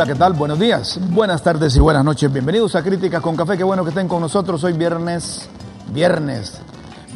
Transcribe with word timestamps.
Hola, 0.00 0.14
¿qué 0.14 0.18
tal? 0.18 0.32
Buenos 0.32 0.58
días, 0.58 0.98
buenas 1.10 1.42
tardes 1.42 1.76
y 1.76 1.78
buenas 1.78 2.02
noches. 2.02 2.32
Bienvenidos 2.32 2.74
a 2.74 2.82
Críticas 2.82 3.20
con 3.20 3.36
Café. 3.36 3.58
Qué 3.58 3.64
bueno 3.64 3.82
que 3.84 3.90
estén 3.90 4.08
con 4.08 4.22
nosotros. 4.22 4.64
Hoy 4.64 4.72
viernes, 4.72 5.46
viernes 5.92 6.58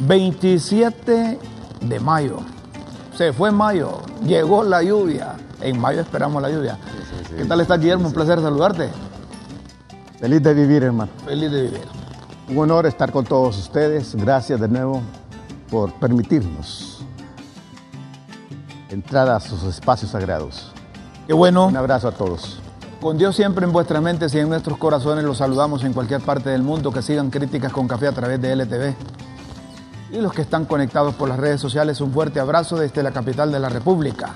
27 0.00 1.38
de 1.80 2.00
mayo. 2.00 2.40
Se 3.16 3.32
fue 3.32 3.50
mayo, 3.50 4.02
llegó 4.22 4.64
la 4.64 4.82
lluvia. 4.82 5.32
En 5.62 5.80
mayo 5.80 6.02
esperamos 6.02 6.42
la 6.42 6.50
lluvia. 6.50 6.76
¿Qué 7.34 7.46
tal 7.46 7.62
estás, 7.62 7.80
Guillermo? 7.80 8.08
Un 8.08 8.12
placer 8.12 8.38
saludarte. 8.42 8.90
Feliz 10.20 10.42
de 10.42 10.52
vivir, 10.52 10.82
hermano. 10.82 11.10
Feliz 11.24 11.50
de 11.50 11.62
vivir. 11.62 11.86
Un 12.50 12.58
honor 12.58 12.84
estar 12.84 13.10
con 13.10 13.24
todos 13.24 13.56
ustedes. 13.56 14.14
Gracias 14.14 14.60
de 14.60 14.68
nuevo 14.68 15.00
por 15.70 15.90
permitirnos 15.94 17.02
entrar 18.90 19.30
a 19.30 19.40
sus 19.40 19.62
espacios 19.62 20.10
sagrados. 20.10 20.70
Qué 21.26 21.32
bueno. 21.32 21.68
Un 21.68 21.78
abrazo 21.78 22.08
a 22.08 22.12
todos. 22.12 22.60
Con 23.04 23.18
Dios 23.18 23.36
siempre 23.36 23.66
en 23.66 23.72
vuestras 23.74 24.02
mentes 24.02 24.34
y 24.34 24.38
en 24.38 24.48
nuestros 24.48 24.78
corazones 24.78 25.24
los 25.24 25.36
saludamos 25.36 25.84
en 25.84 25.92
cualquier 25.92 26.22
parte 26.22 26.48
del 26.48 26.62
mundo 26.62 26.90
que 26.90 27.02
sigan 27.02 27.28
críticas 27.28 27.70
con 27.70 27.86
café 27.86 28.06
a 28.06 28.12
través 28.12 28.40
de 28.40 28.56
LTV. 28.56 28.94
Y 30.12 30.22
los 30.22 30.32
que 30.32 30.40
están 30.40 30.64
conectados 30.64 31.14
por 31.14 31.28
las 31.28 31.38
redes 31.38 31.60
sociales, 31.60 32.00
un 32.00 32.12
fuerte 32.12 32.40
abrazo 32.40 32.78
desde 32.78 33.02
la 33.02 33.10
capital 33.10 33.52
de 33.52 33.60
la 33.60 33.68
República. 33.68 34.30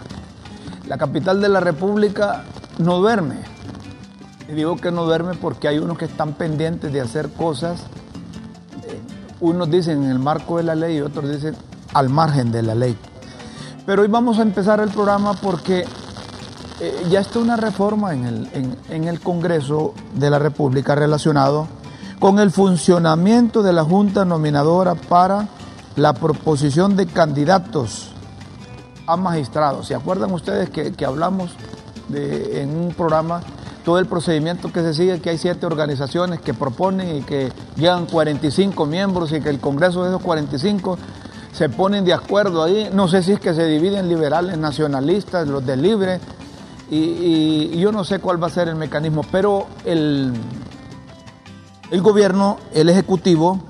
La 0.87 0.99
capital 0.99 1.41
de 1.41 1.49
la 1.49 1.61
República 1.61 2.45
no 2.77 2.99
duerme. 2.99 3.37
Y 4.51 4.53
digo 4.53 4.77
que 4.77 4.93
no 4.93 5.07
duerme 5.07 5.33
porque 5.33 5.67
hay 5.69 5.79
unos 5.79 5.97
que 5.97 6.05
están 6.05 6.35
pendientes 6.35 6.93
de 6.93 7.01
hacer 7.01 7.31
cosas. 7.31 7.81
eh, 8.85 9.01
Unos 9.41 9.71
dicen 9.71 10.05
en 10.05 10.11
el 10.11 10.19
marco 10.19 10.59
de 10.59 10.65
la 10.65 10.75
ley 10.75 10.99
y 10.99 11.01
otros 11.01 11.31
dicen 11.31 11.57
al 11.95 12.11
margen 12.11 12.53
de 12.53 12.63
la 12.63 12.75
ley. 12.75 12.99
Pero 13.87 14.03
hoy 14.03 14.09
vamos 14.09 14.39
a 14.39 14.43
empezar 14.43 14.79
el 14.81 14.91
programa 14.91 15.33
porque 15.33 15.87
eh, 16.81 17.07
ya 17.11 17.21
está 17.21 17.41
una 17.41 17.57
reforma 17.57 18.15
en 18.15 18.25
el, 18.25 18.77
en, 18.89 19.05
el 19.05 19.21
Congreso 19.21 19.95
de 20.15 20.31
la 20.31 20.39
República 20.39 20.95
relacionado 20.95 21.67
con 22.21 22.39
el 22.39 22.51
funcionamiento 22.51 23.63
de 23.63 23.73
la 23.73 23.83
Junta 23.83 24.25
Nominadora 24.25 24.95
para 24.95 25.49
la 25.97 26.13
proposición 26.15 26.97
de 26.97 27.07
candidatos 27.07 28.11
a 29.07 29.17
magistrados. 29.17 29.89
¿Se 29.89 29.95
acuerdan 29.95 30.33
ustedes 30.33 30.71
que, 30.71 30.93
que 30.93 31.05
hablamos 31.05 31.51
en 32.15 32.77
un 32.77 32.95
programa 32.95 33.41
todo 33.85 33.99
el 33.99 34.07
procedimiento 34.07 34.71
que 34.71 34.83
se 34.83 34.95
sigue, 34.95 35.21
que 35.21 35.31
hay 35.31 35.39
siete 35.39 35.67
organizaciones 35.67 36.41
que 36.41 36.55
proponen 36.55 37.17
y 37.17 37.23
que 37.23 37.51
llegan 37.77 38.07
45 38.07 38.87
miembros 38.87 39.33
y 39.33 39.41
que 39.41 39.49
el 39.49 39.61
Congreso 39.61 40.03
de 40.03 40.11
esos 40.11 40.23
45 40.23 40.99
se 41.53 41.69
ponen 41.69 42.05
de 42.05 42.13
acuerdo 42.13 42.63
ahí? 42.63 42.91
No 42.93 43.09
sé 43.09 43.23
si 43.23 43.33
es 43.33 43.41
que 43.41 43.55
se 43.55 43.67
dividen 43.67 44.09
liberales, 44.09 44.59
nacionalistas, 44.59 45.49
los 45.49 45.65
de 45.65 45.77
libre, 45.77 46.21
y, 46.91 47.79
yo 47.79 47.93
no 47.93 48.05
sé 48.05 48.19
cuál 48.19 48.43
va 48.43 48.47
a 48.47 48.51
ser 48.51 48.69
el 48.69 48.77
mecanismo, 48.77 49.23
pero 49.31 49.67
el, 49.85 50.33
el 51.91 52.03
gobierno, 52.03 52.59
el 52.75 52.89
ejecutivo, 52.89 53.61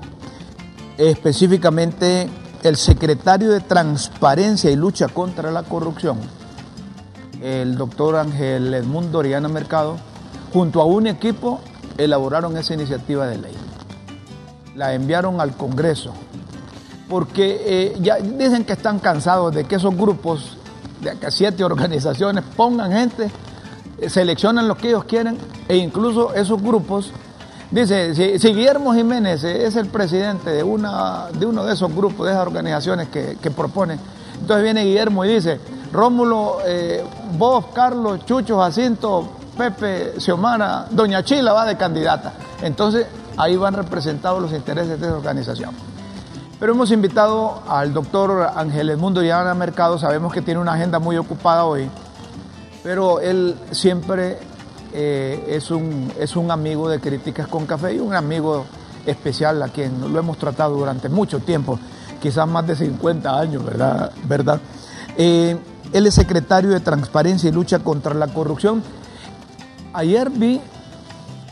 específicamente 0.97 2.29
el 2.63 2.75
secretario 2.75 3.51
de 3.51 3.61
Transparencia 3.61 4.69
y 4.69 4.75
Lucha 4.75 5.07
contra 5.07 5.51
la 5.51 5.63
Corrupción, 5.63 6.19
el 7.41 7.77
doctor 7.77 8.17
Ángel 8.17 8.73
Edmundo 8.73 9.19
Oriana 9.19 9.47
Mercado, 9.47 9.97
junto 10.51 10.81
a 10.81 10.85
un 10.85 11.07
equipo 11.07 11.61
elaboraron 11.97 12.57
esa 12.57 12.73
iniciativa 12.73 13.27
de 13.27 13.37
ley. 13.37 13.55
La 14.75 14.93
enviaron 14.93 15.41
al 15.41 15.55
Congreso, 15.55 16.13
porque 17.09 17.61
eh, 17.65 17.97
ya 18.01 18.17
dicen 18.17 18.65
que 18.65 18.73
están 18.73 18.99
cansados 18.99 19.53
de 19.53 19.65
que 19.65 19.75
esos 19.75 19.95
grupos, 19.95 20.57
de 21.01 21.17
que 21.17 21.31
siete 21.31 21.63
organizaciones 21.63 22.43
pongan 22.55 22.91
gente, 22.91 23.31
eh, 23.99 24.09
seleccionan 24.09 24.67
lo 24.67 24.75
que 24.75 24.89
ellos 24.89 25.05
quieren, 25.05 25.37
e 25.67 25.77
incluso 25.77 26.33
esos 26.33 26.61
grupos 26.61 27.11
Dice, 27.71 28.15
si, 28.15 28.39
si 28.39 28.47
Guillermo 28.47 28.95
Jiménez 28.95 29.43
es 29.43 29.75
el 29.75 29.87
presidente 29.89 30.49
de, 30.49 30.63
una, 30.63 31.27
de 31.31 31.45
uno 31.45 31.63
de 31.63 31.73
esos 31.73 31.93
grupos, 31.93 32.25
de 32.25 32.31
esas 32.31 32.47
organizaciones 32.47 33.09
que, 33.09 33.37
que 33.39 33.51
proponen, 33.51 33.99
entonces 34.41 34.63
viene 34.63 34.85
Guillermo 34.85 35.23
y 35.23 35.35
dice, 35.35 35.59
Rómulo, 35.93 36.57
eh, 36.65 37.03
vos, 37.37 37.65
Carlos, 37.73 38.25
Chucho, 38.25 38.59
Jacinto, 38.59 39.29
Pepe, 39.55 40.13
Xiomara, 40.19 40.87
Doña 40.89 41.23
Chila 41.23 41.53
va 41.53 41.65
de 41.65 41.77
candidata. 41.77 42.33
Entonces 42.63 43.05
ahí 43.37 43.55
van 43.55 43.75
representados 43.75 44.41
los 44.41 44.51
intereses 44.51 44.99
de 44.99 45.05
esa 45.05 45.17
organización. 45.17 45.71
Pero 46.59 46.73
hemos 46.73 46.91
invitado 46.91 47.63
al 47.69 47.93
doctor 47.93 48.51
Ángel 48.53 48.89
Edmundo 48.89 49.21
Llana 49.21 49.53
Mercado, 49.53 49.97
sabemos 49.97 50.33
que 50.33 50.41
tiene 50.41 50.59
una 50.59 50.73
agenda 50.73 50.99
muy 50.99 51.15
ocupada 51.15 51.63
hoy, 51.63 51.89
pero 52.83 53.21
él 53.21 53.55
siempre 53.71 54.37
eh, 54.91 55.45
es, 55.47 55.71
un, 55.71 56.11
es 56.19 56.35
un 56.35 56.51
amigo 56.51 56.89
de 56.89 56.99
Críticas 56.99 57.47
con 57.47 57.65
Café 57.65 57.93
y 57.93 57.99
un 57.99 58.13
amigo 58.13 58.65
especial 59.05 59.63
a 59.63 59.69
quien 59.69 60.11
lo 60.11 60.19
hemos 60.19 60.37
tratado 60.37 60.75
durante 60.75 61.07
mucho 61.07 61.39
tiempo, 61.39 61.79
quizás 62.21 62.45
más 62.45 62.67
de 62.67 62.75
50 62.75 63.39
años, 63.39 63.63
¿verdad? 63.63 64.11
¿verdad? 64.25 64.59
Eh, 65.17 65.57
él 65.93 66.07
es 66.07 66.13
secretario 66.13 66.71
de 66.71 66.81
Transparencia 66.81 67.47
y 67.49 67.53
Lucha 67.53 67.79
contra 67.79 68.13
la 68.13 68.27
Corrupción. 68.27 68.83
Ayer 69.93 70.29
vi 70.29 70.59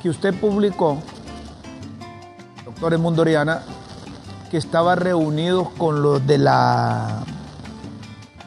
que 0.03 0.09
usted 0.09 0.37
publicó, 0.37 0.97
doctor 2.65 2.93
Edmundo 2.93 3.21
Oriana, 3.21 3.61
que 4.49 4.57
estaba 4.57 4.95
reunido 4.95 5.65
con 5.77 6.01
los 6.01 6.25
de 6.25 6.37
la, 6.37 7.23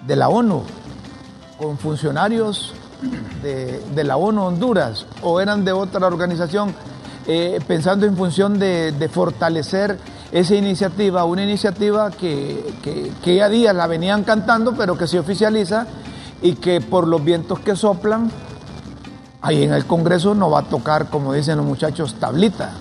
de 0.07 0.17
la 0.17 0.29
ONU, 0.29 0.63
con 1.59 1.79
funcionarios 1.79 2.75
de, 3.43 3.81
de 3.95 4.05
la 4.05 4.17
ONU 4.17 4.43
Honduras 4.43 5.07
o 5.23 5.41
eran 5.41 5.65
de 5.65 5.73
otra 5.73 6.07
organización, 6.07 6.75
eh, 7.27 7.61
pensando 7.67 8.07
en 8.07 8.17
función 8.17 8.59
de, 8.59 9.11
fortalecer 9.13 9.99
esa 10.33 10.55
iniciativa, 10.55 11.25
una 11.25 11.43
iniciativa 11.43 12.11
que, 12.11 12.75
que, 12.83 13.13
que 13.23 13.37
ya 13.37 13.49
días 13.49 13.75
la 13.75 13.87
venían 13.87 14.25
cantando, 14.25 14.75
pero 14.75 14.97
que 14.97 15.07
se 15.07 15.19
oficializa 15.19 15.87
y 16.43 16.55
que 16.55 16.81
por 16.81 17.07
los 17.07 17.23
vientos 17.23 17.61
que 17.61 17.77
soplan, 17.77 18.31
ahí 19.43 19.65
en 19.65 19.73
el 19.73 19.85
Congreso 19.87 20.35
no 20.35 20.51
va 20.51 20.61
a 20.61 20.65
tocar, 20.65 21.11
como 21.11 21.33
dicen 21.33 21.57
los 21.59 21.67
muchachos, 21.67 22.15
tablita. 22.15 22.73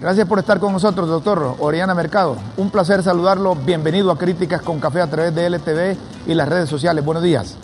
Gracias 0.00 0.28
por 0.28 0.38
estar 0.38 0.60
con 0.60 0.72
nosotros, 0.72 1.08
doctor 1.08 1.56
Oriana 1.58 1.92
Mercado. 1.92 2.36
Un 2.56 2.70
placer 2.70 3.02
saludarlo. 3.02 3.56
Bienvenido 3.56 4.12
a 4.12 4.18
Críticas 4.18 4.62
con 4.62 4.78
Café 4.78 5.00
a 5.00 5.10
través 5.10 5.34
de 5.34 5.50
LTV 5.50 5.96
y 6.28 6.34
las 6.34 6.48
redes 6.48 6.68
sociales. 6.68 7.04
Buenos 7.04 7.24
días. 7.24 7.56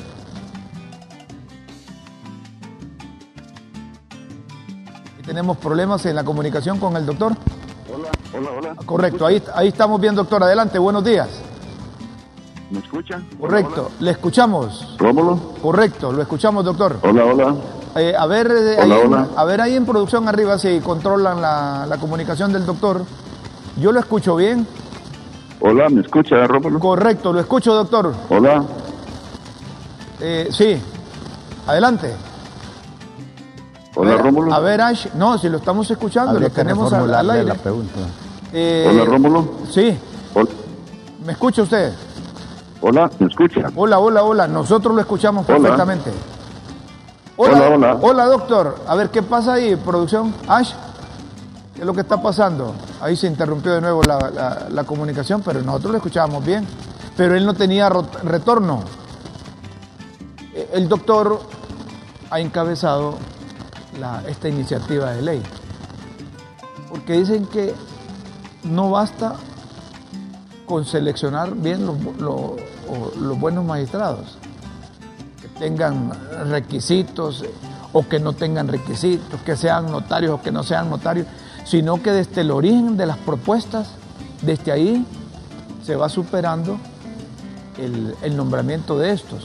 Tenemos 5.25 5.56
problemas 5.59 6.05
en 6.06 6.17
la 6.17 6.25
comunicación 6.25 6.81
con 6.81 6.97
el 6.97 7.06
doctor. 7.06 7.34
Hola, 7.94 8.09
hola, 8.37 8.50
hola. 8.50 8.75
Correcto, 8.84 9.27
ahí, 9.27 9.41
ahí 9.55 9.69
estamos 9.69 10.00
bien, 10.00 10.17
doctor. 10.17 10.43
Adelante, 10.43 10.78
buenos 10.81 11.05
días. 11.05 11.28
¿Me 12.71 12.81
escucha? 12.81 13.23
Correcto, 13.39 13.93
le 14.00 14.11
escuchamos. 14.11 14.97
Rómulo. 14.99 15.39
Correcto, 15.62 16.11
lo 16.11 16.21
escuchamos, 16.21 16.65
doctor. 16.65 16.99
Hola, 17.03 17.25
hola. 17.27 17.55
Eh, 17.97 18.15
a 18.19 18.27
ver, 18.27 18.50
eh, 18.50 18.77
Hola, 18.82 18.94
ahí, 18.97 19.03
hola. 19.06 19.27
a 19.37 19.44
ver 19.44 19.60
ahí 19.60 19.77
en 19.77 19.87
producción 19.87 20.27
arriba 20.28 20.59
si 20.59 20.81
controlan 20.81 21.41
la, 21.41 21.87
la 21.88 21.97
comunicación 21.99 22.53
del 22.53 22.66
doctor. 22.66 23.05
Yo 23.77 23.93
lo 23.93 24.00
escucho 24.00 24.34
bien. 24.37 24.66
Hola, 25.60 25.88
¿me 25.88 26.00
escucha, 26.00 26.44
Rómulo? 26.47 26.81
Correcto, 26.81 27.32
lo 27.32 27.41
escucho, 27.41 27.72
doctor. 27.72 28.12
Hola. 28.28 28.65
Eh, 30.21 30.49
sí, 30.50 30.77
adelante. 31.66 32.15
Hola, 33.94 34.15
Eh, 34.15 34.19
Rómulo. 34.19 34.53
A 34.53 34.59
ver, 34.59 34.81
Ash, 34.81 35.06
no, 35.14 35.38
si 35.38 35.49
lo 35.49 35.58
estamos 35.58 35.88
escuchando, 35.90 36.32
lo 36.32 36.38
Habría 36.38 36.50
tenemos 36.50 36.93
al, 36.93 37.14
al 37.14 37.31
aire. 37.31 37.44
la 37.44 37.55
pregunta. 37.55 38.00
Eh, 38.52 38.88
Hola, 38.90 39.05
Rómulo. 39.05 39.49
Sí, 39.70 39.97
Hola. 40.35 40.49
¿me 41.25 41.32
escucha 41.32 41.62
usted? 41.62 41.93
Hola, 42.81 43.08
¿me 43.20 43.29
escucha? 43.29 43.70
Hola, 43.76 43.99
hola, 44.00 44.23
hola, 44.25 44.49
nosotros 44.49 44.94
lo 44.94 45.00
escuchamos 45.00 45.47
Hola. 45.49 45.76
Hola, 47.37 47.69
hola. 47.71 47.99
Hola, 48.01 48.25
doctor. 48.27 48.77
A 48.87 48.95
ver, 48.95 49.11
¿qué 49.11 49.23
pasa 49.23 49.55
ahí, 49.55 49.75
producción? 49.77 50.33
Ash, 50.47 50.73
¿qué 51.75 51.81
es 51.81 51.87
lo 51.87 51.93
que 51.93 52.03
está 52.03 52.23
pasando? 52.23 52.75
Ahí 53.01 53.17
se 53.17 53.27
interrumpió 53.27 53.73
de 53.73 53.81
nuevo 53.81 54.03
la, 54.03 54.19
la- 54.31 54.67
la 54.71 54.85
comunicación, 54.85 55.43
pero 55.45 55.61
nosotros 55.63 55.93
lo 55.93 55.97
escuchábamos 55.99 56.45
bien. 56.45 56.67
Pero 57.17 57.35
él 57.37 57.45
no 57.45 57.55
tenía 57.55 57.89
retorno. 57.89 58.83
Eh, 60.55 60.71
El 60.75 60.89
doctor 60.89 61.41
ha 62.31 62.41
encabezado 62.41 63.15
la- 63.99 64.23
esta 64.29 64.49
iniciativa 64.49 65.11
de 65.13 65.23
ley. 65.23 65.43
Porque 66.89 67.15
dicen 67.15 67.47
que 67.47 67.75
no 68.63 68.91
basta 68.91 69.35
con 70.67 70.85
seleccionar 70.85 71.53
bien 71.55 71.85
los, 71.85 71.97
los 73.17 73.39
buenos 73.41 73.65
magistrados, 73.65 74.39
tengan 75.59 76.12
requisitos 76.51 77.43
eh, 77.43 77.51
o 77.93 78.06
que 78.09 78.19
no 78.19 78.33
tengan 78.33 78.69
requisitos, 78.69 79.41
que 79.43 79.56
sean 79.56 79.91
notarios 79.91 80.33
o 80.33 80.43
que 80.43 80.51
no 80.51 80.62
sean 80.62 80.91
notarios, 80.91 81.27
sino 81.65 82.03
que 82.03 82.11
desde 82.11 82.41
el 82.41 82.51
origen 82.51 82.97
de 82.97 83.06
las 83.06 83.17
propuestas, 83.19 83.89
desde 84.43 84.73
ahí 84.73 85.06
se 85.85 85.97
va 85.97 86.09
superando 86.09 86.79
el, 87.79 88.37
nombramiento 88.37 88.99
de 88.99 89.12
estos. 89.12 89.45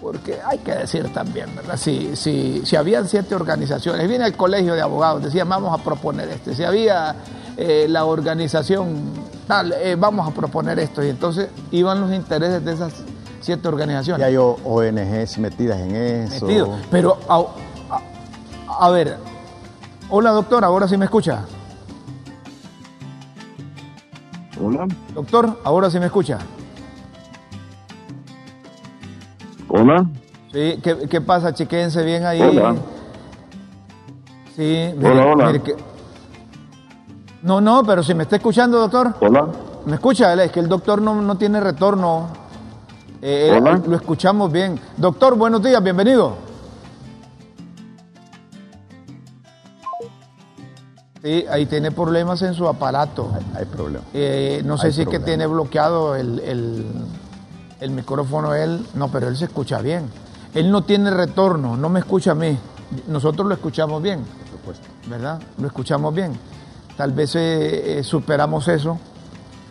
porque 0.00 0.38
hay 0.44 0.58
que 0.58 0.74
decir 0.74 1.12
también, 1.12 1.54
¿verdad? 1.54 1.76
Si, 1.76 2.16
si, 2.16 2.62
si 2.64 2.76
habían 2.76 3.08
siete 3.08 3.34
organizaciones, 3.34 4.08
viene 4.08 4.26
el 4.26 4.36
colegio 4.36 4.74
de 4.74 4.82
abogados, 4.82 5.22
decía, 5.22 5.44
vamos 5.44 5.78
a 5.78 5.82
proponer 5.82 6.28
este, 6.28 6.54
si 6.54 6.64
había 6.64 7.14
eh, 7.56 7.86
la 7.88 8.04
organización 8.04 8.96
tal, 9.46 9.72
eh, 9.72 9.96
vamos 9.96 10.28
a 10.28 10.34
proponer 10.34 10.78
esto, 10.80 11.04
y 11.04 11.08
entonces 11.08 11.48
iban 11.70 12.00
los 12.00 12.12
intereses 12.12 12.64
de 12.64 12.72
esas 12.72 12.92
siete 13.42 13.68
organizaciones. 13.68 14.20
Y 14.20 14.28
hay 14.30 14.36
ONGs 14.36 15.38
metidas 15.38 15.78
en 15.80 15.94
eso. 15.94 16.46
Metido. 16.46 16.78
Pero, 16.90 17.18
a, 17.28 17.44
a, 18.78 18.86
a 18.86 18.90
ver, 18.90 19.18
hola 20.08 20.30
doctor, 20.30 20.64
ahora 20.64 20.88
sí 20.88 20.96
me 20.96 21.04
escucha. 21.04 21.44
Hola. 24.60 24.86
Doctor, 25.14 25.60
ahora 25.64 25.90
sí 25.90 25.98
me 25.98 26.06
escucha. 26.06 26.38
Hola. 29.68 30.06
Sí, 30.52 30.78
¿qué, 30.82 31.08
qué 31.08 31.20
pasa? 31.20 31.52
Chequéense 31.54 32.02
bien 32.04 32.24
ahí. 32.26 32.40
Hola. 32.40 32.74
Sí, 34.54 34.94
Hola, 35.02 35.26
hola. 35.26 35.46
mire 35.46 35.62
que- 35.62 35.76
No, 37.42 37.60
no, 37.60 37.82
pero 37.82 38.02
si 38.02 38.14
me 38.14 38.24
está 38.24 38.36
escuchando, 38.36 38.78
doctor. 38.78 39.14
Hola. 39.20 39.46
¿Me 39.86 39.94
escucha? 39.94 40.32
Es 40.44 40.52
que 40.52 40.60
el 40.60 40.68
doctor 40.68 41.00
no, 41.02 41.20
no 41.20 41.36
tiene 41.36 41.58
retorno. 41.60 42.28
Eh, 43.22 43.50
eh, 43.52 43.58
Hola. 43.58 43.80
Lo 43.86 43.96
escuchamos 43.96 44.50
bien. 44.50 44.78
Doctor, 44.96 45.36
buenos 45.36 45.62
días, 45.62 45.82
bienvenido. 45.82 46.36
Sí, 51.22 51.44
ahí 51.48 51.66
tiene 51.66 51.92
problemas 51.92 52.42
en 52.42 52.52
su 52.54 52.66
aparato. 52.66 53.30
Hay 53.54 53.64
problema. 53.66 54.04
Eh, 54.12 54.62
no 54.64 54.76
sé 54.76 54.88
Hay 54.88 54.92
si 54.92 55.02
es 55.02 55.08
que 55.08 55.20
tiene 55.20 55.46
bloqueado 55.46 56.16
el, 56.16 56.40
el- 56.40 56.86
el 57.80 57.90
micrófono 57.90 58.54
él. 58.54 58.84
No, 58.94 59.08
pero 59.10 59.28
él 59.28 59.36
se 59.36 59.44
escucha 59.44 59.80
bien. 59.80 60.06
Él 60.54 60.70
no 60.70 60.82
tiene 60.82 61.10
retorno, 61.10 61.76
no 61.76 61.88
me 61.88 62.00
escucha 62.00 62.32
a 62.32 62.34
mí. 62.34 62.58
Nosotros 63.08 63.46
lo 63.46 63.54
escuchamos 63.54 64.02
bien, 64.02 64.24
Por 64.24 64.58
supuesto. 64.58 64.86
¿verdad? 65.08 65.40
Lo 65.58 65.66
escuchamos 65.68 66.12
bien. 66.14 66.32
Tal 66.96 67.12
vez 67.12 67.34
eh, 67.36 67.98
eh, 68.00 68.02
superamos 68.04 68.66
eso. 68.68 68.98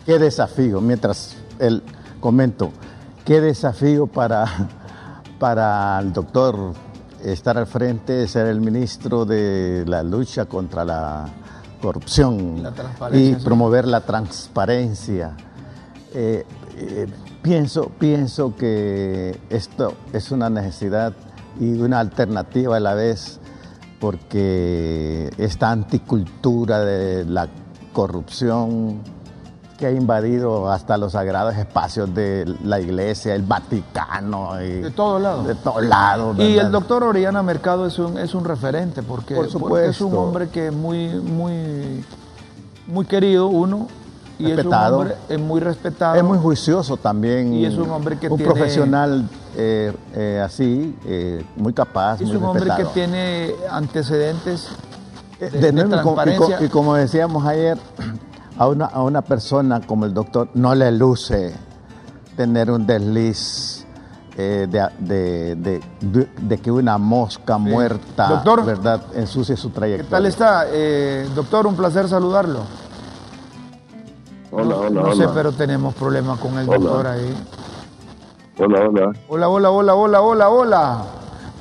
Qué 0.05 0.17
desafío, 0.19 0.79
mientras 0.81 1.35
el 1.59 1.83
comento, 2.19 2.71
qué 3.25 3.41
desafío 3.41 4.07
para, 4.07 4.45
para 5.39 5.99
el 5.99 6.13
doctor 6.13 6.73
estar 7.23 7.57
al 7.57 7.67
frente, 7.67 8.27
ser 8.27 8.47
el 8.47 8.61
ministro 8.61 9.25
de 9.25 9.83
la 9.87 10.03
lucha 10.03 10.45
contra 10.45 10.83
la 10.85 11.25
corrupción 11.81 12.61
La 12.63 12.73
y 13.11 13.35
promover 13.35 13.87
la 13.87 14.01
transparencia. 14.01 15.35
Eh, 16.13 16.45
eh, 16.77 17.07
pienso, 17.41 17.89
pienso 17.99 18.55
que 18.55 19.39
esto 19.49 19.95
es 20.13 20.31
una 20.31 20.49
necesidad 20.49 21.13
y 21.59 21.73
una 21.73 21.99
alternativa 21.99 22.77
a 22.77 22.79
la 22.79 22.93
vez 22.93 23.39
porque 23.99 25.29
esta 25.37 25.71
anticultura 25.71 26.79
de 26.83 27.25
la 27.25 27.47
corrupción 27.93 29.01
que 29.81 29.87
ha 29.87 29.91
invadido 29.91 30.71
hasta 30.71 30.95
los 30.95 31.13
sagrados 31.13 31.55
espacios 31.57 32.13
de 32.13 32.45
la 32.63 32.79
iglesia, 32.79 33.33
el 33.33 33.41
Vaticano, 33.41 34.61
y 34.61 34.81
De 34.81 34.91
todos 34.91 35.19
lados. 35.19 35.47
de 35.47 35.55
todos 35.55 35.83
lados. 35.83 36.37
Y 36.37 36.59
el 36.59 36.71
doctor 36.71 37.03
Orellana 37.03 37.41
Mercado 37.41 37.87
es 37.87 37.97
un, 37.97 38.19
es 38.19 38.35
un 38.35 38.45
referente 38.45 39.01
porque, 39.01 39.33
Por 39.33 39.49
porque 39.59 39.87
es 39.87 39.99
un 39.99 40.15
hombre 40.15 40.49
que 40.49 40.67
es 40.67 40.73
muy, 40.73 41.07
muy, 41.15 42.05
muy 42.85 43.05
querido, 43.05 43.47
uno, 43.47 43.87
y 44.37 44.53
Respetado. 44.53 44.85
es 44.85 44.91
un 44.91 44.99
hombre 45.13 45.15
es 45.29 45.39
muy 45.39 45.59
respetado. 45.61 46.15
Es 46.15 46.23
muy 46.23 46.37
juicioso 46.37 46.97
también. 46.97 47.51
Y 47.51 47.65
es 47.65 47.73
un 47.75 47.89
hombre 47.89 48.19
que 48.19 48.29
un 48.29 48.37
tiene- 48.37 48.53
profesional 48.53 49.27
eh, 49.57 49.91
eh, 50.13 50.43
así, 50.45 50.95
eh, 51.05 51.43
muy 51.55 51.73
capaz, 51.73 52.21
es 52.21 52.27
muy 52.27 52.37
un 52.37 52.43
hombre 52.43 52.69
que 52.77 52.85
tiene 52.85 53.51
antecedentes 53.71 54.69
de, 55.39 55.49
de 55.71 56.65
y 56.65 56.67
como 56.69 56.93
decíamos 56.93 57.43
ayer, 57.47 57.79
a 58.61 58.67
una, 58.67 58.85
a 58.85 59.01
una 59.01 59.23
persona 59.23 59.81
como 59.81 60.05
el 60.05 60.13
doctor 60.13 60.49
no 60.53 60.75
le 60.75 60.91
luce 60.91 61.51
tener 62.37 62.69
un 62.69 62.85
desliz 62.85 63.87
eh, 64.37 64.67
de, 64.69 64.87
de- 64.99 65.55
de- 65.55 65.81
de- 65.99 66.29
de 66.39 66.57
que 66.59 66.69
una 66.71 66.99
mosca 66.99 67.57
muerta, 67.57 68.27
Doctor. 68.27 68.63
¿verdad?, 68.63 69.01
ensucie 69.15 69.57
su 69.57 69.69
¿Qué 69.69 69.75
trayectoria. 69.79 70.09
tal 70.11 70.25
está? 70.27 70.65
Eh, 70.69 71.27
doctor, 71.33 71.65
un 71.65 71.75
placer 71.75 72.07
saludarlo. 72.07 72.59
Hola, 74.51 74.63
no, 74.65 74.77
hola, 74.81 74.89
no 74.91 75.01
hola. 75.09 75.15
sé, 75.15 75.31
pero 75.33 75.51
tenemos 75.53 75.95
problemas 75.95 76.37
con 76.37 76.55
el 76.59 76.69
Hola. 76.69 76.77
doctor 76.77 77.07
ahí. 77.07 77.33
Hola, 78.59 78.79
hola. 78.87 79.11
Hola, 79.27 79.49
hola, 79.49 79.71
hola, 79.71 79.95
hola, 79.95 80.21
hola, 80.21 80.49
hola. 80.49 80.97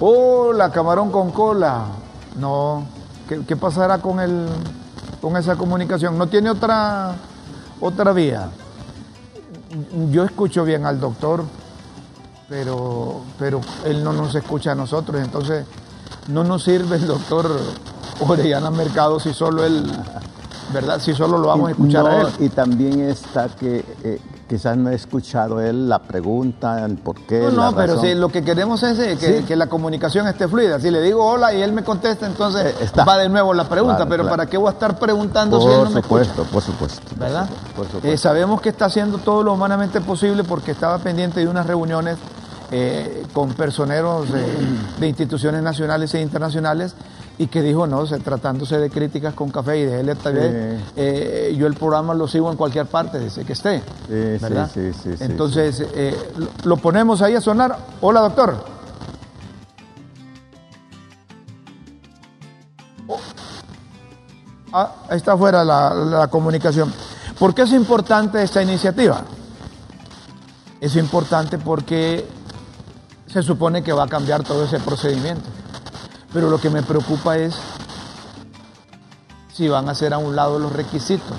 Hola, 0.00 0.70
camarón 0.70 1.10
con 1.10 1.30
cola. 1.30 1.84
No, 2.38 2.84
¿qué, 3.26 3.40
qué 3.46 3.56
pasará 3.56 3.98
con 4.02 4.20
el 4.20 4.46
con 5.20 5.36
esa 5.36 5.56
comunicación? 5.56 6.16
¿No 6.18 6.26
tiene 6.26 6.50
otra 6.50 7.14
otra 7.80 8.12
vía? 8.12 8.50
Yo 10.10 10.24
escucho 10.24 10.64
bien 10.64 10.84
al 10.84 11.00
doctor, 11.00 11.44
pero 12.48 13.20
pero 13.38 13.60
él 13.84 14.02
no 14.02 14.12
nos 14.12 14.34
escucha 14.34 14.72
a 14.72 14.74
nosotros, 14.74 15.20
entonces 15.22 15.64
no 16.28 16.44
nos 16.44 16.64
sirve 16.64 16.96
el 16.96 17.06
doctor 17.06 17.50
Orellana 18.20 18.70
Mercado 18.70 19.20
si 19.20 19.32
solo 19.32 19.64
él, 19.64 19.90
¿verdad? 20.72 21.00
Si 21.00 21.14
solo 21.14 21.38
lo 21.38 21.48
vamos 21.48 21.68
a 21.68 21.70
escuchar 21.72 22.06
a 22.06 22.20
él. 22.22 22.28
Y 22.38 22.48
también 22.48 23.00
está 23.00 23.48
que 23.48 23.84
eh, 24.02 24.20
quizás 24.50 24.76
no 24.76 24.90
he 24.90 24.96
escuchado 24.96 25.60
él 25.60 25.88
la 25.88 26.00
pregunta, 26.00 26.84
el 26.84 26.96
por 26.96 27.14
qué. 27.20 27.38
No, 27.38 27.50
la 27.52 27.70
no, 27.70 27.76
pero 27.76 28.00
si 28.00 28.14
lo 28.16 28.28
que 28.30 28.42
queremos 28.42 28.82
es 28.82 28.98
eh, 28.98 29.16
que, 29.16 29.38
Sí. 29.38 29.44
que 29.44 29.54
la 29.54 29.68
comunicación 29.68 30.26
esté 30.26 30.48
fluida. 30.48 30.80
Si 30.80 30.90
le 30.90 31.00
digo 31.00 31.24
hola 31.24 31.54
y 31.54 31.62
él 31.62 31.72
me 31.72 31.84
contesta, 31.84 32.26
entonces 32.26 32.66
Eh, 32.66 32.74
está. 32.82 33.04
va 33.04 33.16
de 33.16 33.28
nuevo 33.28 33.54
la 33.54 33.68
pregunta. 33.68 33.94
Claro, 33.98 34.10
pero 34.10 34.22
claro. 34.24 34.36
¿para 34.36 34.50
qué 34.50 34.56
voy 34.58 34.66
a 34.68 34.72
estar 34.72 34.98
preguntando 34.98 35.60
si 35.60 35.68
él 35.68 35.72
Por 35.72 35.88
no 35.90 35.94
me 35.94 36.02
supuesto, 36.02 36.32
escucha? 36.42 36.52
por 36.52 36.62
supuesto. 36.62 37.02
¿Verdad? 37.16 37.48
Por 37.76 37.84
supuesto. 37.86 38.08
Eh, 38.08 38.16
sabemos 38.16 38.60
que 38.60 38.70
está 38.70 38.86
haciendo 38.86 39.18
todo 39.18 39.44
lo 39.44 39.52
humanamente 39.52 40.00
posible 40.00 40.42
porque 40.42 40.72
estaba 40.72 40.98
pendiente 40.98 41.38
de 41.38 41.46
unas 41.46 41.64
reuniones 41.66 42.16
eh, 42.72 43.24
con 43.32 43.52
personeros 43.54 44.26
de 44.98 45.06
instituciones 45.08 45.62
nacionales 45.62 46.12
e 46.14 46.20
internacionales 46.20 46.94
y 47.40 47.46
que 47.46 47.62
dijo, 47.62 47.86
no, 47.86 48.04
se, 48.06 48.18
tratándose 48.18 48.76
de 48.76 48.90
críticas 48.90 49.32
con 49.32 49.48
café 49.50 49.78
y 49.78 49.86
de 49.86 50.00
LTV, 50.02 50.76
Sí. 50.78 50.84
eh, 50.96 51.54
yo 51.58 51.66
el 51.66 51.72
programa 51.74 52.12
lo 52.12 52.28
sigo 52.28 52.50
en 52.50 52.56
cualquier 52.58 52.84
parte, 52.84 53.18
desde 53.18 53.46
que 53.46 53.54
esté. 53.54 53.82
¿verdad? 54.10 54.70
sí, 54.74 54.92
sí, 54.92 55.16
sí, 55.16 55.24
Entonces, 55.24 55.82
eh, 55.94 56.14
lo- 56.64 56.76
ponemos 56.76 57.22
ahí 57.22 57.34
a 57.34 57.40
sonar. 57.40 57.78
Hola, 58.02 58.20
doctor. 58.20 58.62
Oh. 63.08 63.18
Ah, 64.72 64.92
está 65.10 65.32
afuera 65.32 65.64
la, 65.64 65.94
la 65.94 66.28
comunicación. 66.28 66.92
¿Por 67.38 67.54
qué 67.54 67.62
es 67.62 67.72
importante 67.72 68.42
esta 68.42 68.62
iniciativa? 68.62 69.22
Es 70.78 70.94
importante 70.96 71.56
porque 71.56 72.26
se 73.26 73.42
supone 73.42 73.82
que 73.82 73.94
va 73.94 74.04
a 74.04 74.08
cambiar 74.08 74.42
todo 74.42 74.64
ese 74.64 74.78
procedimiento. 74.78 75.48
Pero 76.32 76.48
lo 76.50 76.58
que 76.60 76.70
me 76.70 76.82
preocupa 76.82 77.36
es 77.36 77.56
si 79.52 79.68
van 79.68 79.88
a 79.88 79.92
hacer 79.92 80.14
a 80.14 80.18
un 80.18 80.36
lado 80.36 80.58
los 80.58 80.72
requisitos. 80.72 81.36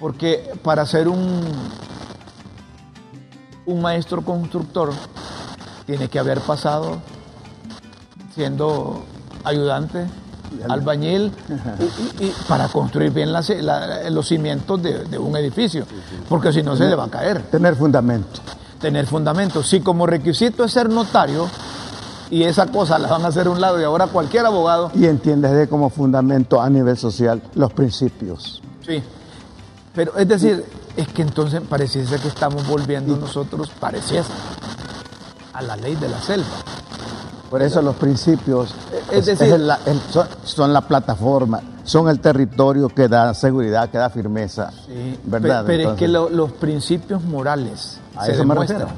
Porque 0.00 0.52
para 0.62 0.86
ser 0.86 1.08
un, 1.08 1.40
un 3.66 3.82
maestro 3.82 4.22
constructor 4.22 4.92
tiene 5.86 6.08
que 6.08 6.18
haber 6.18 6.40
pasado 6.40 6.98
siendo 8.34 9.04
ayudante, 9.44 10.06
albañil, 10.68 11.32
y, 12.18 12.24
y- 12.24 12.28
y 12.28 12.34
para 12.46 12.68
construir 12.68 13.10
bien 13.10 13.32
la- 13.32 13.42
los 14.10 14.28
cimientos 14.28 14.80
de, 14.82 15.04
de 15.04 15.18
un 15.18 15.36
edificio, 15.36 15.84
porque 16.28 16.52
si 16.52 16.62
no 16.62 16.76
se 16.76 16.84
le 16.86 16.94
va 16.94 17.04
a 17.04 17.08
caer. 17.10 17.42
Tener 17.50 17.74
fundamento. 17.74 18.40
Tener 18.80 19.06
fundamento. 19.06 19.62
Si 19.64 19.80
como 19.80 20.06
requisito 20.06 20.62
es 20.64 20.72
ser 20.72 20.88
notario 20.88 21.48
y 22.30 22.42
esa 22.44 22.66
cosa 22.66 22.98
la 22.98 23.08
van 23.08 23.24
a 23.24 23.28
hacer 23.28 23.46
a 23.46 23.50
un 23.50 23.60
lado 23.60 23.80
y 23.80 23.84
ahora 23.84 24.06
cualquier 24.08 24.44
abogado, 24.46 24.90
Y 24.94 25.06
entiendes 25.06 25.52
de 25.52 25.68
como 25.68 25.88
fundamento 25.90 26.60
a 26.60 26.68
nivel 26.70 26.96
social 26.96 27.42
los 27.54 27.72
principios. 27.72 28.62
sí. 28.84 29.02
Pero 29.94 30.16
es 30.16 30.28
decir, 30.28 30.64
es 30.96 31.08
que 31.08 31.22
entonces 31.22 31.60
pareciese 31.68 32.18
que 32.20 32.28
estamos 32.28 32.64
volviendo 32.68 33.16
nosotros, 33.16 33.68
pareciese, 33.80 34.30
a 35.54 35.62
la 35.62 35.74
ley 35.76 35.96
de 35.96 36.08
la 36.08 36.20
selva. 36.20 36.46
Por 37.50 37.62
eso 37.62 37.82
los 37.82 37.96
principios 37.96 38.72
Es 39.10 39.26
decir- 39.26 39.58
la- 39.58 39.80
el- 39.86 40.00
son, 40.10 40.28
son 40.44 40.72
la 40.72 40.82
plataforma, 40.82 41.60
son 41.82 42.08
el 42.10 42.20
territorio 42.20 42.88
que 42.90 43.08
da 43.08 43.34
seguridad, 43.34 43.88
que 43.90 43.98
da 43.98 44.08
firmeza. 44.10 44.70
Sí, 44.86 45.18
¿Verdad? 45.24 45.64
pe- 45.64 45.76
Pero 45.78 45.90
es 45.92 45.96
que 45.98 46.06
lo- 46.06 46.28
los 46.28 46.52
principios 46.52 47.24
morales 47.24 47.98
se 48.24 48.32
demuestran. 48.36 48.88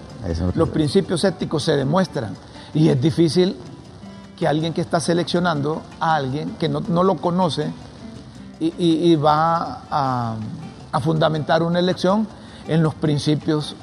Los 0.54 0.68
principios 0.68 1.24
éticos 1.24 1.62
se 1.62 1.76
demuestran. 1.76 2.34
Y 2.74 2.88
es 2.88 3.00
difícil 3.00 3.56
que 4.38 4.46
alguien 4.48 4.72
que 4.72 4.80
está 4.80 5.00
seleccionando 5.00 5.82
a 6.00 6.14
alguien 6.14 6.50
que 6.58 6.68
no, 6.68 6.80
no 6.80 7.02
lo 7.02 7.16
conoce 7.16 7.70
y, 8.58 8.66
y- 8.78 9.12
y 9.12 9.16
va 9.16 9.82
a, 9.90 10.34
a 10.92 11.00
fundamentar 11.00 11.62
una 11.62 11.78
elección 11.78 12.26
en 12.68 12.82
los 12.82 12.94
principios 12.94 13.74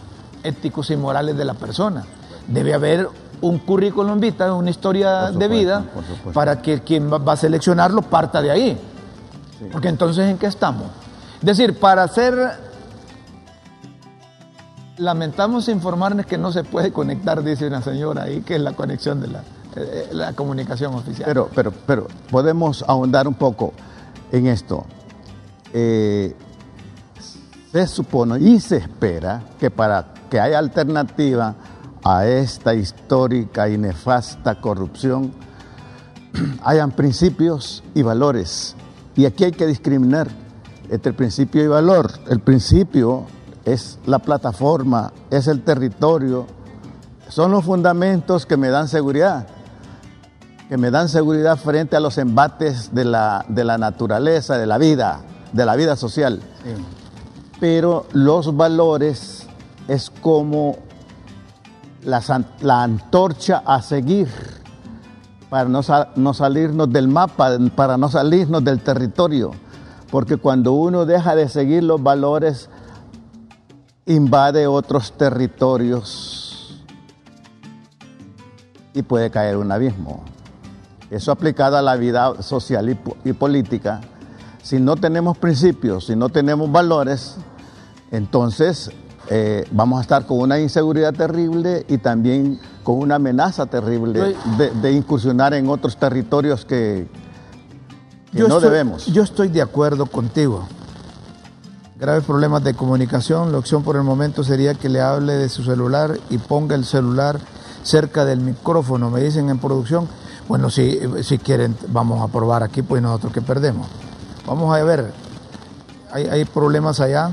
éticos 0.44 0.90
y 0.92 0.96
morales 0.98 1.36
de 1.38 1.46
la 1.46 1.54
persona. 1.54 2.04
debe 2.48 2.74
haber 2.74 3.10
un 3.42 3.60
currículum 3.60 4.20
vitae, 4.20 4.50
una 4.52 4.70
historia 4.72 5.32
de 5.32 5.48
vida, 5.48 5.84
para 6.34 6.62
que 6.62 6.80
quien 6.82 7.12
va 7.12 7.34
a 7.34 7.36
seleccionarlo 7.36 8.02
parta 8.02 8.42
de 8.42 8.50
ahí. 8.52 8.78
Porque 9.72 9.90
entonces, 9.90 10.28
¿en 10.30 10.38
qué 10.38 10.46
estamos? 10.48 10.86
Es 11.40 11.46
decir, 11.46 11.78
para 11.80 12.04
hacer... 12.04 12.67
Lamentamos 14.98 15.70
informarles 15.70 16.26
que 16.26 16.38
no 16.38 16.52
se 16.52 16.64
puede 16.64 16.92
conectar, 16.92 17.44
dice 17.44 17.68
una 17.68 17.82
señora 17.82 18.24
ahí, 18.24 18.42
que 18.42 18.56
es 18.56 18.62
la 18.62 18.74
conexión 18.74 19.22
de 19.22 19.28
la, 19.28 19.44
eh, 19.76 20.10
la 20.12 20.34
comunicación 20.34 20.96
oficial. 20.96 21.26
Pero, 21.28 21.50
pero, 21.54 21.72
pero 21.86 22.08
podemos 22.32 22.84
ahondar 22.88 23.28
un 23.28 23.36
poco 23.36 23.74
en 24.32 24.48
esto. 24.48 24.86
Eh, 25.72 26.36
se 27.72 27.88
supone 27.88 28.40
y 28.40 28.60
se 28.60 28.78
espera 28.78 29.44
que 29.60 29.70
para 29.70 30.14
que 30.30 30.40
haya 30.40 30.58
alternativa 30.58 31.54
a 32.04 32.26
esta 32.26 32.74
histórica 32.74 33.70
y 33.70 33.78
nefasta 33.78 34.60
corrupción, 34.60 35.32
hayan 36.64 36.92
principios 36.92 37.84
y 37.94 38.02
valores. 38.02 38.76
Y 39.16 39.26
aquí 39.26 39.44
hay 39.44 39.52
que 39.52 39.68
discriminar 39.68 40.28
entre 40.90 41.14
principio 41.14 41.64
y 41.64 41.68
valor. 41.68 42.12
El 42.30 42.40
principio 42.40 43.26
es 43.68 44.00
la 44.08 44.18
plataforma, 44.20 45.12
es 45.30 45.48
el 45.48 45.62
territorio, 45.64 46.48
son 47.30 47.52
los 47.52 47.66
fundamentos 47.66 48.46
que 48.46 48.58
me 48.58 48.70
dan 48.70 48.88
seguridad 48.88 49.48
que 50.70 50.78
me 50.78 50.92
dan 50.92 51.08
seguridad 51.08 51.56
frente 51.58 51.96
a 51.96 52.02
los 52.02 52.18
embates 52.18 52.94
de 52.94 53.06
la, 53.06 53.46
de 53.48 53.64
la 53.64 53.78
naturaleza, 53.78 54.58
de 54.58 54.66
la 54.66 54.78
vida, 54.78 55.22
de 55.54 55.66
la 55.66 55.78
vida 55.78 55.96
social. 55.96 56.42
Sí. 56.62 56.72
Pero 57.62 58.06
los 58.12 58.58
valores 58.58 59.48
es 59.88 60.10
como 60.10 60.76
la, 62.04 62.22
la 62.60 62.84
antorcha 62.84 63.64
a 63.66 63.82
seguir 63.82 64.28
para 65.50 65.70
no, 65.70 65.84
sa- 65.84 66.10
no 66.18 66.34
salirnos 66.34 66.92
del 66.92 67.08
mapa, 67.08 67.52
para 67.74 67.96
no 67.96 68.10
salirnos 68.10 68.62
del 68.62 68.82
territorio. 68.82 69.52
Porque 70.12 70.36
cuando 70.36 70.74
uno 70.74 71.06
deja 71.06 71.34
de 71.34 71.48
seguir 71.48 71.84
los 71.86 72.04
valores, 72.04 72.70
invade 74.08 74.66
otros 74.68 75.12
territorios 75.18 76.82
y 78.94 79.02
puede 79.04 79.30
caer 79.30 79.58
un 79.58 79.72
abismo. 79.72 80.24
Eso 81.12 81.32
aplicado 81.32 81.78
a 81.78 81.82
la 81.82 81.96
vida 81.96 82.42
social 82.42 82.90
y, 82.90 82.96
po- 82.96 83.16
y 83.24 83.34
política. 83.34 84.02
Si 84.62 84.80
no 84.80 84.96
tenemos 84.96 85.38
principios, 85.38 86.06
si 86.08 86.16
no 86.16 86.30
tenemos 86.30 86.72
valores, 86.72 87.36
entonces 88.12 88.92
eh, 89.30 89.66
vamos 89.72 90.00
a 90.00 90.02
estar 90.02 90.26
con 90.26 90.40
una 90.40 90.60
inseguridad 90.60 91.14
terrible 91.14 91.86
y 91.88 91.98
también 91.98 92.60
con 92.84 93.00
una 93.00 93.16
amenaza 93.16 93.66
terrible 93.68 94.36
de, 94.58 94.72
de 94.72 94.92
incursionar 94.92 95.54
en 95.54 95.70
otros 95.70 95.98
territorios 95.98 96.66
que, 96.66 97.08
que 98.32 98.40
no 98.40 98.46
estoy, 98.58 98.64
debemos. 98.64 99.06
Yo 99.08 99.24
estoy 99.24 99.48
de 99.50 99.62
acuerdo 99.62 100.06
contigo. 100.08 100.68
Graves 102.00 102.26
problemas 102.26 102.64
de 102.64 102.76
comunicación. 102.76 103.52
La 103.52 103.58
opción 103.58 103.82
por 103.82 103.96
el 103.96 104.04
momento 104.04 104.44
sería 104.44 104.76
que 104.76 104.88
le 104.88 105.02
hable 105.02 105.34
de 105.34 105.50
su 105.50 105.64
celular 105.64 106.20
y 106.30 106.38
ponga 106.38 106.76
el 106.76 106.86
celular 106.86 107.40
cerca 107.82 108.24
del 108.24 108.40
micrófono. 108.40 109.10
Me 109.10 109.20
dicen 109.20 109.50
en 109.50 109.58
producción. 109.58 110.08
Bueno, 110.48 110.70
si, 110.70 111.00
si 111.24 111.40
quieren, 111.40 111.76
vamos 111.88 112.22
a 112.22 112.32
probar 112.32 112.62
aquí, 112.62 112.84
pues 112.84 113.02
nosotros 113.02 113.34
que 113.34 113.42
perdemos. 113.42 113.88
Vamos 114.46 114.76
a 114.76 114.84
ver. 114.84 115.12
Hay, 116.12 116.26
hay 116.26 116.46
problemas 116.46 117.00
allá. 117.00 117.32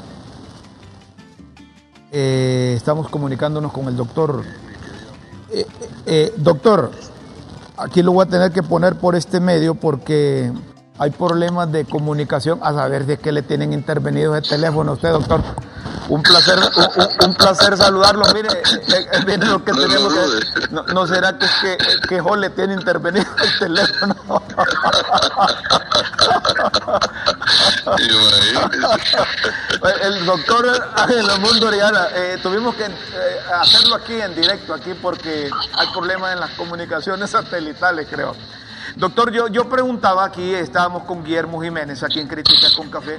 Eh, 2.10 2.72
estamos 2.74 3.10
comunicándonos 3.10 3.70
con 3.70 3.86
el 3.88 3.96
doctor. 3.96 4.44
Eh, 5.50 5.66
eh, 6.06 6.32
doctor, 6.38 6.90
aquí 7.76 8.02
lo 8.02 8.12
voy 8.12 8.24
a 8.24 8.30
tener 8.30 8.50
que 8.50 8.62
poner 8.62 8.98
por 8.98 9.14
este 9.14 9.40
medio 9.40 9.74
porque 9.74 10.50
hay 10.98 11.10
problemas 11.10 11.70
de 11.72 11.84
comunicación. 11.84 12.60
A 12.62 12.72
saber 12.72 13.06
de 13.06 13.18
qué 13.18 13.32
le 13.32 13.42
tienen 13.42 13.72
intervenido 13.72 14.36
el 14.36 14.46
teléfono 14.46 14.92
a 14.92 14.94
usted, 14.94 15.10
doctor. 15.10 15.42
Un 16.08 16.22
placer, 16.22 16.58
un, 17.24 17.34
placer 17.34 17.76
saludarlo. 17.76 18.24
Mire, 18.34 18.48
eh, 18.52 19.06
eh, 19.12 19.20
mire 19.26 19.46
lo 19.46 19.64
que 19.64 19.72
No, 19.72 19.78
tenemos 19.78 20.14
no, 20.14 20.20
que. 20.20 20.68
No, 20.70 20.82
no 20.82 21.06
será 21.06 21.38
que, 21.38 21.46
que, 21.62 21.78
que 22.08 22.20
Jo 22.20 22.36
le 22.36 22.50
tiene 22.50 22.74
intervenido 22.74 23.24
el 23.42 23.58
teléfono? 23.58 24.14
Imagínese. 27.86 29.18
El 30.02 30.26
doctor 30.26 30.90
Ángel 30.96 31.26
Mundo 31.40 31.68
Oriana, 31.68 32.08
eh, 32.14 32.38
tuvimos 32.42 32.74
que 32.74 32.84
eh, 32.84 32.90
hacerlo 33.60 33.96
aquí 33.96 34.14
en 34.20 34.34
directo, 34.34 34.74
aquí 34.74 34.94
porque 34.94 35.50
hay 35.72 35.86
problemas 35.92 36.32
en 36.32 36.40
las 36.40 36.50
comunicaciones 36.50 37.30
satelitales, 37.30 38.06
creo. 38.10 38.34
Doctor, 38.96 39.32
yo, 39.32 39.48
yo 39.48 39.68
preguntaba 39.68 40.24
aquí, 40.24 40.54
estábamos 40.54 41.02
con 41.04 41.24
Guillermo 41.24 41.60
Jiménez, 41.60 42.02
aquí 42.04 42.20
en 42.20 42.28
Críticas 42.28 42.74
con 42.76 42.90
Café, 42.90 43.18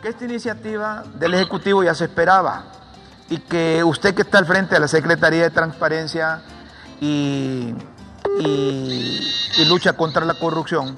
que 0.00 0.08
esta 0.08 0.24
iniciativa 0.24 1.02
del 1.14 1.34
Ejecutivo 1.34 1.82
ya 1.82 1.94
se 1.94 2.04
esperaba 2.04 2.64
y 3.28 3.38
que 3.38 3.82
usted 3.82 4.14
que 4.14 4.22
está 4.22 4.38
al 4.38 4.46
frente 4.46 4.74
de 4.74 4.80
la 4.80 4.88
Secretaría 4.88 5.42
de 5.42 5.50
Transparencia 5.50 6.42
y, 7.00 7.74
y- 8.38 9.20
lucha 9.68 9.92
contra 9.94 10.24
la 10.24 10.34
corrupción, 10.34 10.96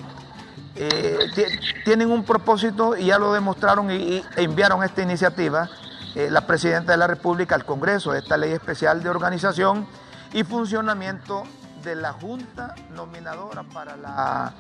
eh, 0.77 1.19
ti- 1.35 1.45
tienen 1.85 2.11
un 2.11 2.23
propósito 2.25 2.97
y 2.97 3.07
ya 3.07 3.19
lo 3.19 3.33
demostraron 3.33 3.91
y, 3.91 4.23
enviaron 4.37 4.83
esta 4.85 5.03
iniciativa 5.03 5.69
eh, 6.15 6.29
la 6.31 6.47
Presidenta 6.47 6.93
de 6.93 6.99
la 6.99 7.07
República 7.07 7.55
al 7.55 7.65
Congreso, 7.65 8.15
esta 8.15 8.37
ley 8.37 8.53
especial 8.53 9.03
de 9.03 9.09
organización 9.11 9.87
y 10.33 10.45
funcionamiento 10.45 11.43
de 11.83 11.97
la 11.97 12.13
Junta 12.13 12.75
Nominadora 12.91 13.63
para 13.65 13.97
la 13.97 14.53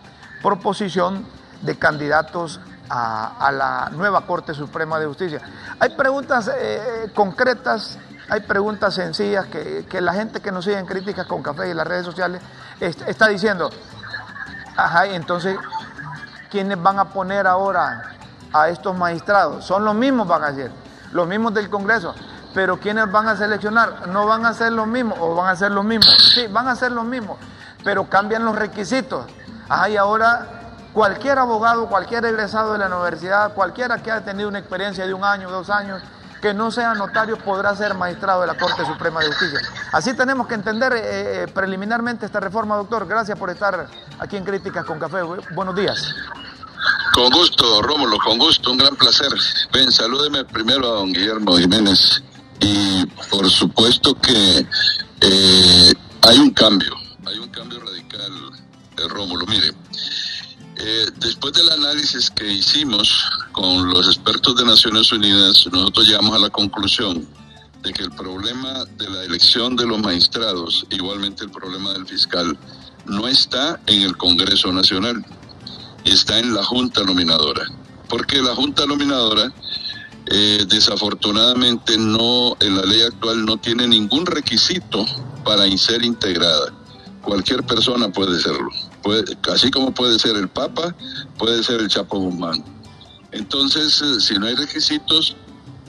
proposición 0.43 1.27
de 1.63 1.79
candidatos 1.79 2.61
a, 2.89 3.51
la 3.53 3.91
nueva 3.93 4.27
Corte 4.27 4.53
Suprema 4.55 4.99
de 4.99 5.07
Justicia. 5.07 5.41
Hay 5.79 5.91
preguntas 5.97 6.51
eh, 6.55 7.11
concretas, 7.15 7.99
hay 8.29 8.41
preguntas 8.41 8.95
sencillas 8.95 9.47
que, 9.47 10.01
la 10.01 10.13
gente 10.13 10.41
que 10.41 10.53
nos 10.53 10.65
sigue 10.65 10.79
en 10.79 10.87
Críticas 10.87 11.27
con 11.27 11.43
Café 11.43 11.71
y 11.71 11.75
las 11.75 11.87
redes 11.87 12.05
sociales 12.05 12.43
est- 12.81 13.03
está 13.09 13.29
diciendo, 13.29 13.71
ajá, 14.77 15.07
entonces 15.07 15.57
¿quiénes 16.51 16.83
van 16.83 16.99
a 16.99 17.07
poner 17.07 17.47
ahora 17.47 18.03
a 18.53 18.69
estos 18.69 18.97
magistrados? 18.97 19.65
Son 19.65 19.85
los 19.85 19.95
mismos, 19.95 20.27
van 20.27 20.45
a 20.45 20.53
los 21.13 21.27
mismos 21.27 21.55
del 21.55 21.71
Congreso. 21.71 22.15
Pero 22.55 22.79
¿quiénes 22.79 23.11
van 23.11 23.29
a 23.29 23.37
seleccionar? 23.37 24.09
No 24.09 24.27
van 24.27 24.45
a 24.45 24.53
ser 24.53 24.73
los 24.73 24.87
mismos 24.87 25.17
o 25.21 25.35
van 25.35 25.49
a 25.49 25.57
ser 25.57 25.71
los 25.73 25.85
mismos. 25.85 26.15
Sí, 26.35 26.47
van 26.49 26.69
a 26.69 26.77
ser 26.77 26.93
los 26.93 27.05
mismos, 27.05 27.39
pero 27.83 28.09
cambian 28.09 28.45
los 28.45 28.55
requisitos. 28.55 29.25
Ajá, 29.69 29.89
y 29.89 29.97
ahora 29.97 30.61
cualquier 30.93 31.39
abogado, 31.39 31.87
cualquier 31.89 32.25
egresado 32.27 32.75
de 32.75 32.79
la 32.79 32.89
universidad, 32.89 33.55
cualquiera 33.55 34.03
que 34.03 34.11
haya 34.13 34.25
tenido 34.25 34.49
una 34.49 34.59
experiencia 34.59 35.07
de 35.07 35.15
un 35.15 35.25
año, 35.25 35.51
dos 35.51 35.71
años, 35.71 36.03
que 36.43 36.53
no 36.53 36.71
sea 36.71 36.93
notario 36.95 37.39
podrá 37.39 37.75
ser 37.77 37.95
magistrado 37.95 38.41
de 38.43 38.49
la 38.49 38.55
Corte 38.59 38.85
Suprema 38.85 39.21
de 39.21 39.29
Justicia. 39.29 39.61
Así 39.93 40.13
tenemos 40.15 40.47
que 40.47 40.55
entender 40.55 40.93
eh, 40.93 41.01
eh, 41.45 41.47
preliminarmente 41.55 42.27
esta 42.27 42.41
reforma, 42.41 42.77
doctor. 42.77 43.07
Gracias 43.07 43.39
por 43.39 43.49
estar 43.49 43.87
aquí 44.19 44.37
en 44.37 44.45
Críticas 44.45 44.85
con 44.85 44.99
Café. 44.99 45.23
Bu- 45.23 45.43
Buenos 45.55 45.75
días. 45.77 46.15
Con 47.15 47.31
gusto, 47.31 47.81
Rómulo, 47.83 48.19
con 48.19 48.39
gusto, 48.39 48.73
un 48.73 48.79
gran 48.79 48.97
placer. 48.97 49.29
Ven, 49.73 49.93
salúdeme 49.93 50.45
primero 50.45 50.87
a 50.89 50.95
don 50.97 51.13
Guillermo 51.13 51.57
Jiménez. 51.57 52.23
Y 52.63 53.07
por 53.31 53.51
supuesto 53.51 54.15
que 54.15 54.67
eh, 55.21 55.93
hay 56.23 56.39
un 56.39 56.51
cambio, 56.51 56.97
hay 57.27 57.39
un 57.39 57.49
cambio 57.49 57.81
radical, 57.81 58.33
eh, 58.99 59.09
Rómulo. 59.09 59.47
Mire, 59.47 59.73
eh, 60.77 61.07
después 61.17 61.53
del 61.55 61.71
análisis 61.71 62.31
que 62.31 62.51
hicimos 62.51 63.31
con 63.53 63.89
los 63.91 64.07
expertos 64.07 64.57
de 64.57 64.65
Naciones 64.65 65.11
Unidas, 65.13 65.67
nosotros 65.73 66.07
llegamos 66.07 66.35
a 66.35 66.39
la 66.39 66.51
conclusión 66.51 67.27
de 67.83 67.93
que 67.93 68.05
el 68.05 68.13
problema 68.13 68.85
de 68.97 69.11
la 69.11 69.25
elección 69.25 69.75
de 69.75 69.87
los 69.87 69.99
magistrados, 69.99 70.87
igualmente 70.91 71.45
el 71.45 71.51
problema 71.51 71.93
del 71.93 72.07
fiscal, 72.07 72.57
no 73.07 73.27
está 73.27 73.81
en 73.87 74.03
el 74.03 74.17
Congreso 74.17 74.73
Nacional, 74.73 75.25
está 76.05 76.39
en 76.39 76.55
la 76.55 76.65
Junta 76.65 77.03
Nominadora. 77.03 77.65
Porque 78.09 78.41
la 78.41 78.55
Junta 78.55 78.87
Nominadora, 78.87 79.53
eh, 80.27 80.65
desafortunadamente, 80.69 81.99
no 81.99 82.57
en 82.61 82.77
la 82.77 82.85
ley 82.85 83.03
actual 83.03 83.45
no 83.45 83.57
tiene 83.57 83.89
ningún 83.89 84.27
requisito 84.27 85.05
para 85.45 85.67
ser 85.77 86.05
integrada. 86.05 86.73
Cualquier 87.23 87.65
persona 87.65 88.11
puede 88.11 88.41
serlo. 88.41 88.71
Así 89.53 89.71
como 89.71 89.93
puede 89.93 90.19
ser 90.19 90.37
el 90.37 90.49
Papa, 90.49 90.95
puede 91.39 91.63
ser 91.63 91.81
el 91.81 91.89
Chapo 91.89 92.19
Guzmán. 92.19 92.65
Entonces, 93.33 94.01
eh, 94.03 94.21
si 94.21 94.35
no 94.35 94.47
hay 94.47 94.55
requisitos, 94.55 95.37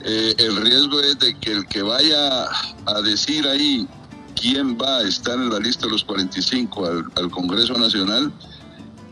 eh, 0.02 0.34
el 0.38 0.56
riesgo 0.56 1.00
es 1.00 1.18
de 1.18 1.38
que 1.38 1.52
el 1.52 1.66
que 1.66 1.82
vaya 1.82 2.46
a 2.86 3.02
decir 3.02 3.46
ahí 3.46 3.86
quién 4.34 4.76
va 4.76 4.98
a 4.98 5.02
estar 5.02 5.34
en 5.34 5.50
la 5.50 5.60
lista 5.60 5.86
de 5.86 5.92
los 5.92 6.04
45 6.04 6.86
al, 6.86 7.04
al 7.16 7.30
Congreso 7.30 7.74
Nacional 7.74 8.32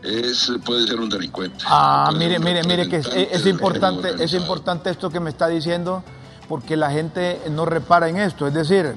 es 0.02 0.52
puede 0.64 0.86
ser 0.86 1.00
un 1.00 1.08
delincuente. 1.08 1.64
Ah, 1.66 2.10
mire, 2.16 2.38
mire, 2.38 2.62
mire 2.64 2.88
que 2.88 2.96
es, 2.96 3.46
importante, 3.46 4.08
es 4.24 4.34
importante 4.34 4.90
esto 4.90 5.10
que 5.10 5.20
me 5.20 5.30
está 5.30 5.48
diciendo 5.48 6.02
porque 6.48 6.76
la 6.76 6.90
gente 6.90 7.40
no 7.50 7.64
repara 7.64 8.08
en 8.08 8.18
esto. 8.18 8.46
Es 8.46 8.54
decir, 8.54 8.96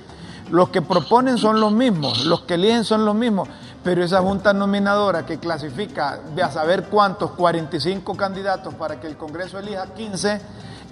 Los 0.52 0.70
que 0.70 0.82
proponen 0.84 1.38
son 1.40 1.60
los 1.60 1.72
mismos, 1.72 2.24
los 2.26 2.42
que 2.42 2.54
eligen 2.54 2.84
son 2.84 3.04
los 3.04 3.16
mismos, 3.16 3.48
pero 3.84 4.04
esa 4.04 4.22
junta 4.22 4.54
nominadora 4.54 5.26
que 5.26 5.40
clasifica 5.40 6.20
de 6.36 6.44
a 6.44 6.52
saber 6.52 6.84
cuántos, 6.84 7.32
45 7.32 8.16
candidatos 8.16 8.74
para 8.76 9.00
que 9.00 9.08
el 9.08 9.18
Congreso 9.18 9.58
elija 9.58 9.88
15, 9.96 10.42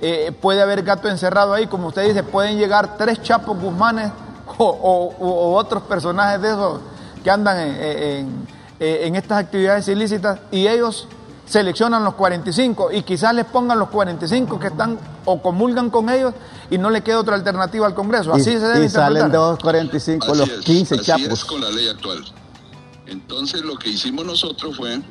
eh, 0.01 0.31
puede 0.41 0.59
haber 0.63 0.81
gato 0.81 1.07
encerrado 1.07 1.53
ahí, 1.53 1.67
como 1.67 1.89
usted 1.89 2.07
dice, 2.07 2.23
pueden 2.23 2.57
llegar 2.57 2.97
tres 2.97 3.21
chapos 3.21 3.55
Guzmanes 3.59 4.11
o, 4.57 4.65
o- 4.65 5.15
o 5.19 5.53
otros 5.55 5.83
personajes 5.83 6.41
de 6.41 6.49
esos 6.49 6.79
que 7.23 7.29
andan 7.29 7.59
en, 7.59 7.75
en- 7.81 8.47
en 8.83 9.15
estas 9.15 9.39
actividades 9.39 9.87
ilícitas 9.87 10.39
y 10.51 10.67
ellos 10.67 11.07
seleccionan 11.45 12.03
los 12.03 12.15
45 12.15 12.91
y 12.91 13.03
quizás 13.03 13.33
les 13.35 13.45
pongan 13.45 13.79
los 13.79 13.89
45 13.89 14.59
que 14.59 14.67
están 14.67 14.97
o 15.25 15.41
comulgan 15.41 15.89
con 15.89 16.09
ellos 16.09 16.33
y 16.69 16.77
no 16.77 16.89
le 16.89 17.01
queda 17.01 17.19
otra 17.19 17.35
alternativa 17.35 17.85
al 17.85 17.93
Congreso. 17.93 18.33
Así 18.33 18.51
y, 18.51 18.53
se 18.53 18.59
debe 18.59 18.85
y 18.85 18.89
salen 18.89 19.31
de 19.31 19.37
los 19.37 19.59
45 19.59 20.25
Así 20.25 20.37
los 20.37 20.49
es, 20.49 20.65
15 20.65 20.95
así 20.95 21.03
chapos. 21.05 21.27
es 21.27 21.45
con 21.45 21.61
la 21.61 21.69
ley 21.69 21.87
actual. 21.87 22.23
Entonces 23.05 23.61
lo 23.61 23.77
que 23.77 23.89
hicimos 23.89 24.25
nosotros 24.25 24.77
fue 24.77 25.01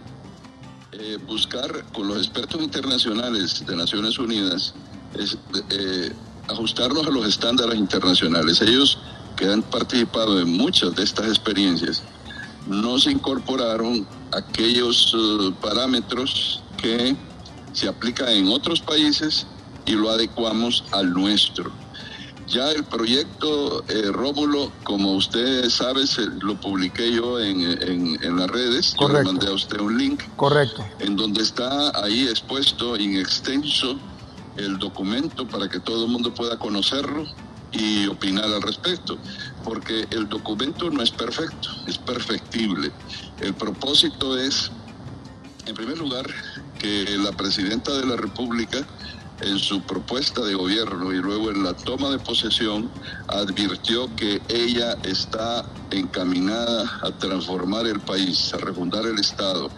eh, 0.93 1.19
buscar 1.27 1.85
con 1.93 2.09
los 2.09 2.19
expertos 2.19 2.61
internacionales 2.61 3.65
de 3.67 3.77
Naciones 3.77 4.19
Unidas 4.19 4.75
es, 5.15 5.39
eh, 5.71 6.13
ajustarnos 6.49 7.07
a 7.07 7.11
los 7.11 7.27
estándares 7.27 7.77
internacionales. 7.77 8.61
Ellos 8.63 8.99
que 9.37 9.47
han 9.51 9.63
participado 9.63 10.41
en 10.41 10.57
muchas 10.57 10.95
de 10.95 11.03
estas 11.03 11.29
experiencias 11.29 12.03
nos 12.67 13.07
incorporaron 13.07 14.07
aquellos 14.33 15.15
eh, 15.17 15.53
parámetros 15.61 16.63
que 16.77 17.17
se 17.73 17.89
aplican 17.89 18.29
en 18.29 18.49
otros 18.49 18.81
países 18.81 19.47
y 19.87 19.93
lo 19.93 20.11
adecuamos 20.11 20.85
al 20.93 21.13
nuestro. 21.13 21.71
Ya 22.49 22.71
el 22.71 22.85
proyecto 22.85 23.83
eh, 23.89 24.11
Rómulo, 24.13 24.71
como 24.85 25.13
usted 25.15 25.71
sabe, 25.71 26.07
se, 26.07 26.27
lo 26.41 26.61
publiqué 26.61 27.13
yo 27.13 27.41
en, 27.41 27.63
en- 27.63 28.23
en 28.23 28.37
las 28.37 28.49
redes. 28.51 28.95
Yo 29.01 29.07
le 29.09 29.15
Correcto. 29.15 29.33
mandé 29.33 29.47
a 29.49 29.53
usted 29.55 29.81
un 29.81 29.97
link 29.97 30.23
Correcto. 30.37 30.85
en 30.99 31.17
donde 31.17 31.43
está 31.43 31.93
ahí 32.05 32.29
expuesto 32.29 32.97
en 32.97 33.17
extenso 33.17 33.97
el 34.57 34.79
documento 34.79 35.47
para 35.49 35.69
que 35.69 35.81
todo 35.81 36.05
el 36.05 36.11
mundo 36.11 36.35
pueda 36.35 36.59
conocerlo 36.59 37.25
y 37.73 38.07
opinar 38.07 38.45
al 38.45 38.63
respecto, 38.63 39.19
porque 39.65 40.07
el 40.11 40.29
documento 40.29 40.91
no 40.91 41.03
es 41.03 41.11
perfecto, 41.11 41.69
es 41.87 41.99
perfectible. 41.99 42.91
El 43.41 43.55
propósito 43.55 44.39
es, 44.39 44.71
en 45.67 45.75
primer 45.75 45.99
lugar, 45.99 46.27
que 46.79 47.05
la 47.19 47.33
presidenta 47.33 47.93
de 47.93 48.07
la 48.07 48.17
República 48.17 48.87
en 49.43 49.59
su 49.59 49.83
propuesta 49.83 50.43
de 50.43 50.55
gobierno 50.55 51.13
y 51.13 51.17
luego 51.17 51.51
en 51.51 51.65
la 51.65 51.75
toma 51.75 52.11
de 52.11 52.19
posesión 52.19 52.91
advirtió 53.29 54.15
que 54.15 54.41
ella 54.49 54.97
está 55.03 55.65
encaminada 55.91 57.01
a 57.03 57.11
transformar 57.19 57.87
el 57.87 58.01
país, 58.01 58.53
a 58.55 58.59
refundar 58.59 59.05
el 59.05 59.19
Estado 59.19 59.71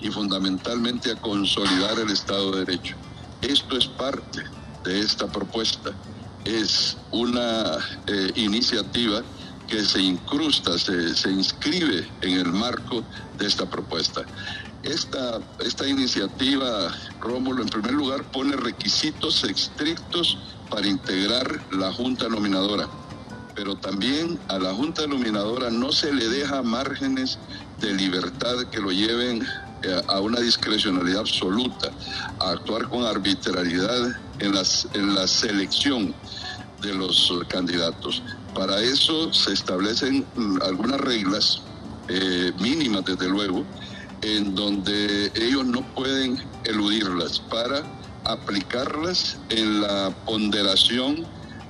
y 0.00 0.08
fundamentalmente 0.08 1.12
a 1.12 1.16
consolidar 1.16 1.98
el 1.98 2.10
Estado 2.10 2.52
de 2.52 2.64
Derecho. 2.64 2.96
Esto 3.42 3.76
es 3.76 3.86
parte 3.86 4.42
de 4.84 5.00
esta 5.00 5.26
propuesta. 5.26 5.92
Es 6.44 6.96
una 7.10 7.78
eh, 8.06 8.32
iniciativa 8.36 9.22
que 9.68 9.84
se 9.84 10.02
incrusta, 10.02 10.78
se, 10.78 11.14
se 11.14 11.30
inscribe 11.30 12.06
en 12.22 12.38
el 12.38 12.52
marco 12.52 13.04
de 13.38 13.46
esta 13.46 13.68
propuesta. 13.70 14.22
Esta, 14.82 15.40
esta 15.60 15.86
iniciativa, 15.86 16.90
Rómulo, 17.20 17.62
en 17.62 17.68
primer 17.68 17.92
lugar 17.92 18.24
pone 18.32 18.56
requisitos 18.56 19.44
estrictos 19.44 20.38
para 20.70 20.86
integrar 20.86 21.62
la 21.70 21.92
Junta 21.92 22.28
Nominadora, 22.28 22.88
pero 23.54 23.76
también 23.76 24.38
a 24.48 24.58
la 24.58 24.72
Junta 24.72 25.06
Nominadora 25.06 25.70
no 25.70 25.92
se 25.92 26.12
le 26.12 26.28
deja 26.28 26.62
márgenes 26.62 27.38
de 27.78 27.92
libertad 27.92 28.64
que 28.70 28.78
lo 28.78 28.90
lleven 28.90 29.46
eh, 29.82 30.02
a 30.08 30.20
una 30.20 30.40
discrecionalidad 30.40 31.20
absoluta, 31.20 31.90
a 32.38 32.50
actuar 32.50 32.88
con 32.88 33.04
arbitrariedad 33.04 34.16
en, 34.38 34.54
las, 34.54 34.88
en 34.94 35.14
la 35.14 35.26
selección 35.26 36.14
de 36.80 36.94
los 36.94 37.30
eh, 37.30 37.46
candidatos. 37.48 38.22
Para 38.54 38.80
eso 38.80 39.32
se 39.32 39.52
establecen 39.52 40.26
mm, 40.34 40.62
algunas 40.62 41.00
reglas 41.00 41.62
eh, 42.08 42.52
mínimas, 42.60 43.04
desde 43.04 43.28
luego, 43.28 43.64
en 44.22 44.54
donde 44.54 45.32
ellos 45.34 45.64
no 45.64 45.82
pueden 45.94 46.42
eludirlas 46.64 47.40
para 47.40 47.82
aplicarlas 48.24 49.38
en 49.48 49.80
la 49.80 50.10
ponderación 50.26 51.26